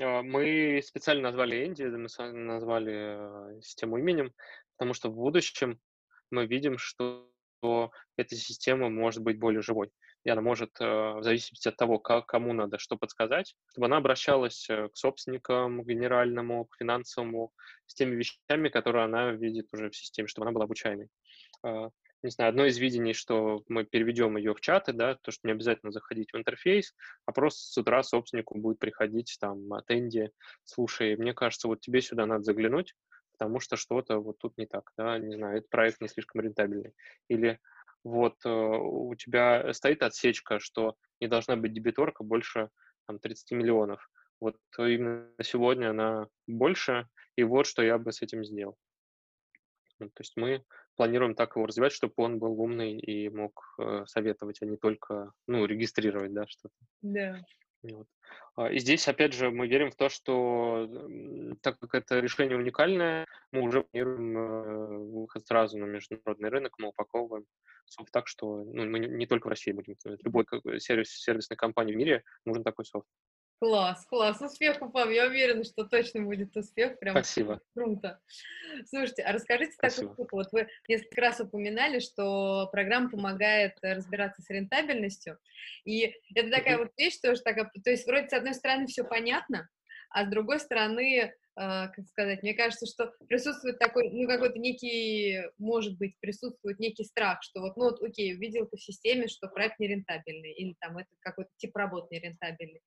А, 0.00 0.22
мы 0.22 0.80
специально 0.84 1.22
назвали 1.22 1.66
Энди, 1.66 1.84
мы 1.84 2.08
назвали 2.32 3.56
э, 3.56 3.60
систему 3.62 3.98
именем, 3.98 4.32
потому 4.76 4.94
что 4.94 5.10
в 5.10 5.14
будущем 5.14 5.80
мы 6.30 6.46
видим, 6.46 6.78
что 6.78 7.30
эта 8.16 8.36
система 8.36 8.88
может 8.88 9.22
быть 9.22 9.38
более 9.38 9.62
живой. 9.62 9.90
И 10.24 10.30
она 10.30 10.42
может, 10.42 10.70
э, 10.80 10.84
в 10.84 11.22
зависимости 11.22 11.68
от 11.68 11.76
того, 11.76 11.98
как, 11.98 12.26
кому 12.26 12.52
надо 12.52 12.78
что 12.78 12.96
подсказать, 12.96 13.54
чтобы 13.68 13.86
она 13.86 13.98
обращалась 13.98 14.68
э, 14.68 14.88
к 14.88 14.96
собственникам, 14.96 15.82
к 15.82 15.86
генеральному, 15.86 16.64
к 16.64 16.76
финансовому, 16.76 17.52
с 17.86 17.94
теми 17.94 18.16
вещами, 18.16 18.68
которые 18.68 19.04
она 19.04 19.32
видит 19.32 19.72
уже 19.72 19.90
в 19.90 19.96
системе, 19.96 20.28
чтобы 20.28 20.46
она 20.46 20.52
была 20.52 20.64
обучаемой. 20.64 21.08
Не 22.26 22.32
знаю, 22.32 22.48
одно 22.48 22.66
из 22.66 22.76
видений, 22.76 23.12
что 23.12 23.62
мы 23.68 23.84
переведем 23.84 24.36
ее 24.36 24.52
в 24.52 24.60
чаты, 24.60 24.92
да, 24.92 25.14
то, 25.14 25.30
что 25.30 25.46
не 25.46 25.52
обязательно 25.52 25.92
заходить 25.92 26.32
в 26.32 26.36
интерфейс, 26.36 26.92
а 27.24 27.30
просто 27.30 27.60
с 27.60 27.78
утра 27.78 28.02
собственнику 28.02 28.58
будет 28.58 28.80
приходить 28.80 29.36
там 29.40 29.72
от 29.72 29.88
Энди, 29.92 30.32
слушай, 30.64 31.16
мне 31.16 31.34
кажется, 31.34 31.68
вот 31.68 31.82
тебе 31.82 32.00
сюда 32.02 32.26
надо 32.26 32.42
заглянуть, 32.42 32.96
потому 33.30 33.60
что 33.60 33.76
что-то 33.76 34.18
вот 34.18 34.38
тут 34.38 34.58
не 34.58 34.66
так, 34.66 34.90
да, 34.98 35.20
не 35.20 35.36
знаю, 35.36 35.58
этот 35.58 35.70
проект 35.70 36.00
не 36.00 36.08
слишком 36.08 36.40
рентабельный. 36.40 36.94
Или 37.28 37.60
вот 38.02 38.44
э, 38.44 38.50
у 38.50 39.14
тебя 39.14 39.72
стоит 39.72 40.02
отсечка, 40.02 40.58
что 40.58 40.96
не 41.20 41.28
должна 41.28 41.54
быть 41.54 41.74
дебиторка 41.74 42.24
больше 42.24 42.70
там, 43.06 43.20
30 43.20 43.52
миллионов. 43.52 44.10
Вот 44.40 44.56
именно 44.78 45.30
сегодня 45.44 45.90
она 45.90 46.26
больше, 46.48 47.06
и 47.36 47.44
вот 47.44 47.68
что 47.68 47.82
я 47.82 47.98
бы 47.98 48.10
с 48.10 48.20
этим 48.20 48.44
сделал. 48.44 48.76
То 49.98 50.10
есть 50.18 50.32
мы 50.36 50.64
планируем 50.96 51.34
так 51.34 51.56
его 51.56 51.66
развивать, 51.66 51.92
чтобы 51.92 52.14
он 52.16 52.38
был 52.38 52.60
умный 52.60 52.98
и 52.98 53.28
мог 53.28 53.74
э, 53.78 54.04
советовать, 54.06 54.62
а 54.62 54.66
не 54.66 54.76
только, 54.76 55.32
ну, 55.46 55.64
регистрировать, 55.66 56.32
да, 56.32 56.46
что-то. 56.46 56.74
Да. 57.02 57.40
Вот. 57.82 58.06
А, 58.56 58.70
и 58.70 58.78
здесь, 58.78 59.06
опять 59.06 59.32
же, 59.32 59.50
мы 59.50 59.68
верим 59.68 59.90
в 59.90 59.96
то, 59.96 60.08
что 60.08 60.88
так 61.62 61.78
как 61.78 61.94
это 61.94 62.20
решение 62.20 62.56
уникальное, 62.56 63.26
мы 63.52 63.62
уже 63.62 63.82
планируем 63.82 64.36
э, 64.36 64.98
выход 64.98 65.46
сразу 65.46 65.78
на 65.78 65.84
международный 65.84 66.48
рынок, 66.48 66.74
мы 66.78 66.88
упаковываем 66.88 67.44
софт 67.84 68.10
так, 68.12 68.26
что 68.26 68.64
ну, 68.64 68.86
мы 68.86 68.98
не 68.98 69.26
только 69.26 69.46
в 69.46 69.50
России 69.50 69.72
будем, 69.72 69.94
любой 70.24 70.46
сервис, 70.80 71.10
сервисной 71.10 71.56
компании 71.56 71.94
в 71.94 71.96
мире 71.96 72.24
нужен 72.44 72.64
такой 72.64 72.84
софт. 72.84 73.06
Класс, 73.58 74.04
класс, 74.06 74.42
успехов 74.42 74.92
вам, 74.92 75.10
я 75.10 75.26
уверена, 75.26 75.64
что 75.64 75.84
точно 75.84 76.22
будет 76.22 76.54
успех, 76.56 76.98
прям 76.98 77.14
Спасибо. 77.14 77.62
круто. 77.74 78.20
Слушайте, 78.84 79.22
а 79.22 79.32
расскажите 79.32 79.72
такую 79.80 80.12
штуку, 80.12 80.36
вот 80.36 80.52
вы 80.52 80.68
несколько 80.88 81.22
раз 81.22 81.40
упоминали, 81.40 82.00
что 82.00 82.68
программа 82.70 83.08
помогает 83.08 83.78
разбираться 83.80 84.42
с 84.42 84.50
рентабельностью, 84.50 85.38
и 85.86 86.14
это 86.34 86.50
такая 86.50 86.76
вот 86.76 86.90
вещь 86.98 87.16
тоже 87.16 87.40
такая, 87.40 87.70
то 87.82 87.90
есть 87.90 88.06
вроде 88.06 88.28
с 88.28 88.34
одной 88.34 88.52
стороны 88.52 88.88
все 88.88 89.04
понятно, 89.04 89.66
а 90.10 90.26
с 90.26 90.28
другой 90.28 90.60
стороны, 90.60 91.18
э, 91.24 91.32
как 91.54 92.06
сказать, 92.08 92.42
мне 92.42 92.52
кажется, 92.52 92.84
что 92.84 93.12
присутствует 93.26 93.78
такой, 93.78 94.10
ну, 94.10 94.28
какой-то 94.28 94.58
некий, 94.58 95.42
может 95.56 95.96
быть, 95.96 96.18
присутствует 96.20 96.78
некий 96.78 97.04
страх, 97.04 97.38
что 97.42 97.60
вот, 97.60 97.78
ну, 97.78 97.84
вот, 97.84 98.02
окей, 98.02 98.34
увидел 98.34 98.66
ты 98.66 98.76
в 98.76 98.82
системе, 98.82 99.28
что 99.28 99.48
проект 99.48 99.78
нерентабельный, 99.78 100.52
или 100.52 100.74
там 100.78 100.98
это 100.98 101.08
какой-то 101.20 101.50
тип 101.56 101.74
работы 101.74 102.14
нерентабельный. 102.14 102.82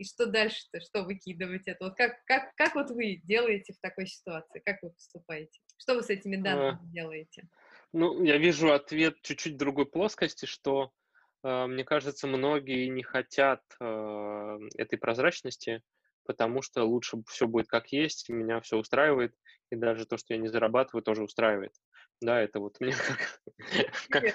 И 0.00 0.04
что 0.04 0.24
дальше-то, 0.24 0.80
что 0.80 1.02
выкидывать 1.02 1.68
это? 1.68 1.84
Вот 1.84 1.94
как, 1.94 2.24
как, 2.24 2.54
как 2.54 2.74
вот 2.74 2.88
вы 2.90 3.20
делаете 3.22 3.74
в 3.74 3.80
такой 3.80 4.06
ситуации? 4.06 4.62
Как 4.64 4.82
вы 4.82 4.92
поступаете? 4.92 5.60
Что 5.76 5.94
вы 5.94 6.02
с 6.02 6.08
этими 6.08 6.36
данными 6.36 6.78
а, 6.82 6.86
делаете? 6.86 7.46
Ну, 7.92 8.24
я 8.24 8.38
вижу 8.38 8.72
ответ 8.72 9.20
чуть-чуть 9.20 9.58
другой 9.58 9.84
плоскости, 9.84 10.46
что 10.46 10.90
э, 11.44 11.66
мне 11.66 11.84
кажется, 11.84 12.26
многие 12.26 12.86
не 12.86 13.02
хотят 13.02 13.60
э, 13.78 14.58
этой 14.78 14.96
прозрачности, 14.98 15.82
потому 16.24 16.62
что 16.62 16.82
лучше 16.84 17.18
все 17.28 17.46
будет 17.46 17.66
как 17.66 17.92
есть, 17.92 18.30
меня 18.30 18.62
все 18.62 18.78
устраивает, 18.78 19.34
и 19.70 19.76
даже 19.76 20.06
то, 20.06 20.16
что 20.16 20.32
я 20.32 20.40
не 20.40 20.48
зарабатываю, 20.48 21.02
тоже 21.02 21.22
устраивает. 21.22 21.74
Да, 22.22 22.40
это 22.40 22.58
вот 22.58 22.80
мне 22.80 22.94
как, 24.08 24.22
как 24.24 24.34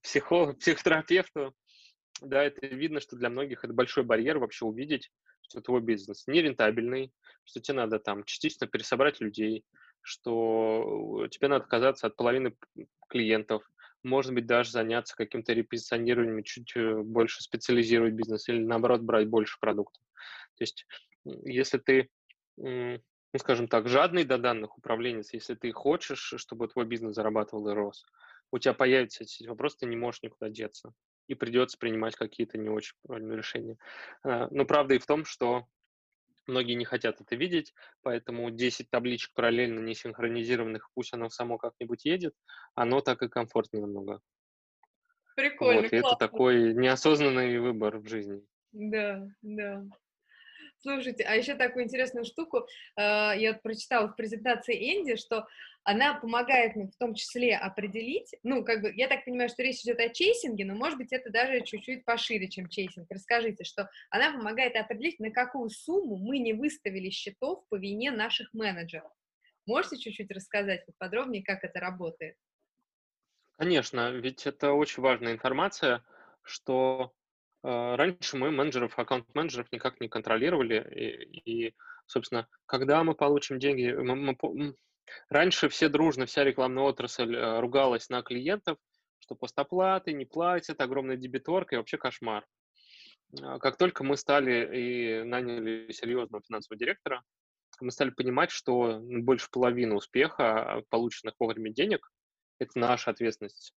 психолог, 0.00 0.58
психотерапевту, 0.60 1.54
да, 2.20 2.42
это 2.42 2.66
видно, 2.66 3.00
что 3.00 3.16
для 3.16 3.30
многих 3.30 3.64
это 3.64 3.72
большой 3.72 4.04
барьер 4.04 4.38
вообще 4.38 4.64
увидеть, 4.64 5.10
что 5.42 5.60
твой 5.60 5.80
бизнес 5.80 6.26
нерентабельный, 6.26 7.12
что 7.44 7.60
тебе 7.60 7.76
надо 7.76 7.98
там 7.98 8.24
частично 8.24 8.66
пересобрать 8.66 9.20
людей, 9.20 9.64
что 10.00 11.26
тебе 11.30 11.48
надо 11.48 11.64
отказаться 11.64 12.06
от 12.06 12.16
половины 12.16 12.56
клиентов, 13.08 13.62
может 14.02 14.34
быть, 14.34 14.46
даже 14.46 14.70
заняться 14.70 15.16
каким-то 15.16 15.54
репозиционированием, 15.54 16.44
чуть 16.44 16.76
э, 16.76 17.02
больше 17.02 17.42
специализировать 17.42 18.12
бизнес 18.12 18.48
или, 18.48 18.58
наоборот, 18.58 19.00
брать 19.00 19.28
больше 19.28 19.58
продуктов. 19.58 20.02
То 20.56 20.62
есть, 20.62 20.86
если 21.24 21.78
ты, 21.78 22.10
ну, 22.56 23.00
скажем 23.38 23.66
так, 23.66 23.88
жадный 23.88 24.24
до 24.24 24.36
данных 24.36 24.76
управленец, 24.76 25.32
если 25.32 25.54
ты 25.54 25.72
хочешь, 25.72 26.34
чтобы 26.36 26.68
твой 26.68 26.84
бизнес 26.84 27.14
зарабатывал 27.14 27.68
и 27.70 27.72
рос, 27.72 28.04
у 28.52 28.58
тебя 28.58 28.74
появятся 28.74 29.24
эти 29.24 29.46
вопросы, 29.46 29.78
ты 29.80 29.86
не 29.86 29.96
можешь 29.96 30.22
никуда 30.22 30.50
деться. 30.50 30.92
И 31.28 31.34
придется 31.34 31.78
принимать 31.78 32.16
какие-то 32.16 32.58
не 32.58 32.68
очень 32.68 32.96
правильные 33.02 33.38
решения. 33.38 33.78
А, 34.22 34.48
но 34.50 34.64
правда 34.64 34.94
и 34.94 34.98
в 34.98 35.06
том, 35.06 35.24
что 35.24 35.66
Многие 36.46 36.74
не 36.74 36.84
хотят 36.84 37.20
это 37.20 37.36
видеть, 37.36 37.72
поэтому 38.02 38.50
10 38.50 38.90
табличек 38.90 39.32
параллельно 39.32 39.80
не 39.80 39.94
синхронизированных, 39.94 40.90
пусть 40.94 41.14
оно 41.14 41.30
само 41.30 41.56
как-нибудь 41.56 42.04
едет, 42.04 42.34
оно 42.74 43.00
так 43.00 43.22
и 43.22 43.28
комфортнее 43.28 43.80
намного. 43.80 44.20
Прикольно, 45.34 45.80
вот, 45.82 45.92
и 45.92 45.96
это 45.96 46.16
такой 46.16 46.74
неосознанный 46.74 47.58
выбор 47.58 47.98
в 47.98 48.06
жизни. 48.06 48.46
Да, 48.72 49.26
да. 49.42 49.84
Слушайте, 50.84 51.24
а 51.24 51.34
еще 51.34 51.54
такую 51.54 51.86
интересную 51.86 52.26
штуку 52.26 52.58
э, 52.58 53.00
я 53.00 53.54
прочитала 53.54 54.06
в 54.06 54.16
презентации 54.16 54.74
Энди, 54.94 55.16
что 55.16 55.46
она 55.82 56.12
помогает 56.12 56.76
мне 56.76 56.88
в 56.88 56.96
том 56.98 57.14
числе 57.14 57.56
определить, 57.56 58.34
ну, 58.42 58.62
как 58.62 58.82
бы, 58.82 58.92
я 58.94 59.08
так 59.08 59.24
понимаю, 59.24 59.48
что 59.48 59.62
речь 59.62 59.80
идет 59.80 59.98
о 59.98 60.10
чейсинге, 60.10 60.66
но, 60.66 60.74
может 60.74 60.98
быть, 60.98 61.10
это 61.10 61.30
даже 61.30 61.62
чуть-чуть 61.62 62.04
пошире, 62.04 62.50
чем 62.50 62.68
чейсинг. 62.68 63.06
Расскажите, 63.10 63.64
что 63.64 63.88
она 64.10 64.34
помогает 64.34 64.76
определить, 64.76 65.18
на 65.20 65.30
какую 65.30 65.70
сумму 65.70 66.18
мы 66.18 66.36
не 66.36 66.52
выставили 66.52 67.08
счетов 67.08 67.66
по 67.70 67.76
вине 67.76 68.10
наших 68.10 68.52
менеджеров. 68.52 69.10
Можете 69.64 69.96
чуть-чуть 69.96 70.30
рассказать 70.32 70.84
подробнее, 70.98 71.42
как 71.42 71.64
это 71.64 71.80
работает? 71.80 72.36
Конечно, 73.56 74.10
ведь 74.10 74.46
это 74.46 74.72
очень 74.72 75.02
важная 75.02 75.32
информация, 75.32 76.04
что 76.42 77.14
раньше 77.64 78.36
мы 78.36 78.50
менеджеров, 78.50 78.98
аккаунт-менеджеров 78.98 79.72
никак 79.72 80.00
не 80.00 80.08
контролировали, 80.08 80.86
и, 80.94 81.68
и, 81.68 81.74
собственно, 82.06 82.46
когда 82.66 83.02
мы 83.04 83.14
получим 83.14 83.58
деньги, 83.58 83.92
мы, 83.92 84.14
мы, 84.16 84.74
Раньше 85.28 85.68
все 85.68 85.88
дружно, 85.88 86.26
вся 86.26 86.44
рекламная 86.44 86.84
отрасль 86.84 87.34
э, 87.34 87.60
ругалась 87.60 88.08
на 88.08 88.22
клиентов, 88.22 88.78
что 89.18 89.34
постоплаты 89.34 90.12
не 90.12 90.24
платят, 90.24 90.80
огромная 90.80 91.16
дебиторка 91.16 91.74
и 91.74 91.78
вообще 91.78 91.96
кошмар. 91.96 92.46
А, 93.40 93.58
как 93.58 93.76
только 93.76 94.04
мы 94.04 94.16
стали 94.16 94.76
и 94.76 95.22
наняли 95.24 95.90
серьезного 95.92 96.42
финансового 96.46 96.78
директора, 96.78 97.22
мы 97.80 97.90
стали 97.90 98.10
понимать, 98.10 98.50
что 98.50 99.00
ну, 99.00 99.22
больше 99.22 99.48
половины 99.50 99.94
успеха 99.94 100.82
полученных 100.90 101.34
вовремя 101.38 101.72
денег– 101.72 102.10
это 102.58 102.78
наша 102.78 103.10
ответственность. 103.10 103.74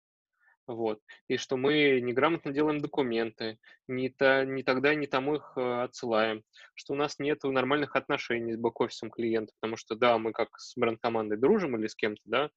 Вот. 0.66 1.00
И 1.28 1.36
что 1.36 1.56
мы 1.56 2.00
неграмотно 2.00 2.52
делаем 2.52 2.80
документы, 2.80 3.58
не, 3.86 4.08
то, 4.10 4.44
не 4.44 4.62
тогда 4.64 4.94
не 4.94 5.06
тому 5.06 5.36
их 5.36 5.52
э, 5.56 5.82
отсылаем, 5.82 6.42
что 6.74 6.94
у 6.94 6.96
нас 6.96 7.18
нет 7.18 7.44
нормальных 7.44 7.94
отношений 7.94 8.54
с 8.54 8.58
бэк-офисом 8.58 9.10
клиента, 9.10 9.52
потому 9.60 9.76
что, 9.76 9.94
да, 9.94 10.18
мы 10.18 10.32
как 10.32 10.58
с 10.58 10.76
бренд-командой 10.76 11.38
дружим 11.38 11.76
или 11.76 11.86
с 11.86 11.94
кем-то, 11.94 12.22
да, 12.24 12.50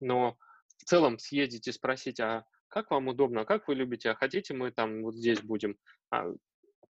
но 0.00 0.36
в 0.78 0.84
целом 0.84 1.18
съездить 1.18 1.66
и 1.66 1.72
спросить, 1.72 2.20
а 2.20 2.44
как 2.68 2.90
вам 2.90 3.08
удобно, 3.08 3.40
а 3.40 3.44
как 3.44 3.66
вы 3.66 3.74
любите, 3.74 4.10
а 4.10 4.14
хотите 4.14 4.54
мы 4.54 4.70
там 4.70 5.02
вот 5.02 5.16
здесь 5.16 5.40
будем, 5.40 5.76
а 6.10 6.26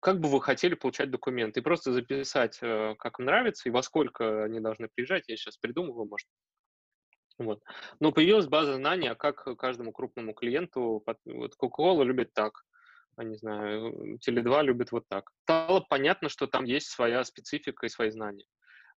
как 0.00 0.20
бы 0.20 0.28
вы 0.28 0.42
хотели 0.42 0.74
получать 0.74 1.10
документы, 1.10 1.60
и 1.60 1.62
просто 1.62 1.92
записать, 1.92 2.58
э, 2.60 2.94
как 2.98 3.18
нравится 3.18 3.68
и 3.68 3.72
во 3.72 3.82
сколько 3.82 4.44
они 4.44 4.60
должны 4.60 4.88
приезжать, 4.94 5.24
я 5.28 5.36
сейчас 5.36 5.56
придумываю, 5.56 6.06
может, 6.06 6.28
вот. 7.38 7.62
Но 8.00 8.12
появилась 8.12 8.46
база 8.46 8.74
знаний, 8.74 9.08
а 9.08 9.14
как 9.14 9.44
каждому 9.58 9.92
крупному 9.92 10.32
клиенту, 10.32 11.04
вот 11.24 11.52
Coca-Cola 11.60 12.04
любит 12.04 12.32
так, 12.32 12.64
а 13.16 13.24
не 13.24 13.36
знаю, 13.36 14.18
Теле2 14.18 14.62
любит 14.62 14.92
вот 14.92 15.04
так. 15.08 15.30
Стало 15.42 15.80
понятно, 15.80 16.28
что 16.28 16.46
там 16.46 16.64
есть 16.64 16.88
своя 16.88 17.24
специфика 17.24 17.86
и 17.86 17.90
свои 17.90 18.10
знания. 18.10 18.46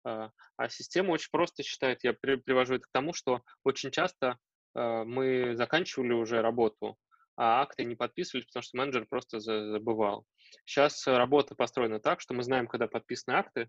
А, 0.05 0.30
а 0.57 0.68
система 0.68 1.11
очень 1.11 1.30
просто 1.30 1.62
считает, 1.62 2.05
я 2.05 2.12
привожу 2.12 2.74
это 2.74 2.84
к 2.84 2.93
тому, 2.93 3.12
что 3.12 3.43
очень 3.64 3.91
часто 3.91 4.39
а, 4.74 5.05
мы 5.05 5.57
заканчивали 5.57 6.12
уже 6.12 6.41
работу, 6.41 6.97
а 7.36 7.62
акты 7.62 7.84
не 7.84 7.97
подписывались, 7.97 8.47
потому 8.47 8.62
что 8.62 8.76
менеджер 8.76 9.07
просто 9.07 9.41
забывал. 9.41 10.24
Сейчас 10.64 11.07
работа 11.07 11.55
построена 11.55 12.01
так, 12.01 12.20
что 12.20 12.34
мы 12.34 12.43
знаем, 12.43 12.66
когда 12.66 12.86
подписаны 12.86 13.34
акты, 13.34 13.68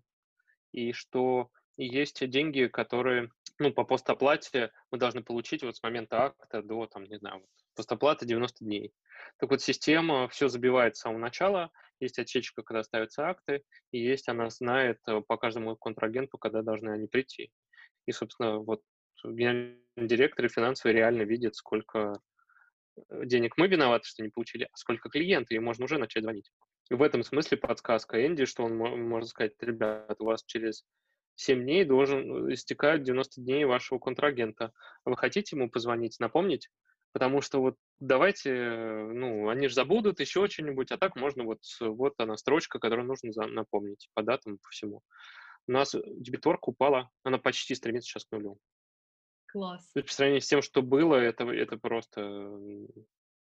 и 0.72 0.92
что 0.92 1.50
есть 1.76 2.28
деньги, 2.28 2.66
которые 2.66 3.30
ну, 3.58 3.72
по 3.72 3.84
постоплате 3.84 4.72
мы 4.90 4.98
должны 4.98 5.22
получить 5.22 5.62
вот 5.62 5.76
с 5.76 5.82
момента 5.82 6.24
акта 6.24 6.62
до, 6.62 6.86
там, 6.86 7.04
не 7.04 7.18
знаю, 7.18 7.40
вот, 7.40 7.48
постоплаты 7.74 8.26
90 8.26 8.64
дней. 8.64 8.92
Так 9.38 9.50
вот, 9.50 9.60
система 9.60 10.28
все 10.28 10.48
забивает 10.48 10.96
с 10.96 11.00
самого 11.00 11.18
начала, 11.18 11.70
есть 12.00 12.18
отсечка, 12.18 12.62
когда 12.62 12.82
ставятся 12.82 13.28
акты, 13.28 13.62
и 13.92 13.98
есть 13.98 14.28
она 14.28 14.48
знает 14.48 14.98
э, 15.06 15.20
по 15.20 15.36
каждому 15.36 15.76
контрагенту, 15.76 16.38
когда 16.38 16.62
должны 16.62 16.90
они 16.90 17.06
прийти. 17.06 17.50
И, 18.06 18.12
собственно, 18.12 18.58
вот 18.58 18.80
генеральный 19.22 19.78
директор 19.96 20.46
и 20.46 20.48
финансовый 20.48 20.92
реально 20.92 21.22
видят, 21.22 21.54
сколько 21.54 22.14
э, 22.96 23.26
денег 23.26 23.58
мы 23.58 23.68
виноваты, 23.68 24.08
что 24.08 24.22
не 24.22 24.30
получили, 24.30 24.64
а 24.64 24.76
сколько 24.76 25.10
клиенты, 25.10 25.54
и 25.54 25.58
можно 25.58 25.84
уже 25.84 25.98
начать 25.98 26.22
звонить. 26.22 26.50
И 26.90 26.94
в 26.94 27.02
этом 27.02 27.22
смысле 27.22 27.58
подсказка 27.58 28.26
Энди, 28.26 28.46
что 28.46 28.64
он 28.64 28.76
может 28.76 29.28
сказать, 29.28 29.52
ребят, 29.60 30.16
у 30.18 30.24
вас 30.24 30.42
через 30.44 30.84
7 31.36 31.62
дней 31.62 31.84
должен 31.84 32.52
истекать 32.52 33.02
90 33.02 33.40
дней 33.40 33.64
вашего 33.64 33.98
контрагента. 33.98 34.72
Вы 35.04 35.16
хотите 35.16 35.56
ему 35.56 35.70
позвонить, 35.70 36.20
напомнить? 36.20 36.68
Потому 37.12 37.40
что 37.40 37.60
вот 37.60 37.76
давайте, 37.98 38.52
ну, 39.12 39.48
они 39.48 39.68
же 39.68 39.74
забудут 39.74 40.20
еще 40.20 40.46
что-нибудь, 40.48 40.92
а 40.92 40.98
так 40.98 41.16
можно 41.16 41.44
вот, 41.44 41.60
вот 41.80 42.14
она 42.18 42.36
строчка, 42.36 42.78
которую 42.78 43.08
нужно 43.08 43.30
напомнить 43.48 44.08
по 44.14 44.22
датам, 44.22 44.58
по 44.58 44.68
всему. 44.68 45.02
У 45.66 45.72
нас 45.72 45.94
дебиторка 45.94 46.68
упала, 46.68 47.10
она 47.24 47.38
почти 47.38 47.74
стремится 47.74 48.10
сейчас 48.10 48.24
к 48.26 48.32
нулю. 48.32 48.58
Класс. 49.46 49.90
По 49.92 50.12
сравнению 50.12 50.42
с 50.42 50.46
тем, 50.46 50.62
что 50.62 50.82
было, 50.82 51.16
это, 51.16 51.44
это 51.50 51.76
просто 51.76 52.20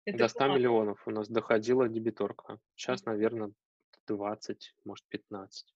это 0.06 0.18
до 0.18 0.28
100 0.28 0.40
класс. 0.40 0.58
миллионов 0.58 1.08
у 1.08 1.12
нас 1.12 1.30
доходила 1.30 1.88
дебиторка. 1.88 2.60
Сейчас, 2.76 3.06
наверное, 3.06 3.52
20, 4.08 4.76
может, 4.86 5.06
15. 5.10 5.76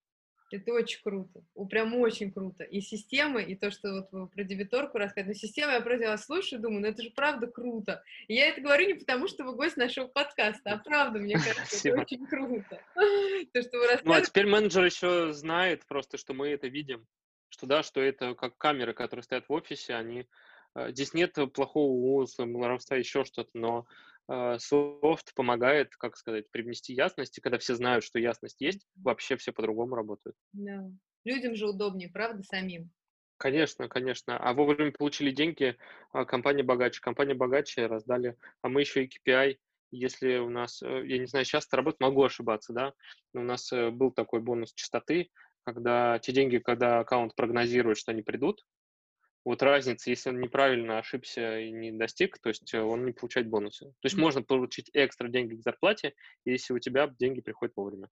Это 0.54 0.72
очень 0.72 1.02
круто, 1.02 1.42
прям 1.68 1.96
очень 1.96 2.32
круто. 2.32 2.64
И 2.64 2.80
система, 2.80 3.42
и 3.42 3.56
то, 3.56 3.72
что 3.72 3.92
вот 3.92 4.12
вы 4.12 4.28
про 4.28 4.44
дебиторку 4.44 5.00
рассказываете. 5.00 5.40
Но 5.42 5.48
система, 5.48 5.74
я 5.74 5.82
против 5.82 6.08
вас 6.08 6.26
слушаю, 6.26 6.62
думаю, 6.62 6.82
ну 6.82 6.88
это 6.88 7.02
же 7.02 7.10
правда 7.10 7.48
круто. 7.48 8.04
И 8.28 8.36
я 8.36 8.50
это 8.50 8.62
говорю 8.62 8.86
не 8.86 8.94
потому, 8.94 9.28
что 9.28 9.46
вы 9.46 9.56
гость 9.56 9.78
нашего 9.78 10.06
подкаста, 10.06 10.74
а 10.74 10.78
правда, 10.78 11.18
мне 11.18 11.34
кажется, 11.34 11.90
это 11.90 12.02
очень 12.02 12.28
круто. 12.28 12.80
То, 13.54 13.62
что 13.64 13.78
вы 13.80 14.00
Ну, 14.04 14.14
а 14.14 14.22
теперь 14.22 14.46
менеджер 14.46 14.86
еще 14.86 15.34
знает 15.34 15.88
просто, 15.88 16.18
что 16.18 16.36
мы 16.36 16.50
это 16.50 16.68
видим. 16.68 17.08
Что 17.50 17.66
да, 17.66 17.82
что 17.82 18.00
это 18.00 18.36
как 18.36 18.56
камеры, 18.58 18.94
которые 18.94 19.24
стоят 19.24 19.50
в 19.50 19.54
офисе, 19.54 19.96
они... 19.96 20.28
Э, 20.76 20.92
здесь 20.92 21.16
нет 21.16 21.36
плохого 21.54 21.92
умысла, 21.92 22.46
воровства, 22.46 22.96
еще 22.96 23.26
что-то, 23.26 23.50
но 23.56 23.88
софт 24.30 25.34
помогает, 25.36 25.96
как 25.98 26.18
сказать, 26.18 26.50
привнести 26.52 26.94
ясность, 26.94 27.38
и 27.38 27.42
когда 27.42 27.58
все 27.58 27.76
знают, 27.76 28.04
что 28.04 28.20
ясность 28.20 28.62
есть, 28.62 28.88
вообще 28.96 29.36
все 29.38 29.52
по-другому 29.52 29.96
работают. 29.96 30.36
Да. 30.54 30.90
Людям 31.26 31.56
же 31.56 31.68
удобнее, 31.68 32.10
правда, 32.10 32.44
самим? 32.44 32.92
Конечно, 33.38 33.90
конечно. 33.90 34.38
А 34.38 34.54
вовремя 34.54 34.92
получили 34.92 35.32
деньги, 35.32 35.76
а 36.12 36.26
компания 36.26 36.64
богаче. 36.64 37.02
Компания 37.02 37.34
богаче 37.34 37.88
раздали, 37.88 38.38
а 38.62 38.70
мы 38.70 38.82
еще 38.82 39.04
и 39.04 39.10
KPI. 39.10 39.58
Если 39.92 40.38
у 40.38 40.50
нас, 40.50 40.82
э, 40.82 41.06
я 41.06 41.20
не 41.20 41.26
знаю, 41.26 41.46
сейчас 41.46 41.68
это 41.68 41.78
работает, 41.78 42.02
могу 42.02 42.24
ошибаться, 42.24 42.74
да, 42.74 42.94
но 43.34 43.42
у 43.42 43.44
нас 43.44 43.72
э, 43.72 43.92
был 43.92 44.12
такой 44.12 44.40
бонус 44.42 44.74
частоты, 44.74 45.30
когда 45.64 46.20
те 46.20 46.32
деньги, 46.32 46.58
когда 46.58 47.00
аккаунт 47.00 47.36
прогнозирует, 47.36 47.98
что 47.98 48.12
они 48.12 48.22
придут, 48.22 48.66
вот 49.46 49.62
разница, 49.62 50.10
если 50.10 50.30
он 50.30 50.40
неправильно 50.40 51.00
ошибся 51.00 51.60
и 51.60 51.72
не 51.72 51.92
достиг, 51.92 52.40
то 52.40 52.50
есть 52.50 52.74
э, 52.74 52.82
он 52.82 53.06
не 53.06 53.12
получает 53.12 53.50
бонусы. 53.50 53.86
То 53.86 54.06
есть 54.06 54.16
mm-hmm. 54.16 54.22
можно 54.22 54.42
получить 54.42 54.90
экстра 54.94 55.28
деньги 55.28 55.56
к 55.56 55.62
зарплате, 55.62 56.14
если 56.46 56.74
у 56.74 56.80
тебя 56.80 57.08
деньги 57.08 57.42
приходят 57.42 57.76
вовремя. 57.76 58.10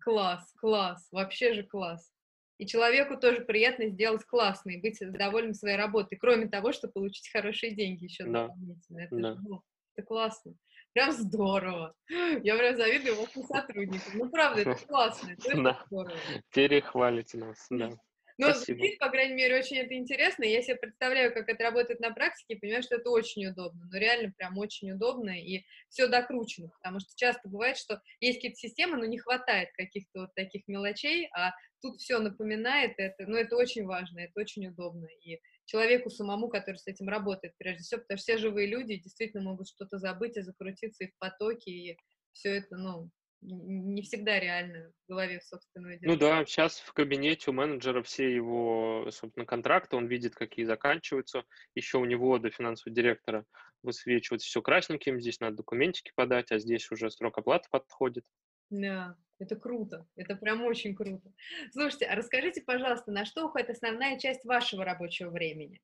Класс, 0.00 0.52
класс, 0.58 1.08
вообще 1.10 1.54
же 1.54 1.62
класс. 1.62 2.10
И 2.58 2.66
человеку 2.66 3.16
тоже 3.16 3.40
приятно 3.40 3.88
сделать 3.88 4.24
классно 4.24 4.70
и 4.70 4.80
быть 4.80 4.98
довольным 5.00 5.54
своей 5.54 5.76
работой, 5.76 6.16
кроме 6.16 6.46
того, 6.46 6.72
чтобы 6.72 6.92
получить 6.92 7.30
хорошие 7.32 7.74
деньги 7.74 8.04
еще 8.04 8.24
да. 8.24 8.48
дополнительно. 8.48 8.98
Это 9.00 9.16
да. 9.16 9.34
Же, 9.34 9.40
ну, 9.42 9.62
Это 9.96 10.06
классно. 10.06 10.54
Прям 10.92 11.10
здорово. 11.10 11.94
Я 12.08 12.56
прям 12.56 12.76
завидую 12.76 13.16
вашим 13.20 13.42
сотрудникам. 13.44 14.12
Ну, 14.14 14.30
правда, 14.30 14.60
это 14.60 14.74
классно. 14.86 15.30
Это 15.32 15.62
да. 15.62 15.84
здорово. 15.86 16.16
Перехвалите 16.52 17.38
нас, 17.38 17.66
да. 17.70 17.90
Ну, 18.36 18.52
звучит, 18.52 18.98
по 18.98 19.10
крайней 19.10 19.34
мере, 19.34 19.58
очень 19.58 19.78
это 19.78 19.94
интересно. 19.94 20.44
Я 20.44 20.60
себе 20.60 20.76
представляю, 20.76 21.32
как 21.32 21.48
это 21.48 21.62
работает 21.62 22.00
на 22.00 22.10
практике, 22.10 22.54
и 22.54 22.58
понимаю, 22.58 22.82
что 22.82 22.96
это 22.96 23.10
очень 23.10 23.46
удобно. 23.46 23.86
Ну, 23.90 23.98
реально, 23.98 24.32
прям 24.36 24.58
очень 24.58 24.90
удобно, 24.90 25.30
и 25.30 25.64
все 25.88 26.08
докручено, 26.08 26.68
потому 26.68 26.98
что 26.98 27.10
часто 27.16 27.48
бывает, 27.48 27.76
что 27.76 28.00
есть 28.20 28.38
какие-то 28.38 28.56
системы, 28.56 28.96
но 28.96 29.04
не 29.04 29.18
хватает 29.18 29.68
каких-то 29.74 30.22
вот 30.22 30.34
таких 30.34 30.66
мелочей, 30.66 31.28
а 31.32 31.52
тут 31.80 32.00
все 32.00 32.18
напоминает 32.18 32.94
это. 32.96 33.24
Ну, 33.26 33.36
это 33.36 33.56
очень 33.56 33.84
важно, 33.84 34.20
это 34.20 34.40
очень 34.40 34.66
удобно. 34.66 35.06
И 35.22 35.40
человеку 35.66 36.10
самому, 36.10 36.48
который 36.48 36.76
с 36.76 36.86
этим 36.86 37.08
работает, 37.08 37.54
прежде 37.56 37.82
всего, 37.84 38.00
потому 38.00 38.18
что 38.18 38.32
все 38.32 38.38
живые 38.38 38.66
люди 38.66 38.96
действительно 38.96 39.44
могут 39.44 39.68
что-то 39.68 39.98
забыть 39.98 40.36
и 40.36 40.42
закрутиться 40.42 41.04
и 41.04 41.08
в 41.08 41.18
потоке, 41.18 41.70
и 41.70 41.98
все 42.32 42.56
это, 42.56 42.76
ну, 42.76 43.10
не 43.44 44.02
всегда 44.02 44.40
реально 44.40 44.92
в 45.06 45.10
голове 45.10 45.40
собственного 45.40 45.96
дела. 45.96 46.12
Ну 46.12 46.18
да, 46.18 46.44
сейчас 46.44 46.78
в 46.80 46.92
кабинете 46.92 47.50
у 47.50 47.52
менеджера 47.54 48.02
все 48.02 48.34
его, 48.34 49.08
собственно, 49.10 49.46
контракты, 49.46 49.96
он 49.96 50.06
видит, 50.06 50.34
какие 50.34 50.64
заканчиваются. 50.64 51.44
Еще 51.74 51.98
у 51.98 52.04
него 52.04 52.38
до 52.38 52.50
финансового 52.50 52.94
директора 52.94 53.44
высвечивается 53.82 54.46
все 54.46 54.62
красненьким, 54.62 55.20
здесь 55.20 55.40
надо 55.40 55.56
документики 55.56 56.12
подать, 56.14 56.50
а 56.52 56.58
здесь 56.58 56.90
уже 56.90 57.10
срок 57.10 57.38
оплаты 57.38 57.68
подходит. 57.70 58.24
Да, 58.70 59.16
это 59.38 59.56
круто, 59.56 60.06
это 60.16 60.36
прям 60.36 60.62
очень 60.64 60.94
круто. 60.96 61.32
Слушайте, 61.72 62.06
а 62.06 62.16
расскажите, 62.16 62.62
пожалуйста, 62.62 63.12
на 63.12 63.24
что 63.24 63.46
уходит 63.46 63.70
основная 63.70 64.18
часть 64.18 64.44
вашего 64.44 64.84
рабочего 64.84 65.30
времени? 65.30 65.80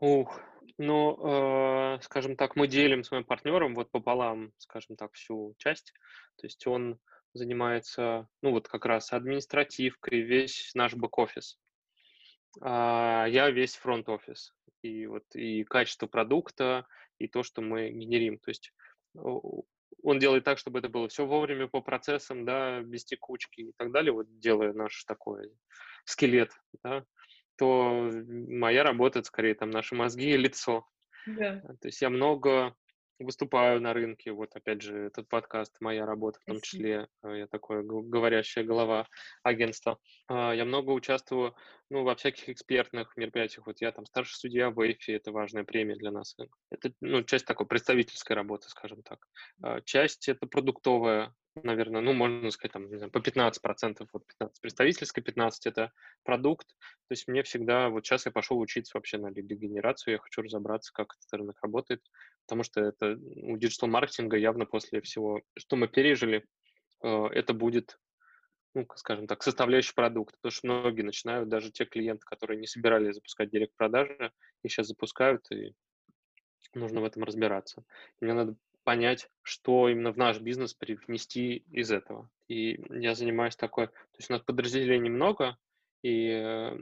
Ух, 0.00 0.40
ну, 0.78 1.96
э, 1.96 1.98
скажем 2.02 2.36
так, 2.36 2.54
мы 2.54 2.68
делим 2.68 3.02
с 3.02 3.10
моим 3.10 3.24
партнером 3.24 3.74
вот 3.74 3.90
пополам, 3.90 4.52
скажем 4.58 4.96
так, 4.96 5.12
всю 5.14 5.54
часть. 5.58 5.92
То 6.36 6.46
есть 6.46 6.66
он 6.68 7.00
занимается, 7.34 8.28
ну, 8.40 8.52
вот 8.52 8.68
как 8.68 8.86
раз 8.86 9.12
административкой, 9.12 10.20
весь 10.20 10.70
наш 10.74 10.94
бэк-офис. 10.94 11.58
А 12.60 13.26
я 13.28 13.50
весь 13.50 13.74
фронт-офис. 13.74 14.54
И 14.82 15.06
вот 15.06 15.24
и 15.34 15.64
качество 15.64 16.06
продукта, 16.06 16.86
и 17.18 17.26
то, 17.26 17.42
что 17.42 17.60
мы 17.60 17.90
генерим. 17.90 18.38
То 18.38 18.50
есть 18.50 18.72
он 19.14 20.18
делает 20.20 20.44
так, 20.44 20.58
чтобы 20.58 20.78
это 20.78 20.88
было 20.88 21.08
все 21.08 21.26
вовремя 21.26 21.66
по 21.66 21.80
процессам, 21.80 22.44
да, 22.44 22.80
без 22.82 23.04
текучки 23.04 23.60
и 23.62 23.72
так 23.76 23.90
далее, 23.90 24.12
вот 24.12 24.38
делая 24.38 24.72
наш 24.72 25.04
такой 25.04 25.50
скелет, 26.04 26.52
да, 26.84 27.04
то 27.58 28.10
моя 28.48 28.84
работа 28.84 29.18
это 29.18 29.28
скорее 29.28 29.54
там 29.54 29.70
наши 29.70 29.94
мозги 29.94 30.30
и 30.30 30.36
лицо. 30.36 30.86
Да. 31.26 31.60
То 31.80 31.88
есть 31.88 32.00
я 32.00 32.10
много 32.10 32.74
выступаю 33.18 33.80
на 33.80 33.92
рынке. 33.92 34.32
Вот 34.32 34.54
опять 34.54 34.82
же 34.82 35.06
этот 35.06 35.28
подкаст 35.28 35.76
моя 35.80 36.06
работа, 36.06 36.38
в 36.40 36.44
том 36.44 36.60
числе 36.60 37.08
э, 37.22 37.38
я 37.38 37.46
такое 37.46 37.82
говорящая 37.82 38.64
голова 38.64 39.08
агентства. 39.42 39.98
А, 40.28 40.52
я 40.54 40.64
много 40.64 40.90
участвую 40.90 41.54
ну, 41.90 42.04
во 42.04 42.14
всяких 42.14 42.48
экспертных 42.48 43.16
мероприятиях. 43.16 43.66
Вот 43.66 43.80
я 43.80 43.92
там 43.92 44.06
старший 44.06 44.36
судья 44.36 44.70
в 44.70 44.80
ЭФИ, 44.80 45.12
это 45.12 45.32
важная 45.32 45.64
премия 45.64 45.96
для 45.96 46.10
нас. 46.10 46.36
Это 46.70 46.92
ну, 47.00 47.22
часть 47.22 47.46
такой 47.46 47.66
представительской 47.66 48.36
работы, 48.36 48.68
скажем 48.68 49.02
так. 49.02 49.18
А, 49.62 49.80
часть 49.80 50.28
это 50.28 50.46
продуктовая 50.46 51.34
наверное, 51.62 52.00
ну, 52.00 52.12
можно 52.12 52.50
сказать, 52.50 52.72
там, 52.72 52.88
не 52.88 52.96
знаю, 52.96 53.10
по 53.10 53.20
15 53.20 53.62
процентов, 53.62 54.08
вот 54.12 54.26
15 54.26 54.60
представительской, 54.60 55.22
15 55.22 55.66
это 55.66 55.92
продукт. 56.24 56.68
То 56.68 57.12
есть 57.12 57.28
мне 57.28 57.42
всегда, 57.42 57.88
вот 57.88 58.04
сейчас 58.04 58.26
я 58.26 58.32
пошел 58.32 58.58
учиться 58.58 58.96
вообще 58.96 59.18
на 59.18 59.28
лид-генерацию, 59.28 60.12
я 60.12 60.18
хочу 60.18 60.42
разобраться, 60.42 60.92
как 60.92 61.14
этот 61.14 61.32
рынок 61.32 61.58
работает, 61.62 62.02
потому 62.46 62.62
что 62.62 62.80
это 62.80 63.18
у 63.36 63.56
диджитал-маркетинга 63.56 64.36
явно 64.36 64.66
после 64.66 65.00
всего, 65.00 65.42
что 65.56 65.76
мы 65.76 65.88
пережили, 65.88 66.44
э, 67.02 67.26
это 67.32 67.54
будет 67.54 67.98
ну, 68.74 68.86
скажем 68.96 69.26
так, 69.26 69.42
составляющий 69.42 69.94
продукт. 69.94 70.36
Потому 70.36 70.52
что 70.52 70.66
многие 70.66 71.02
начинают, 71.02 71.48
даже 71.48 71.72
те 71.72 71.84
клиенты, 71.84 72.24
которые 72.24 72.60
не 72.60 72.66
собирались 72.66 73.14
запускать 73.14 73.50
директ-продажи, 73.50 74.32
и 74.62 74.68
сейчас 74.68 74.88
запускают, 74.88 75.50
и 75.50 75.74
нужно 76.74 77.00
в 77.00 77.04
этом 77.04 77.24
разбираться. 77.24 77.82
мне 78.20 78.34
надо 78.34 78.56
понять, 78.88 79.28
что 79.42 79.90
именно 79.90 80.12
в 80.12 80.16
наш 80.16 80.40
бизнес 80.40 80.72
привнести 80.72 81.56
из 81.70 81.92
этого. 81.92 82.30
И 82.48 82.80
я 82.88 83.14
занимаюсь 83.14 83.54
такой, 83.54 83.88
то 83.88 84.16
есть 84.16 84.30
у 84.30 84.32
нас 84.32 84.40
подразделений 84.40 85.10
много, 85.10 85.58
и, 86.02 86.72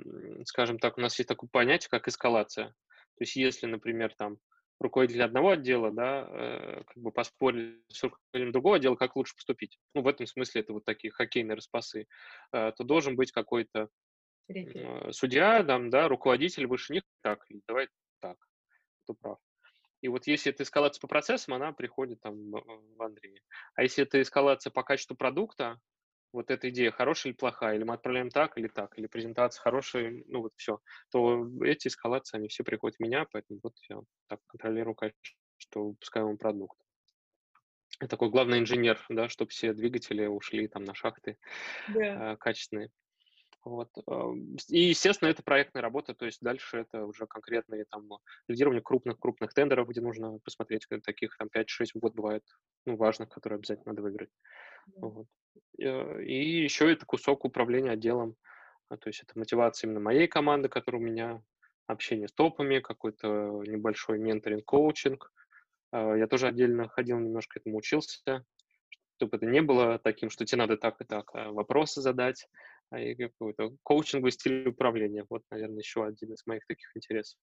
скажем 0.45 0.79
так, 0.79 0.99
у 0.99 1.01
нас 1.01 1.19
есть 1.19 1.27
такое 1.27 1.51
понятие, 1.51 1.89
как 1.91 2.07
эскалация. 2.07 2.69
То 2.69 3.23
есть 3.23 3.35
если, 3.35 3.67
например, 3.67 4.15
там 4.17 4.39
руководитель 4.79 5.25
одного 5.25 5.51
отдела, 5.51 5.91
да, 5.91 6.29
э, 6.31 6.85
как 6.87 6.97
бы 6.97 7.11
поспорили 7.11 7.83
с 7.89 8.01
руководителем 8.05 8.53
другого 8.53 8.77
отдела, 8.77 8.95
как 8.95 9.17
лучше 9.17 9.35
поступить. 9.35 9.77
Ну, 9.93 10.03
в 10.03 10.07
этом 10.07 10.29
смысле 10.29 10.61
это 10.61 10.75
вот 10.75 10.85
такие 10.85 11.11
хоккейные 11.11 11.57
распасы. 11.57 12.07
Э, 12.53 12.71
то 12.71 12.85
должен 12.85 13.17
быть 13.17 13.33
какой-то 13.33 13.89
э, 14.49 15.11
судья, 15.11 15.65
там, 15.65 15.91
да, 15.91 16.07
руководитель 16.07 16.69
выше 16.69 16.93
них, 16.93 17.03
так, 17.23 17.45
давай 17.67 17.89
так, 18.21 18.37
кто 19.03 19.15
прав. 19.15 19.39
И 20.07 20.09
вот 20.09 20.29
если 20.29 20.53
это 20.53 20.63
эскалация 20.63 21.01
по 21.01 21.09
процессам, 21.09 21.55
она 21.55 21.73
приходит 21.73 22.21
там 22.21 22.53
в 22.53 23.03
Андрея. 23.03 23.41
А 23.75 23.83
если 23.83 24.05
это 24.05 24.23
эскалация 24.23 24.71
по 24.71 24.85
качеству 24.85 25.17
продукта, 25.17 25.81
вот 26.33 26.53
эта 26.53 26.71
идея 26.71 26.93
хорошая 26.93 27.33
или 27.33 27.37
плохая, 27.37 27.75
или 27.75 27.83
мы 27.83 27.95
отправляем 27.95 28.31
так 28.31 28.57
или 28.57 28.69
так, 28.69 28.97
или 28.97 29.09
презентация 29.09 29.61
хорошая, 29.61 30.23
ну 30.29 30.43
вот 30.43 30.53
все, 30.55 30.79
то 31.11 31.49
эти 31.65 31.89
эскалации, 31.89 32.37
они 32.37 32.47
все 32.47 32.63
приходят 32.63 32.99
в 32.99 33.01
меня, 33.01 33.27
поэтому 33.33 33.59
вот 33.65 33.73
я 33.89 33.99
так 34.29 34.39
контролирую 34.47 34.95
качество 34.95 35.81
выпускаемого 35.81 36.37
продукта. 36.37 36.85
Я 38.01 38.07
такой 38.07 38.31
главный 38.31 38.61
инженер, 38.61 39.05
да, 39.09 39.29
чтобы 39.29 39.51
все 39.51 39.73
двигатели 39.73 40.25
ушли 40.27 40.69
там 40.69 40.85
на 40.85 40.95
шахты 40.95 41.37
yeah. 41.89 42.35
э, 42.35 42.37
качественные. 42.37 42.91
Вот. 43.67 43.91
И, 44.69 44.79
естественно, 44.79 45.29
это 45.29 45.43
проектная 45.43 45.83
работа, 45.83 46.15
то 46.15 46.25
есть 46.25 46.41
дальше 46.41 46.79
это 46.79 47.05
уже 47.05 47.27
конкретные 47.27 47.85
там 47.91 48.09
лидирование 48.47 48.81
крупных-крупных 48.81 49.53
тендеров, 49.53 49.89
где 49.89 50.01
нужно 50.01 50.39
посмотреть, 50.45 50.87
таких 51.03 51.37
там 51.37 51.49
5-6 51.49 51.65
в 51.95 51.99
год 51.99 52.15
бывает, 52.15 52.45
ну, 52.85 52.95
важных, 52.95 53.29
которые 53.29 53.57
обязательно 53.57 53.87
надо 53.87 54.03
выиграть. 54.03 54.31
Вот. 54.95 55.27
Э, 55.81 56.23
и 56.23 56.63
еще 56.63 56.93
это 56.93 57.05
кусок 57.07 57.45
управления 57.45 57.91
отделом, 57.91 58.37
а, 58.89 58.99
то 58.99 59.09
есть 59.09 59.25
это 59.25 59.37
мотивация 59.37 59.89
именно 59.89 59.99
моей 59.99 60.29
команды, 60.29 60.69
которая 60.69 61.03
у 61.03 61.05
меня, 61.05 61.43
общение 61.89 62.29
с 62.29 62.33
топами, 62.33 62.79
какой-то 62.79 63.65
небольшой 63.67 64.21
менторинг, 64.21 64.65
коучинг. 64.65 65.33
Я 65.93 66.27
тоже 66.27 66.49
отдельно 66.49 66.89
ходил, 66.89 67.19
немножко 67.19 67.59
этому 67.61 67.79
учился, 67.79 68.45
чтобы 69.17 69.37
это 69.37 69.47
не 69.47 69.63
было 69.63 69.99
таким, 69.99 70.31
что 70.31 70.45
тебе 70.45 70.59
надо 70.59 70.77
так 70.77 71.01
и 71.01 71.05
так, 71.05 71.31
а 71.33 71.53
вопросы 71.53 72.01
задать, 72.01 72.49
и 72.95 73.15
какой-то 73.15 73.73
коучинговый 73.83 74.33
стиль 74.33 74.69
управления. 74.69 75.25
Вот, 75.29 75.43
наверное, 75.51 75.79
еще 75.79 76.05
один 76.05 76.33
из 76.33 76.47
моих 76.47 76.67
таких 76.67 76.91
интересов. 76.95 77.39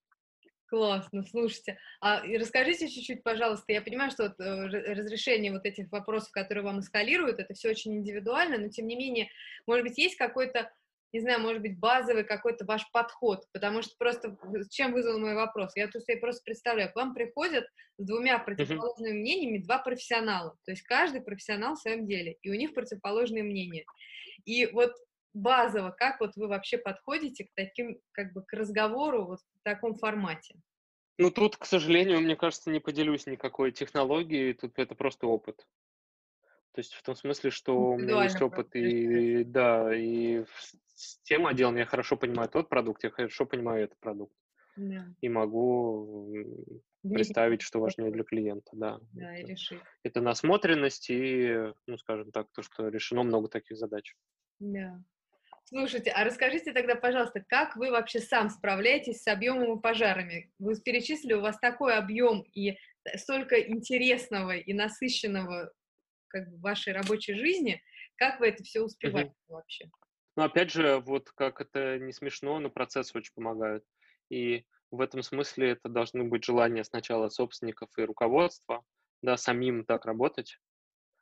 Классно, 0.74 1.24
слушайте. 1.24 1.78
А 2.02 2.24
расскажите 2.24 2.90
чуть-чуть, 2.90 3.22
пожалуйста, 3.22 3.72
я 3.74 3.82
понимаю, 3.84 4.10
что 4.10 4.24
вот 4.24 4.40
э, 4.40 4.94
разрешение 4.96 5.52
вот 5.52 5.66
этих 5.66 5.92
вопросов, 5.92 6.32
которые 6.32 6.64
вам 6.64 6.80
эскалируют, 6.80 7.38
это 7.38 7.54
все 7.54 7.70
очень 7.70 7.94
индивидуально, 7.94 8.58
но 8.58 8.70
тем 8.70 8.88
не 8.88 8.96
менее, 8.96 9.30
может 9.68 9.86
быть, 9.86 10.00
есть 10.00 10.16
какой-то, 10.16 10.72
не 11.12 11.20
знаю, 11.20 11.42
может 11.42 11.62
быть, 11.62 11.78
базовый 11.78 12.24
какой-то 12.24 12.66
ваш 12.66 12.90
подход, 12.92 13.46
потому 13.52 13.84
что 13.84 13.94
просто, 14.00 14.36
чем 14.72 14.94
вызвал 14.94 15.20
мой 15.20 15.36
вопрос? 15.36 15.76
Я 15.76 15.88
тут 15.88 16.04
себе 16.06 16.18
просто 16.18 16.42
представляю, 16.44 16.92
к 16.92 16.96
вам 16.96 17.14
приходят 17.14 17.66
с 18.00 18.04
двумя 18.04 18.40
противоположными 18.40 19.20
мнениями 19.20 19.60
два 19.60 19.78
профессионала, 19.78 20.58
то 20.66 20.72
есть 20.72 20.82
каждый 20.82 21.22
профессионал 21.22 21.76
в 21.76 21.82
своем 21.82 22.08
деле, 22.08 22.38
и 22.42 22.50
у 22.50 22.56
них 22.56 22.74
противоположные 22.74 23.44
мнения. 23.44 23.86
И 24.46 24.66
вот 24.66 24.96
базово, 25.34 25.92
как 25.92 26.20
вот 26.20 26.36
вы 26.36 26.48
вообще 26.48 26.78
подходите 26.78 27.46
к 27.46 27.54
таким, 27.56 28.00
как 28.12 28.34
бы, 28.34 28.44
к 28.44 28.54
разговору 28.54 29.26
вот 29.26 29.40
в 29.40 29.64
таком 29.64 29.96
формате? 29.96 30.56
Ну, 31.18 31.30
тут, 31.30 31.58
к 31.58 31.66
сожалению, 31.66 32.22
мне 32.22 32.36
кажется, 32.36 32.72
не 32.72 32.80
поделюсь 32.80 33.28
никакой 33.28 33.72
технологией, 33.72 34.54
тут 34.54 34.80
это 34.80 34.96
просто 34.96 35.28
опыт. 35.28 35.68
То 36.74 36.80
есть 36.80 36.94
в 36.94 37.04
том 37.04 37.16
смысле, 37.16 37.52
что 37.52 37.92
у 37.92 37.98
меня 37.98 38.24
есть 38.24 38.42
опыт, 38.42 38.76
и 38.76 39.44
да, 39.44 39.96
и 39.96 40.44
с 40.96 41.22
тем 41.22 41.46
отделом 41.46 41.76
я 41.76 41.86
хорошо 41.86 42.18
понимаю 42.18 42.50
тот 42.50 42.68
продукт, 42.68 43.04
я 43.04 43.12
хорошо 43.12 43.46
понимаю 43.46 43.84
этот 43.84 44.00
продукт. 44.00 44.36
Да. 44.76 45.06
И 45.22 45.30
могу 45.30 46.34
представить, 47.04 47.62
что 47.62 47.80
важнее 47.80 48.12
для 48.12 48.24
клиента, 48.24 48.72
да. 48.74 49.00
Да, 49.12 49.38
и 49.38 49.46
решить. 49.46 49.82
Это 50.02 50.20
насмотренность 50.20 51.12
и, 51.12 51.74
ну, 51.86 51.98
скажем 52.00 52.32
так, 52.32 52.48
то, 52.52 52.64
что 52.64 52.88
решено 52.88 53.22
много 53.22 53.50
таких 53.50 53.78
задач. 53.78 54.16
Да. 54.60 55.00
Слушайте, 55.76 56.12
а 56.12 56.24
расскажите 56.24 56.72
тогда, 56.72 56.94
пожалуйста, 56.94 57.44
как 57.50 57.76
вы 57.76 57.90
вообще 57.90 58.20
сам 58.20 58.52
справляетесь 58.52 59.24
с 59.24 59.28
объемом 59.28 59.80
и 59.80 59.82
пожарами? 59.82 60.52
Вы 60.60 60.80
перечислили, 60.80 61.34
у 61.34 61.42
вас 61.42 61.58
такой 61.58 61.96
объем 61.96 62.42
и 62.54 62.78
столько 63.16 63.60
интересного 63.60 64.56
и 64.56 64.72
насыщенного 64.72 65.74
как 66.28 66.48
бы, 66.48 66.58
в 66.58 66.62
вашей 66.62 66.94
рабочей 66.94 67.34
жизни. 67.34 67.82
Как 68.18 68.40
вы 68.40 68.50
это 68.50 68.64
все 68.64 68.82
успеваете 68.82 69.32
угу. 69.48 69.56
вообще? 69.56 69.90
Ну, 70.36 70.44
опять 70.44 70.72
же, 70.72 71.00
вот 71.00 71.32
как 71.32 71.60
это 71.60 71.98
не 71.98 72.14
смешно, 72.14 72.60
но 72.60 72.70
процесс 72.70 73.16
очень 73.16 73.34
помогает. 73.34 73.84
И 74.30 74.68
в 74.92 75.02
этом 75.02 75.24
смысле 75.24 75.72
это 75.72 75.90
должны 75.90 76.24
быть 76.24 76.44
желания 76.44 76.84
сначала 76.84 77.30
собственников 77.30 77.90
и 77.98 78.04
руководства, 78.04 78.84
да, 79.24 79.38
самим 79.38 79.86
так 79.86 80.06
работать, 80.06 80.60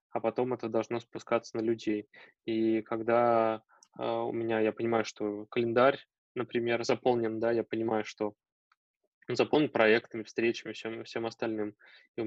а 0.09 0.19
потом 0.19 0.53
это 0.53 0.67
должно 0.67 0.99
спускаться 0.99 1.55
на 1.55 1.61
людей. 1.61 2.09
И 2.45 2.81
когда 2.81 3.63
у 3.97 4.31
меня, 4.31 4.59
я 4.59 4.71
понимаю, 4.71 5.05
что 5.05 5.45
календарь, 5.47 5.99
например, 6.35 6.83
заполнен, 6.83 7.39
да, 7.39 7.51
я 7.51 7.63
понимаю, 7.63 8.03
что 8.05 8.33
заполнен 9.27 9.69
проектами, 9.69 10.23
встречами, 10.23 10.73
всем, 10.73 11.03
всем 11.03 11.25
остальным. 11.25 11.75
И 12.17 12.23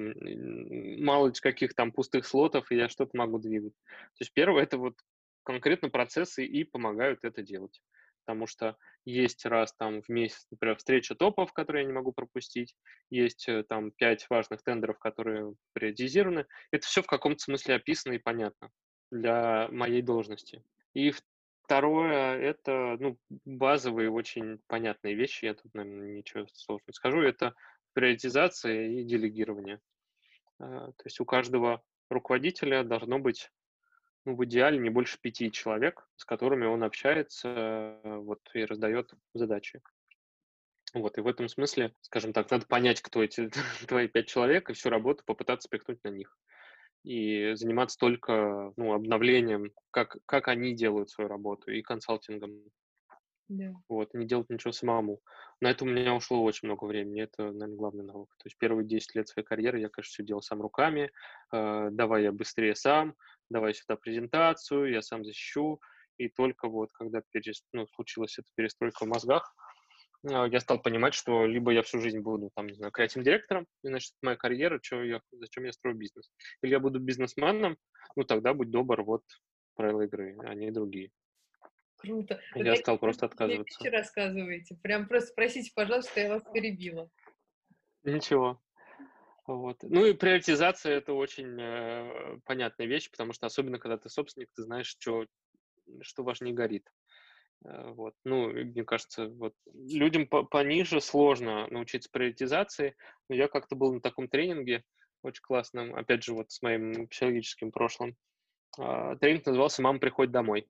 мало 1.02 1.32
каких 1.32 1.74
там 1.74 1.92
пустых 1.92 2.26
слотов, 2.26 2.70
и 2.70 2.76
я 2.76 2.88
что-то 2.88 3.16
могу 3.16 3.38
двигать. 3.38 3.74
То 3.84 4.20
есть 4.20 4.32
первое, 4.32 4.62
это 4.62 4.78
вот 4.78 4.94
конкретно 5.42 5.90
процессы 5.90 6.44
и 6.44 6.64
помогают 6.64 7.24
это 7.24 7.42
делать 7.42 7.80
потому 8.24 8.46
что 8.46 8.76
есть 9.04 9.44
раз 9.44 9.74
там 9.74 10.02
в 10.02 10.08
месяц, 10.08 10.46
например, 10.50 10.76
встреча 10.76 11.14
топов, 11.14 11.52
которые 11.52 11.82
я 11.82 11.86
не 11.86 11.92
могу 11.92 12.12
пропустить, 12.12 12.74
есть 13.10 13.48
э, 13.48 13.64
там 13.64 13.90
пять 13.92 14.26
важных 14.30 14.62
тендеров, 14.62 14.98
которые 14.98 15.54
приоритизированы. 15.74 16.46
Это 16.70 16.86
все 16.86 17.02
в 17.02 17.06
каком-то 17.06 17.42
смысле 17.42 17.74
описано 17.74 18.14
и 18.14 18.18
понятно 18.18 18.70
для 19.10 19.68
моей 19.70 20.02
должности. 20.02 20.64
И 20.94 21.12
второе, 21.64 22.38
это 22.38 22.96
ну, 23.00 23.18
базовые, 23.44 24.10
очень 24.10 24.58
понятные 24.66 25.14
вещи, 25.14 25.46
я 25.46 25.54
тут, 25.54 25.72
наверное, 25.74 26.16
ничего 26.16 26.46
сложного 26.52 26.86
не 26.88 26.92
скажу, 26.92 27.20
это 27.20 27.54
приоритизация 27.94 28.88
и 28.88 29.04
делегирование. 29.04 29.80
А, 30.58 30.88
то 30.92 31.04
есть 31.04 31.20
у 31.20 31.24
каждого 31.24 31.82
руководителя 32.10 32.84
должно 32.84 33.18
быть 33.18 33.50
ну, 34.24 34.36
в 34.36 34.44
идеале 34.44 34.78
не 34.78 34.90
больше 34.90 35.18
пяти 35.20 35.50
человек, 35.50 36.06
с 36.16 36.24
которыми 36.24 36.66
он 36.66 36.82
общается 36.82 38.00
вот, 38.04 38.40
и 38.54 38.64
раздает 38.64 39.12
задачи. 39.32 39.80
Вот, 40.92 41.18
и 41.18 41.20
в 41.20 41.26
этом 41.26 41.48
смысле, 41.48 41.94
скажем 42.02 42.32
так, 42.32 42.50
надо 42.50 42.66
понять, 42.66 43.00
кто 43.00 43.22
эти 43.22 43.50
твои 43.88 44.06
пять 44.06 44.28
человек, 44.28 44.70
и 44.70 44.74
всю 44.74 44.90
работу 44.90 45.24
попытаться 45.24 45.66
спихнуть 45.66 46.02
на 46.04 46.08
них. 46.08 46.38
И 47.04 47.52
заниматься 47.54 47.98
только 47.98 48.72
ну, 48.76 48.94
обновлением, 48.94 49.72
как, 49.90 50.16
как 50.26 50.48
они 50.48 50.74
делают 50.74 51.10
свою 51.10 51.28
работу, 51.28 51.70
и 51.70 51.82
консалтингом. 51.82 52.62
Да. 53.48 53.74
Вот, 53.88 54.14
не 54.14 54.26
делать 54.26 54.48
ничего 54.48 54.72
самому. 54.72 55.20
На 55.60 55.70
это 55.70 55.84
у 55.84 55.86
меня 55.86 56.14
ушло 56.14 56.42
очень 56.42 56.66
много 56.66 56.84
времени. 56.84 57.22
Это, 57.22 57.44
наверное, 57.52 57.76
главный 57.76 58.04
навык. 58.04 58.28
То 58.38 58.46
есть 58.46 58.56
первые 58.58 58.86
10 58.86 59.14
лет 59.14 59.28
своей 59.28 59.46
карьеры 59.46 59.80
я, 59.80 59.90
конечно, 59.90 60.10
все 60.10 60.24
делал 60.24 60.40
сам 60.40 60.62
руками. 60.62 61.10
Э, 61.52 61.90
давай 61.90 62.22
я 62.22 62.32
быстрее 62.32 62.74
сам, 62.74 63.14
давай 63.50 63.74
сюда 63.74 63.96
презентацию, 63.96 64.90
я 64.90 65.02
сам 65.02 65.24
защищу. 65.24 65.80
И 66.16 66.28
только 66.28 66.68
вот 66.68 66.90
когда 66.92 67.22
перес... 67.32 67.62
ну, 67.72 67.86
случилась 67.88 68.38
эта 68.38 68.48
перестройка 68.54 69.04
в 69.04 69.08
мозгах, 69.08 69.54
я 70.24 70.60
стал 70.60 70.80
понимать, 70.80 71.14
что 71.14 71.46
либо 71.46 71.72
я 71.72 71.82
всю 71.82 72.00
жизнь 72.00 72.20
буду, 72.20 72.50
там, 72.54 72.66
не 72.66 72.74
знаю, 72.74 72.92
креативным 72.92 73.24
директором, 73.24 73.66
и, 73.82 73.88
значит, 73.88 74.12
моя 74.22 74.36
карьера, 74.36 74.78
что 74.82 75.02
я, 75.02 75.20
зачем 75.32 75.64
я 75.64 75.72
строю 75.72 75.96
бизнес. 75.96 76.30
Или 76.62 76.72
я 76.72 76.80
буду 76.80 76.98
бизнесменом, 76.98 77.76
ну, 78.16 78.24
тогда 78.24 78.54
будь 78.54 78.70
добр, 78.70 79.02
вот 79.02 79.22
правила 79.74 80.02
игры, 80.02 80.36
а 80.44 80.54
не 80.54 80.70
другие. 80.70 81.10
Круто. 81.96 82.40
Я 82.54 82.72
вот 82.72 82.78
стал 82.78 82.98
просто 82.98 83.26
отказываться. 83.26 83.82
Вы 83.82 83.90
рассказываете. 83.90 84.76
Прям 84.82 85.08
просто 85.08 85.30
спросите, 85.30 85.72
пожалуйста, 85.74 86.20
я 86.20 86.28
вас 86.34 86.42
перебила. 86.52 87.08
Ничего. 88.02 88.60
Вот. 89.46 89.78
Ну 89.82 90.06
и 90.06 90.14
приоритизация 90.14 90.96
это 90.96 91.12
очень 91.12 91.60
э, 91.60 92.38
понятная 92.44 92.86
вещь, 92.86 93.10
потому 93.10 93.32
что 93.32 93.46
особенно 93.46 93.78
когда 93.78 93.98
ты 93.98 94.08
собственник, 94.08 94.48
ты 94.54 94.62
знаешь, 94.62 94.86
что, 94.86 95.26
что 96.00 96.22
важнее 96.22 96.54
горит. 96.54 96.90
Э, 97.64 97.92
вот. 97.92 98.14
Ну, 98.24 98.48
мне 98.48 98.84
кажется, 98.84 99.28
вот 99.28 99.54
людям 99.72 100.26
по 100.26 100.42
пониже 100.42 101.00
сложно 101.00 101.66
научиться 101.68 102.10
приоритизации. 102.10 102.94
Но 103.28 103.34
я 103.34 103.48
как-то 103.48 103.76
был 103.76 103.92
на 103.92 104.00
таком 104.00 104.28
тренинге 104.28 104.84
очень 105.22 105.42
классном, 105.42 105.94
опять 105.94 106.22
же, 106.22 106.34
вот 106.34 106.50
с 106.50 106.60
моим 106.62 107.08
психологическим 107.08 107.72
прошлым. 107.72 108.16
Э, 108.78 109.16
тренинг 109.20 109.46
назывался 109.46 109.82
«Мама 109.82 109.98
приходит 109.98 110.32
домой». 110.32 110.68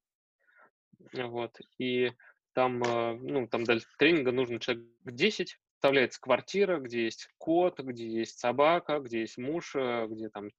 Вот. 1.13 1.59
И 1.79 2.13
там, 2.53 2.83
э, 2.83 3.15
ну, 3.15 3.49
там 3.49 3.65
для 3.65 3.79
тренинга 3.99 4.33
нужно 4.33 4.61
человек 4.61 4.85
10, 5.05 5.59
вставляется 5.75 6.21
квартира, 6.21 6.79
где 6.79 7.05
есть 7.05 7.29
кот, 7.39 7.81
где 7.81 8.07
есть 8.07 8.39
собака, 8.39 9.01
где 9.01 9.21
есть 9.21 9.39
муж, 9.39 9.75
э, 9.75 10.07
где 10.09 10.29
там 10.29 10.51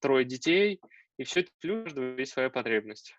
трое 0.00 0.26
детей, 0.26 0.78
и 1.16 1.24
все 1.24 1.40
это 1.40 1.50
люди, 1.62 2.20
есть 2.20 2.32
своя 2.32 2.50
потребность. 2.50 3.14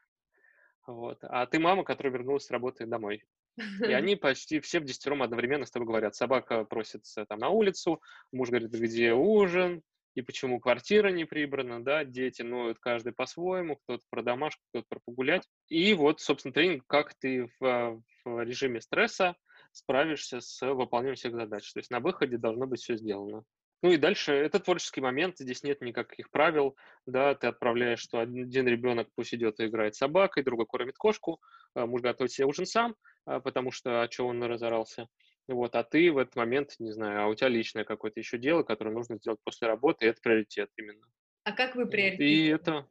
Вот. 0.91 1.19
А 1.21 1.45
ты 1.45 1.59
мама, 1.59 1.83
которая 1.83 2.13
вернулась 2.13 2.45
с 2.45 2.51
работы 2.51 2.85
домой. 2.85 3.23
И 3.57 3.57
они 3.93 4.15
почти 4.15 4.59
все 4.59 4.79
в 4.79 4.83
десятером 4.83 5.23
одновременно 5.23 5.65
с 5.65 5.71
тобой 5.71 5.87
говорят. 5.87 6.15
Собака 6.15 6.63
просится 6.63 7.25
там 7.25 7.39
на 7.39 7.49
улицу, 7.49 8.01
муж 8.31 8.49
говорит, 8.49 8.71
где 8.71 9.13
ужин, 9.13 9.81
и 10.13 10.21
почему 10.21 10.59
квартира 10.59 11.09
не 11.09 11.25
прибрана, 11.25 11.83
да, 11.83 12.03
дети 12.03 12.41
ноют 12.41 12.79
каждый 12.79 13.13
по-своему, 13.13 13.77
кто-то 13.77 14.03
про 14.09 14.21
домашку, 14.21 14.61
кто-то 14.69 14.87
про 14.89 14.99
погулять. 15.05 15.47
И 15.69 15.93
вот, 15.93 16.19
собственно, 16.19 16.53
тренинг, 16.53 16.85
как 16.85 17.13
ты 17.13 17.49
в, 17.59 18.03
в 18.25 18.43
режиме 18.43 18.81
стресса 18.81 19.35
справишься 19.71 20.41
с 20.41 20.61
выполнением 20.61 21.15
всех 21.15 21.33
задач. 21.33 21.71
То 21.71 21.79
есть 21.79 21.91
на 21.91 22.01
выходе 22.01 22.37
должно 22.37 22.67
быть 22.67 22.81
все 22.81 22.97
сделано. 22.97 23.43
Ну 23.81 23.91
и 23.91 23.97
дальше 23.97 24.33
это 24.33 24.59
творческий 24.59 25.01
момент, 25.01 25.37
здесь 25.39 25.63
нет 25.63 25.81
никаких 25.81 26.29
правил, 26.29 26.75
да, 27.05 27.33
ты 27.33 27.47
отправляешь, 27.47 27.99
что 27.99 28.19
один 28.19 28.67
ребенок 28.67 29.09
пусть 29.15 29.33
идет 29.33 29.59
и 29.59 29.65
играет 29.65 29.95
с 29.95 29.99
собакой, 29.99 30.43
другой 30.43 30.67
кормит 30.67 30.97
кошку, 30.97 31.41
а 31.73 31.87
муж 31.87 32.01
готовит 32.01 32.31
себе 32.31 32.45
ужин 32.45 32.65
сам, 32.65 32.95
а, 33.25 33.39
потому 33.39 33.71
что 33.71 34.03
а 34.03 34.11
что 34.11 34.27
он 34.27 34.43
разорался, 34.43 35.07
вот, 35.47 35.75
а 35.75 35.83
ты 35.83 36.11
в 36.11 36.19
этот 36.19 36.35
момент, 36.35 36.75
не 36.77 36.91
знаю, 36.91 37.23
а 37.23 37.27
у 37.27 37.33
тебя 37.33 37.49
личное 37.49 37.83
какое-то 37.83 38.19
еще 38.19 38.37
дело, 38.37 38.61
которое 38.61 38.91
нужно 38.91 39.17
сделать 39.17 39.39
после 39.43 39.67
работы, 39.67 40.05
и 40.05 40.09
это 40.09 40.21
приоритет 40.21 40.69
именно. 40.77 41.05
А 41.43 41.51
как 41.51 41.75
вы 41.75 41.87
приоритет? 41.87 42.21
И 42.21 42.47
это, 42.47 42.87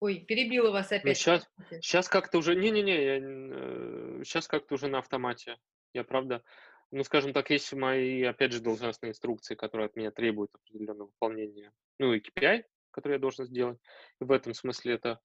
Ой, 0.00 0.20
перебила 0.20 0.70
вас 0.70 0.90
ну, 0.90 0.96
опять. 0.96 1.16
сейчас, 1.16 1.48
сейчас 1.80 2.08
как-то 2.08 2.38
уже, 2.38 2.54
не-не-не, 2.54 3.04
я, 3.04 4.24
сейчас 4.24 4.46
как-то 4.46 4.74
уже 4.74 4.88
на 4.88 4.98
автомате. 4.98 5.56
Я 5.94 6.04
правда, 6.04 6.42
ну, 6.90 7.04
скажем 7.04 7.32
так, 7.32 7.50
есть 7.50 7.72
мои, 7.72 8.22
опять 8.22 8.52
же, 8.52 8.60
должностные 8.60 9.10
инструкции, 9.10 9.54
которые 9.54 9.86
от 9.86 9.96
меня 9.96 10.10
требуют 10.10 10.54
определенного 10.54 11.08
выполнения, 11.08 11.72
ну, 11.98 12.12
и 12.12 12.20
KPI, 12.20 12.64
который 12.90 13.14
я 13.14 13.18
должен 13.18 13.46
сделать. 13.46 13.78
И 14.20 14.24
в 14.24 14.30
этом 14.30 14.54
смысле 14.54 14.94
это, 14.94 15.20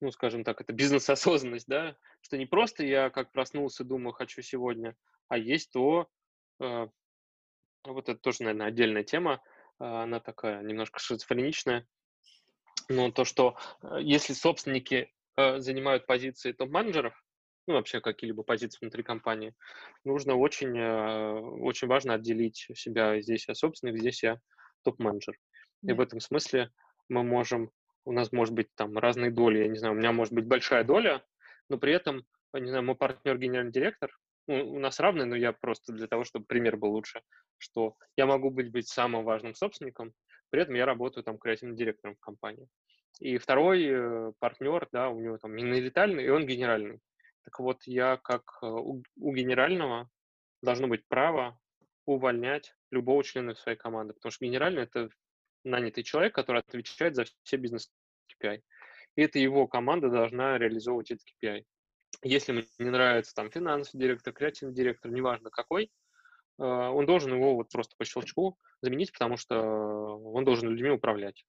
ну, 0.00 0.10
скажем 0.10 0.44
так, 0.44 0.60
это 0.60 0.72
бизнес-осознанность, 0.72 1.66
да, 1.66 1.96
что 2.20 2.36
не 2.36 2.46
просто 2.46 2.84
я 2.84 3.10
как 3.10 3.32
проснулся, 3.32 3.84
думаю, 3.84 4.12
хочу 4.12 4.42
сегодня, 4.42 4.96
а 5.28 5.38
есть 5.38 5.72
то, 5.72 6.08
э, 6.60 6.86
вот 7.84 8.08
это 8.08 8.20
тоже, 8.20 8.42
наверное, 8.42 8.68
отдельная 8.68 9.04
тема, 9.04 9.42
э, 9.80 9.84
она 9.84 10.20
такая 10.20 10.62
немножко 10.62 11.00
шизофреничная, 11.00 11.86
но 12.88 13.10
то, 13.10 13.24
что 13.24 13.56
э, 13.82 13.96
если 14.00 14.34
собственники 14.34 15.12
э, 15.36 15.58
занимают 15.58 16.06
позиции 16.06 16.52
топ-менеджеров, 16.52 17.14
ну, 17.66 17.74
вообще 17.74 18.00
какие-либо 18.00 18.42
позиции 18.42 18.78
внутри 18.80 19.02
компании, 19.02 19.54
нужно 20.04 20.36
очень, 20.36 20.76
э, 20.76 21.40
очень 21.60 21.88
важно 21.88 22.14
отделить 22.14 22.68
себя. 22.74 23.20
Здесь 23.20 23.46
я 23.48 23.54
собственник, 23.54 23.98
здесь 23.98 24.22
я 24.22 24.38
топ-менеджер. 24.84 25.36
И 25.82 25.92
в 25.92 26.00
этом 26.00 26.20
смысле 26.20 26.70
мы 27.08 27.22
можем, 27.22 27.70
у 28.04 28.12
нас 28.12 28.32
может 28.32 28.54
быть 28.54 28.68
там 28.74 28.96
разные 28.98 29.30
доли, 29.30 29.58
я 29.58 29.68
не 29.68 29.78
знаю, 29.78 29.94
у 29.94 29.96
меня 29.96 30.12
может 30.12 30.32
быть 30.32 30.46
большая 30.46 30.84
доля, 30.84 31.24
но 31.68 31.78
при 31.78 31.92
этом, 31.92 32.24
не 32.52 32.68
знаю, 32.68 32.84
мой 32.84 32.96
партнер 32.96 33.38
генеральный 33.38 33.72
директор, 33.72 34.10
ну, 34.48 34.72
у 34.72 34.78
нас 34.78 34.98
равный, 34.98 35.24
но 35.24 35.36
я 35.36 35.52
просто 35.52 35.92
для 35.92 36.08
того, 36.08 36.24
чтобы 36.24 36.46
пример 36.46 36.76
был 36.76 36.90
лучше, 36.90 37.22
что 37.58 37.94
я 38.16 38.26
могу 38.26 38.50
быть, 38.50 38.72
быть 38.72 38.88
самым 38.88 39.24
важным 39.24 39.54
собственником, 39.54 40.12
при 40.50 40.62
этом 40.62 40.74
я 40.74 40.84
работаю 40.84 41.24
там 41.24 41.38
креативным 41.38 41.76
директором 41.76 42.16
в 42.16 42.20
компании. 42.20 42.68
И 43.20 43.38
второй 43.38 43.84
э, 43.84 44.32
партнер, 44.38 44.88
да, 44.90 45.08
у 45.10 45.20
него 45.20 45.38
там 45.38 45.52
миноритальный, 45.52 46.24
и 46.24 46.28
он 46.28 46.46
генеральный. 46.46 47.00
Так 47.44 47.58
вот, 47.58 47.82
я 47.84 48.16
как 48.16 48.58
э, 48.62 48.66
у, 48.66 49.02
у 49.16 49.34
генерального 49.34 50.08
должно 50.62 50.88
быть 50.88 51.06
право 51.08 51.58
увольнять 52.06 52.74
любого 52.90 53.22
члена 53.24 53.54
своей 53.54 53.76
команды, 53.76 54.14
потому 54.14 54.30
что 54.30 54.44
генеральный– 54.44 54.82
это 54.84 55.08
нанятый 55.64 56.04
человек, 56.04 56.34
который 56.34 56.60
отвечает 56.60 57.14
за 57.14 57.24
все 57.42 57.56
бизнес-KPI. 57.56 58.62
И 59.16 59.22
это 59.22 59.38
его 59.38 59.66
команда 59.66 60.08
должна 60.08 60.58
реализовывать 60.58 61.10
этот 61.10 61.26
KPI. 61.42 61.64
Если 62.22 62.52
мне 62.52 62.64
не 62.78 62.90
нравится 62.90 63.34
там 63.34 63.50
финансовый 63.50 64.00
директор, 64.00 64.32
креативный 64.32 64.74
директор, 64.74 65.10
неважно 65.10 65.50
какой, 65.50 65.84
э, 65.84 65.90
он 66.62 67.06
должен 67.06 67.34
его 67.34 67.54
вот 67.54 67.70
просто 67.70 67.94
по 67.96 68.04
щелчку 68.04 68.58
заменить, 68.80 69.12
потому 69.12 69.36
что 69.36 69.58
он 69.60 70.44
должен 70.44 70.68
людьми 70.68 70.90
управлять. 70.90 71.44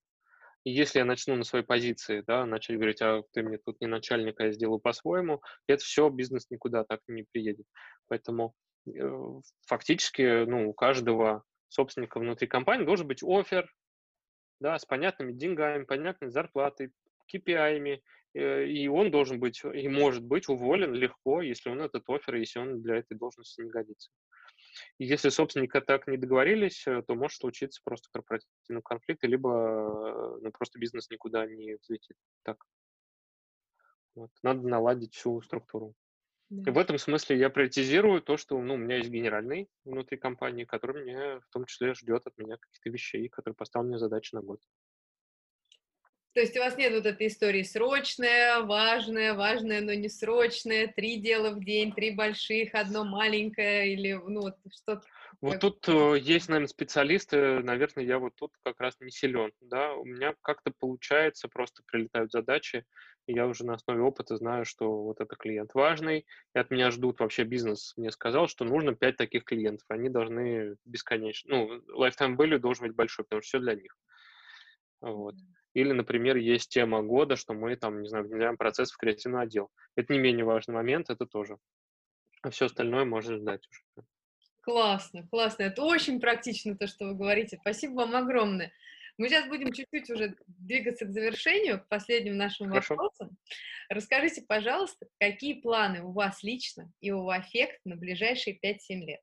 И 0.64 0.72
если 0.72 0.99
я 0.99 1.05
начну 1.05 1.36
на 1.36 1.43
своей 1.43 1.66
позиции, 1.66 2.24
да, 2.26 2.45
начать 2.45 2.78
говорить, 2.78 3.01
а 3.01 3.24
ты 3.34 3.43
мне 3.43 3.57
тут 3.57 3.82
не 3.82 3.88
начальник, 3.88 4.39
а 4.39 4.45
я 4.45 4.51
сделаю 4.53 4.80
по-своему, 4.80 5.41
это 5.68 5.84
все, 5.84 6.09
бизнес 6.09 6.49
никуда 6.49 6.86
так 6.86 7.01
не 7.07 7.26
приедет. 7.32 7.66
Поэтому 8.07 8.53
э, 8.88 8.91
фактически, 9.68 10.45
ну, 10.45 10.70
у 10.70 10.74
каждого 10.74 11.43
собственника 11.68 12.20
внутри 12.20 12.47
компании 12.47 12.86
должен 12.86 13.07
быть 13.07 13.24
офер, 13.24 13.70
да, 14.61 14.80
с 14.80 14.86
понятными 14.86 15.34
деньгами, 15.34 15.84
понятной 15.84 16.30
зарплатой, 16.30 16.93
KPI, 17.34 17.99
э, 18.36 18.66
и 18.66 18.88
он 18.88 19.11
должен 19.11 19.41
быть 19.41 19.61
и 19.66 19.89
может 19.89 20.24
быть 20.24 20.47
уволен 20.47 20.93
легко, 20.93 21.41
если 21.41 21.70
он 21.70 21.82
этот 21.82 22.03
офер, 22.07 22.36
если 22.36 22.59
он 22.59 22.82
для 22.82 22.97
этой 22.97 23.18
должности 23.18 23.61
не 23.61 23.70
годится. 23.70 24.11
И 24.97 25.05
если 25.05 25.30
собственники 25.30 25.80
так 25.82 26.07
не 26.07 26.17
договорились, 26.17 26.86
э, 26.88 27.01
то 27.01 27.15
может 27.15 27.38
случиться 27.38 27.82
просто 27.84 28.09
корпоративный 28.11 28.82
конфликт, 28.84 29.24
либо 29.24 29.49
э, 29.49 30.39
ну, 30.41 30.51
просто 30.51 30.80
бизнес 30.80 31.09
никуда 31.09 31.45
не 31.45 31.76
взлетит. 31.76 32.17
Так. 32.43 32.63
Вот. 34.15 34.32
Надо 34.43 34.67
наладить 34.67 35.15
всю 35.15 35.41
структуру. 35.41 35.95
И 36.49 36.69
в 36.69 36.78
этом 36.78 36.99
смысле 36.99 37.38
я 37.38 37.49
приоритизирую 37.49 38.21
то, 38.21 38.38
что 38.38 38.61
ну, 38.61 38.76
у 38.76 38.78
меня 38.78 38.97
есть 38.97 39.09
генеральный 39.09 39.69
внутри 39.86 40.17
компании, 40.17 40.65
который 40.65 41.03
мне 41.03 41.39
в 41.39 41.47
том 41.51 41.65
числе 41.65 41.95
ждет 41.95 42.28
от 42.28 42.38
меня 42.38 42.57
каких-то 42.57 42.89
вещей, 42.91 43.28
которые 43.28 43.55
поставлены 43.55 43.97
задачи 43.97 44.36
на 44.36 44.41
год. 44.41 44.59
То 46.34 46.41
есть 46.41 46.57
у 46.57 46.61
вас 46.61 46.75
нет 46.77 46.93
вот 46.93 47.05
этой 47.05 47.27
истории 47.27 47.61
срочное, 47.61 48.61
важное, 48.61 49.36
важное, 49.36 49.81
но 49.81 49.93
не 49.93 50.09
срочное, 50.09 50.88
три 50.88 51.17
дела 51.17 51.51
в 51.51 51.63
день, 51.63 51.93
три 51.93 52.09
больших, 52.09 52.73
одно 52.73 53.03
маленькое 53.05 53.93
или 53.93 54.13
ну 54.13 54.41
вот 54.41 54.55
что-то. 54.71 55.03
Вот 55.41 55.59
тут 55.59 55.88
э, 55.89 56.17
есть, 56.19 56.47
наверное, 56.47 56.69
специалисты, 56.69 57.59
наверное, 57.59 58.05
я 58.05 58.17
вот 58.17 58.34
тут 58.36 58.51
как 58.63 58.79
раз 58.79 58.95
не 58.99 59.11
силен, 59.11 59.51
да, 59.61 59.93
у 59.93 60.05
меня 60.05 60.34
как-то 60.41 60.71
получается, 60.71 61.49
просто 61.49 61.84
прилетают 61.86 62.31
задачи, 62.31 62.86
и 63.27 63.34
я 63.34 63.45
уже 63.45 63.65
на 63.65 63.73
основе 63.73 64.01
опыта 64.01 64.38
знаю, 64.38 64.65
что 64.65 65.03
вот 65.03 65.19
это 65.19 65.36
клиент 65.36 65.73
важный, 65.73 66.25
и 66.55 66.59
от 66.59 66.71
меня 66.71 66.91
ждут 66.91 67.19
вообще 67.19 67.43
бизнес. 67.43 67.93
Мне 67.97 68.09
сказал, 68.09 68.47
что 68.47 68.65
нужно 68.65 68.95
пять 68.95 69.17
таких 69.17 69.43
клиентов, 69.43 69.86
они 69.89 70.09
должны 70.09 70.77
бесконечно, 70.86 71.49
ну, 71.55 71.81
lifetime 72.03 72.38
value 72.38 72.57
должен 72.57 72.88
быть 72.88 72.95
большой, 72.95 73.25
потому 73.25 73.41
что 73.41 73.49
все 73.49 73.59
для 73.59 73.75
них. 73.75 73.95
Вот. 75.01 75.36
Или, 75.74 75.91
например, 75.91 76.38
есть 76.38 76.69
тема 76.69 77.01
года, 77.01 77.36
что 77.36 77.53
мы 77.53 77.76
там, 77.76 78.01
не 78.01 78.07
знаю, 78.07 78.26
внедряем 78.26 78.57
процесс 78.57 78.91
в 78.91 78.97
креативный 78.97 79.41
отдел. 79.41 79.69
Это 79.95 80.13
не 80.13 80.19
менее 80.19 80.45
важный 80.45 80.76
момент, 80.76 81.09
это 81.09 81.26
тоже. 81.26 81.57
А 82.43 82.49
все 82.49 82.65
остальное 82.65 83.05
можно 83.05 83.38
ждать 83.38 83.67
уже. 83.67 84.05
Классно, 84.61 85.28
классно. 85.28 85.63
Это 85.63 85.82
очень 85.84 86.19
практично, 86.19 86.78
то, 86.78 86.88
что 86.88 87.05
вы 87.05 87.15
говорите. 87.15 87.57
Спасибо 87.59 87.95
вам 87.95 88.15
огромное. 88.15 88.71
Мы 89.17 89.30
сейчас 89.30 89.47
будем 89.47 89.71
чуть-чуть 89.71 90.09
уже 90.09 90.36
двигаться 90.47 91.05
к 91.05 91.11
завершению, 91.11 91.82
к 91.82 91.88
последним 91.88 92.38
нашим 92.38 92.69
Хорошо. 92.69 92.95
вопросам. 92.95 93.38
Расскажите, 93.89 94.41
пожалуйста, 94.41 95.07
какие 95.19 95.61
планы 95.61 96.01
у 96.01 96.11
вас 96.11 96.43
лично 96.43 96.91
и 96.99 97.11
у 97.11 97.30
Аффект 97.30 97.80
на 97.86 97.95
ближайшие 97.95 98.57
5-7 98.57 98.78
лет? 99.05 99.21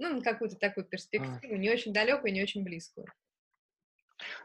Ну, 0.00 0.16
на 0.16 0.22
какую-то 0.22 0.56
такую 0.56 0.86
перспективу, 0.86 1.56
не 1.56 1.70
очень 1.70 1.92
далекую, 1.92 2.32
не 2.32 2.42
очень 2.42 2.64
близкую. 2.64 3.06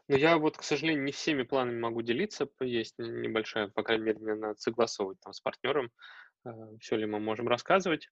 Ну, 0.08 0.16
я 0.16 0.38
вот, 0.38 0.58
к 0.58 0.64
сожалению, 0.64 1.04
не 1.04 1.12
всеми 1.12 1.44
планами 1.44 1.80
могу 1.80 2.02
делиться. 2.02 2.50
Есть 2.60 2.96
небольшая, 2.98 3.68
по 3.68 3.84
крайней 3.84 4.06
мере, 4.06 4.20
мне 4.20 4.36
надо 4.36 4.60
согласовывать 4.60 5.20
там 5.20 5.34
с 5.34 5.42
партнером, 5.42 5.92
э, 6.46 6.50
все 6.80 6.96
ли 6.96 7.06
мы 7.06 7.20
можем 7.20 7.48
рассказывать. 7.48 8.10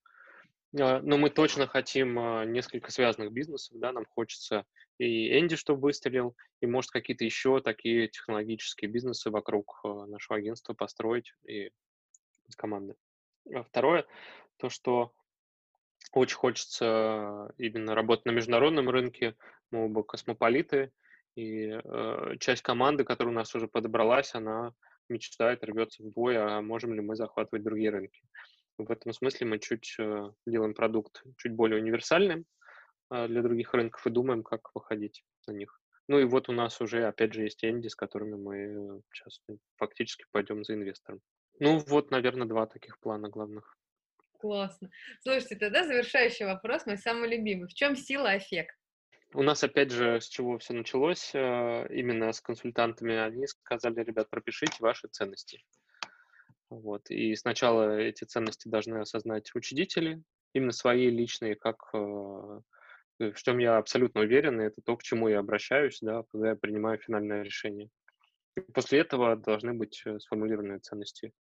А, 0.80 1.02
но 1.02 1.18
мы 1.18 1.30
точно 1.30 1.68
хотим 1.68 2.20
а, 2.20 2.46
несколько 2.46 2.92
связанных 2.92 3.32
бизнесов, 3.32 3.78
да, 3.80 3.92
нам 3.92 4.06
хочется 4.06 4.66
и 4.98 5.40
Энди, 5.40 5.56
чтобы 5.56 5.82
выстрелил, 5.82 6.36
и, 6.60 6.66
может, 6.66 6.92
какие-то 6.92 7.24
еще 7.24 7.62
такие 7.62 8.08
технологические 8.08 8.90
бизнесы 8.90 9.30
вокруг 9.30 9.80
а, 9.84 10.06
нашего 10.08 10.38
агентства 10.38 10.74
построить 10.74 11.34
и 11.48 11.72
команды. 12.56 12.96
Второе, 13.68 14.06
то, 14.58 14.70
что 14.70 15.14
очень 16.12 16.38
хочется 16.38 17.54
именно 17.58 17.96
работать 17.96 18.26
на 18.26 18.32
международном 18.32 18.90
рынке, 18.90 19.36
мы 19.72 19.86
оба 19.86 20.04
космополиты, 20.04 20.92
и 21.38 21.70
э, 21.70 22.36
часть 22.40 22.64
команды, 22.64 23.04
которая 23.04 23.32
у 23.32 23.36
нас 23.38 23.54
уже 23.54 23.68
подобралась, 23.68 24.34
она 24.34 24.74
мечтает, 25.08 25.64
рвется 25.64 26.02
в 26.04 26.12
бой, 26.12 26.36
а 26.36 26.62
можем 26.62 26.94
ли 26.96 27.02
мы 27.02 27.16
захватывать 27.16 27.64
другие 27.64 27.92
рынки. 27.92 28.22
В 28.80 28.92
этом 28.92 29.14
смысле 29.14 29.46
мы 29.46 29.60
чуть 29.60 29.96
э, 30.00 30.32
делаем 30.48 30.74
продукт 30.74 31.24
чуть 31.38 31.54
более 31.54 31.80
универсальным 31.80 32.46
э, 33.12 33.28
для 33.28 33.44
других 33.44 33.74
рынков 33.76 34.06
и 34.08 34.10
думаем, 34.10 34.42
как 34.42 34.70
выходить 34.74 35.24
на 35.46 35.52
них. 35.52 35.80
Ну 36.08 36.20
и 36.20 36.24
вот 36.24 36.50
у 36.50 36.54
нас 36.54 36.82
уже, 36.82 37.06
опять 37.06 37.34
же, 37.34 37.44
есть 37.44 37.64
Энди, 37.64 37.88
с 37.88 37.96
которыми 37.96 38.36
мы 38.36 39.02
сейчас 39.14 39.40
фактически 39.76 40.26
пойдем 40.32 40.64
за 40.64 40.74
инвестором. 40.74 41.22
Ну 41.60 41.78
вот, 41.88 42.10
наверное, 42.10 42.48
два 42.48 42.66
таких 42.66 43.00
плана 43.00 43.30
главных. 43.30 43.78
Классно. 44.40 44.90
Слушайте, 45.22 45.56
тогда 45.56 45.84
завершающий 45.84 46.46
вопрос, 46.46 46.86
мой 46.88 46.98
самый 46.98 47.30
любимый. 47.30 47.68
В 47.68 47.74
чем 47.74 47.96
сила 47.96 48.38
эффект? 48.38 48.76
У 49.34 49.44
нас, 49.44 49.64
опять 49.64 49.92
же, 49.92 50.22
с 50.22 50.28
чего 50.28 50.58
все 50.58 50.74
началось, 50.74 51.32
э, 51.34 51.88
именно 51.90 52.32
с 52.32 52.40
консультантами, 52.40 53.16
они 53.16 53.46
сказали, 53.48 54.04
ребят, 54.04 54.30
пропишите 54.30 54.78
ваши 54.80 55.08
ценности. 55.10 55.64
Вот. 56.70 57.10
И 57.10 57.36
сначала 57.36 57.98
эти 57.98 58.24
ценности 58.24 58.68
должны 58.68 58.98
осознать 58.98 59.54
учредители, 59.54 60.24
именно 60.54 60.72
свои 60.72 61.10
личные, 61.10 61.56
как 61.56 61.90
э, 61.94 61.98
в 61.98 63.34
чем 63.36 63.58
я 63.58 63.78
абсолютно 63.78 64.22
уверен, 64.22 64.62
и 64.62 64.66
это 64.66 64.82
то, 64.82 64.96
к 64.96 65.04
чему 65.04 65.28
я 65.28 65.40
обращаюсь, 65.40 66.00
да, 66.02 66.24
когда 66.32 66.50
я 66.50 66.56
принимаю 66.56 66.98
финальное 66.98 67.44
решение. 67.44 67.90
И 68.56 68.62
после 68.62 69.00
этого 69.00 69.36
должны 69.36 69.74
быть 69.74 70.02
э, 70.06 70.20
сформулированы 70.20 70.80
ценности 70.80 71.34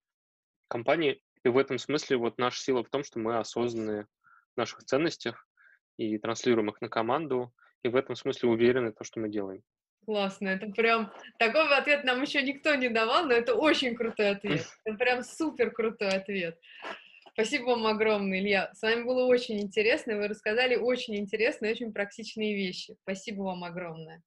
компании. 0.67 1.21
И 1.43 1.49
в 1.49 1.57
этом 1.57 1.77
смысле 1.77 2.17
вот 2.17 2.37
наша 2.37 2.61
сила 2.61 2.83
в 2.83 2.89
том, 2.89 3.03
что 3.03 3.19
мы 3.19 3.37
осознаны 3.37 4.07
в 4.55 4.57
наших 4.57 4.83
ценностях 4.83 5.47
и 5.97 6.17
транслируем 6.17 6.69
их 6.69 6.81
на 6.81 6.89
команду, 6.89 7.53
и 7.87 7.89
в 7.89 7.95
этом 7.95 8.15
смысле 8.15 8.49
уверены 8.49 8.91
в 8.91 8.95
том, 8.95 9.05
что 9.05 9.19
мы 9.19 9.29
делаем. 9.29 9.63
Классно, 10.05 10.47
это 10.47 10.67
прям 10.67 11.11
такой 11.37 11.67
ответ 11.75 12.05
нам 12.05 12.21
еще 12.21 12.41
никто 12.41 12.75
не 12.75 12.87
давал, 12.87 13.25
но 13.25 13.33
это 13.33 13.55
очень 13.55 13.95
крутой 13.95 14.31
ответ. 14.31 14.65
Это 14.85 14.97
прям 14.97 15.23
супер 15.23 15.71
крутой 15.71 16.09
ответ. 16.09 16.57
Спасибо 17.33 17.65
вам 17.71 17.85
огромное, 17.87 18.39
Илья. 18.39 18.71
С 18.73 18.81
вами 18.81 19.03
было 19.03 19.25
очень 19.25 19.59
интересно, 19.59 20.15
вы 20.15 20.27
рассказали 20.27 20.75
очень 20.75 21.17
интересные, 21.17 21.73
очень 21.73 21.91
практичные 21.91 22.55
вещи. 22.55 22.95
Спасибо 23.03 23.41
вам 23.43 23.63
огромное. 23.63 24.23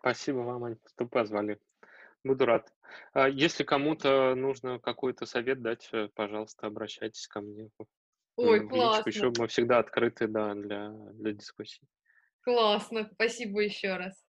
Спасибо 0.00 0.38
вам, 0.38 0.64
Ань, 0.64 0.76
что 0.92 1.06
позвали. 1.06 1.58
Буду 2.24 2.44
рад. 2.44 2.72
А 3.12 3.28
если 3.28 3.62
кому-то 3.64 4.34
нужно 4.34 4.78
какой-то 4.80 5.26
совет 5.26 5.62
дать, 5.62 5.88
э, 5.92 6.08
пожалуйста, 6.14 6.66
обращайтесь 6.66 7.28
ко 7.28 7.40
мне. 7.40 7.70
Ой, 8.36 8.68
классно. 8.68 9.08
Еще 9.08 9.32
мы 9.38 9.46
всегда 9.46 9.78
открыты 9.78 10.26
да, 10.26 10.54
для, 10.54 10.90
для 10.90 11.32
дискуссий. 11.32 11.82
Классно, 12.48 13.04
спасибо 13.12 13.60
еще 13.60 13.94
раз. 13.98 14.24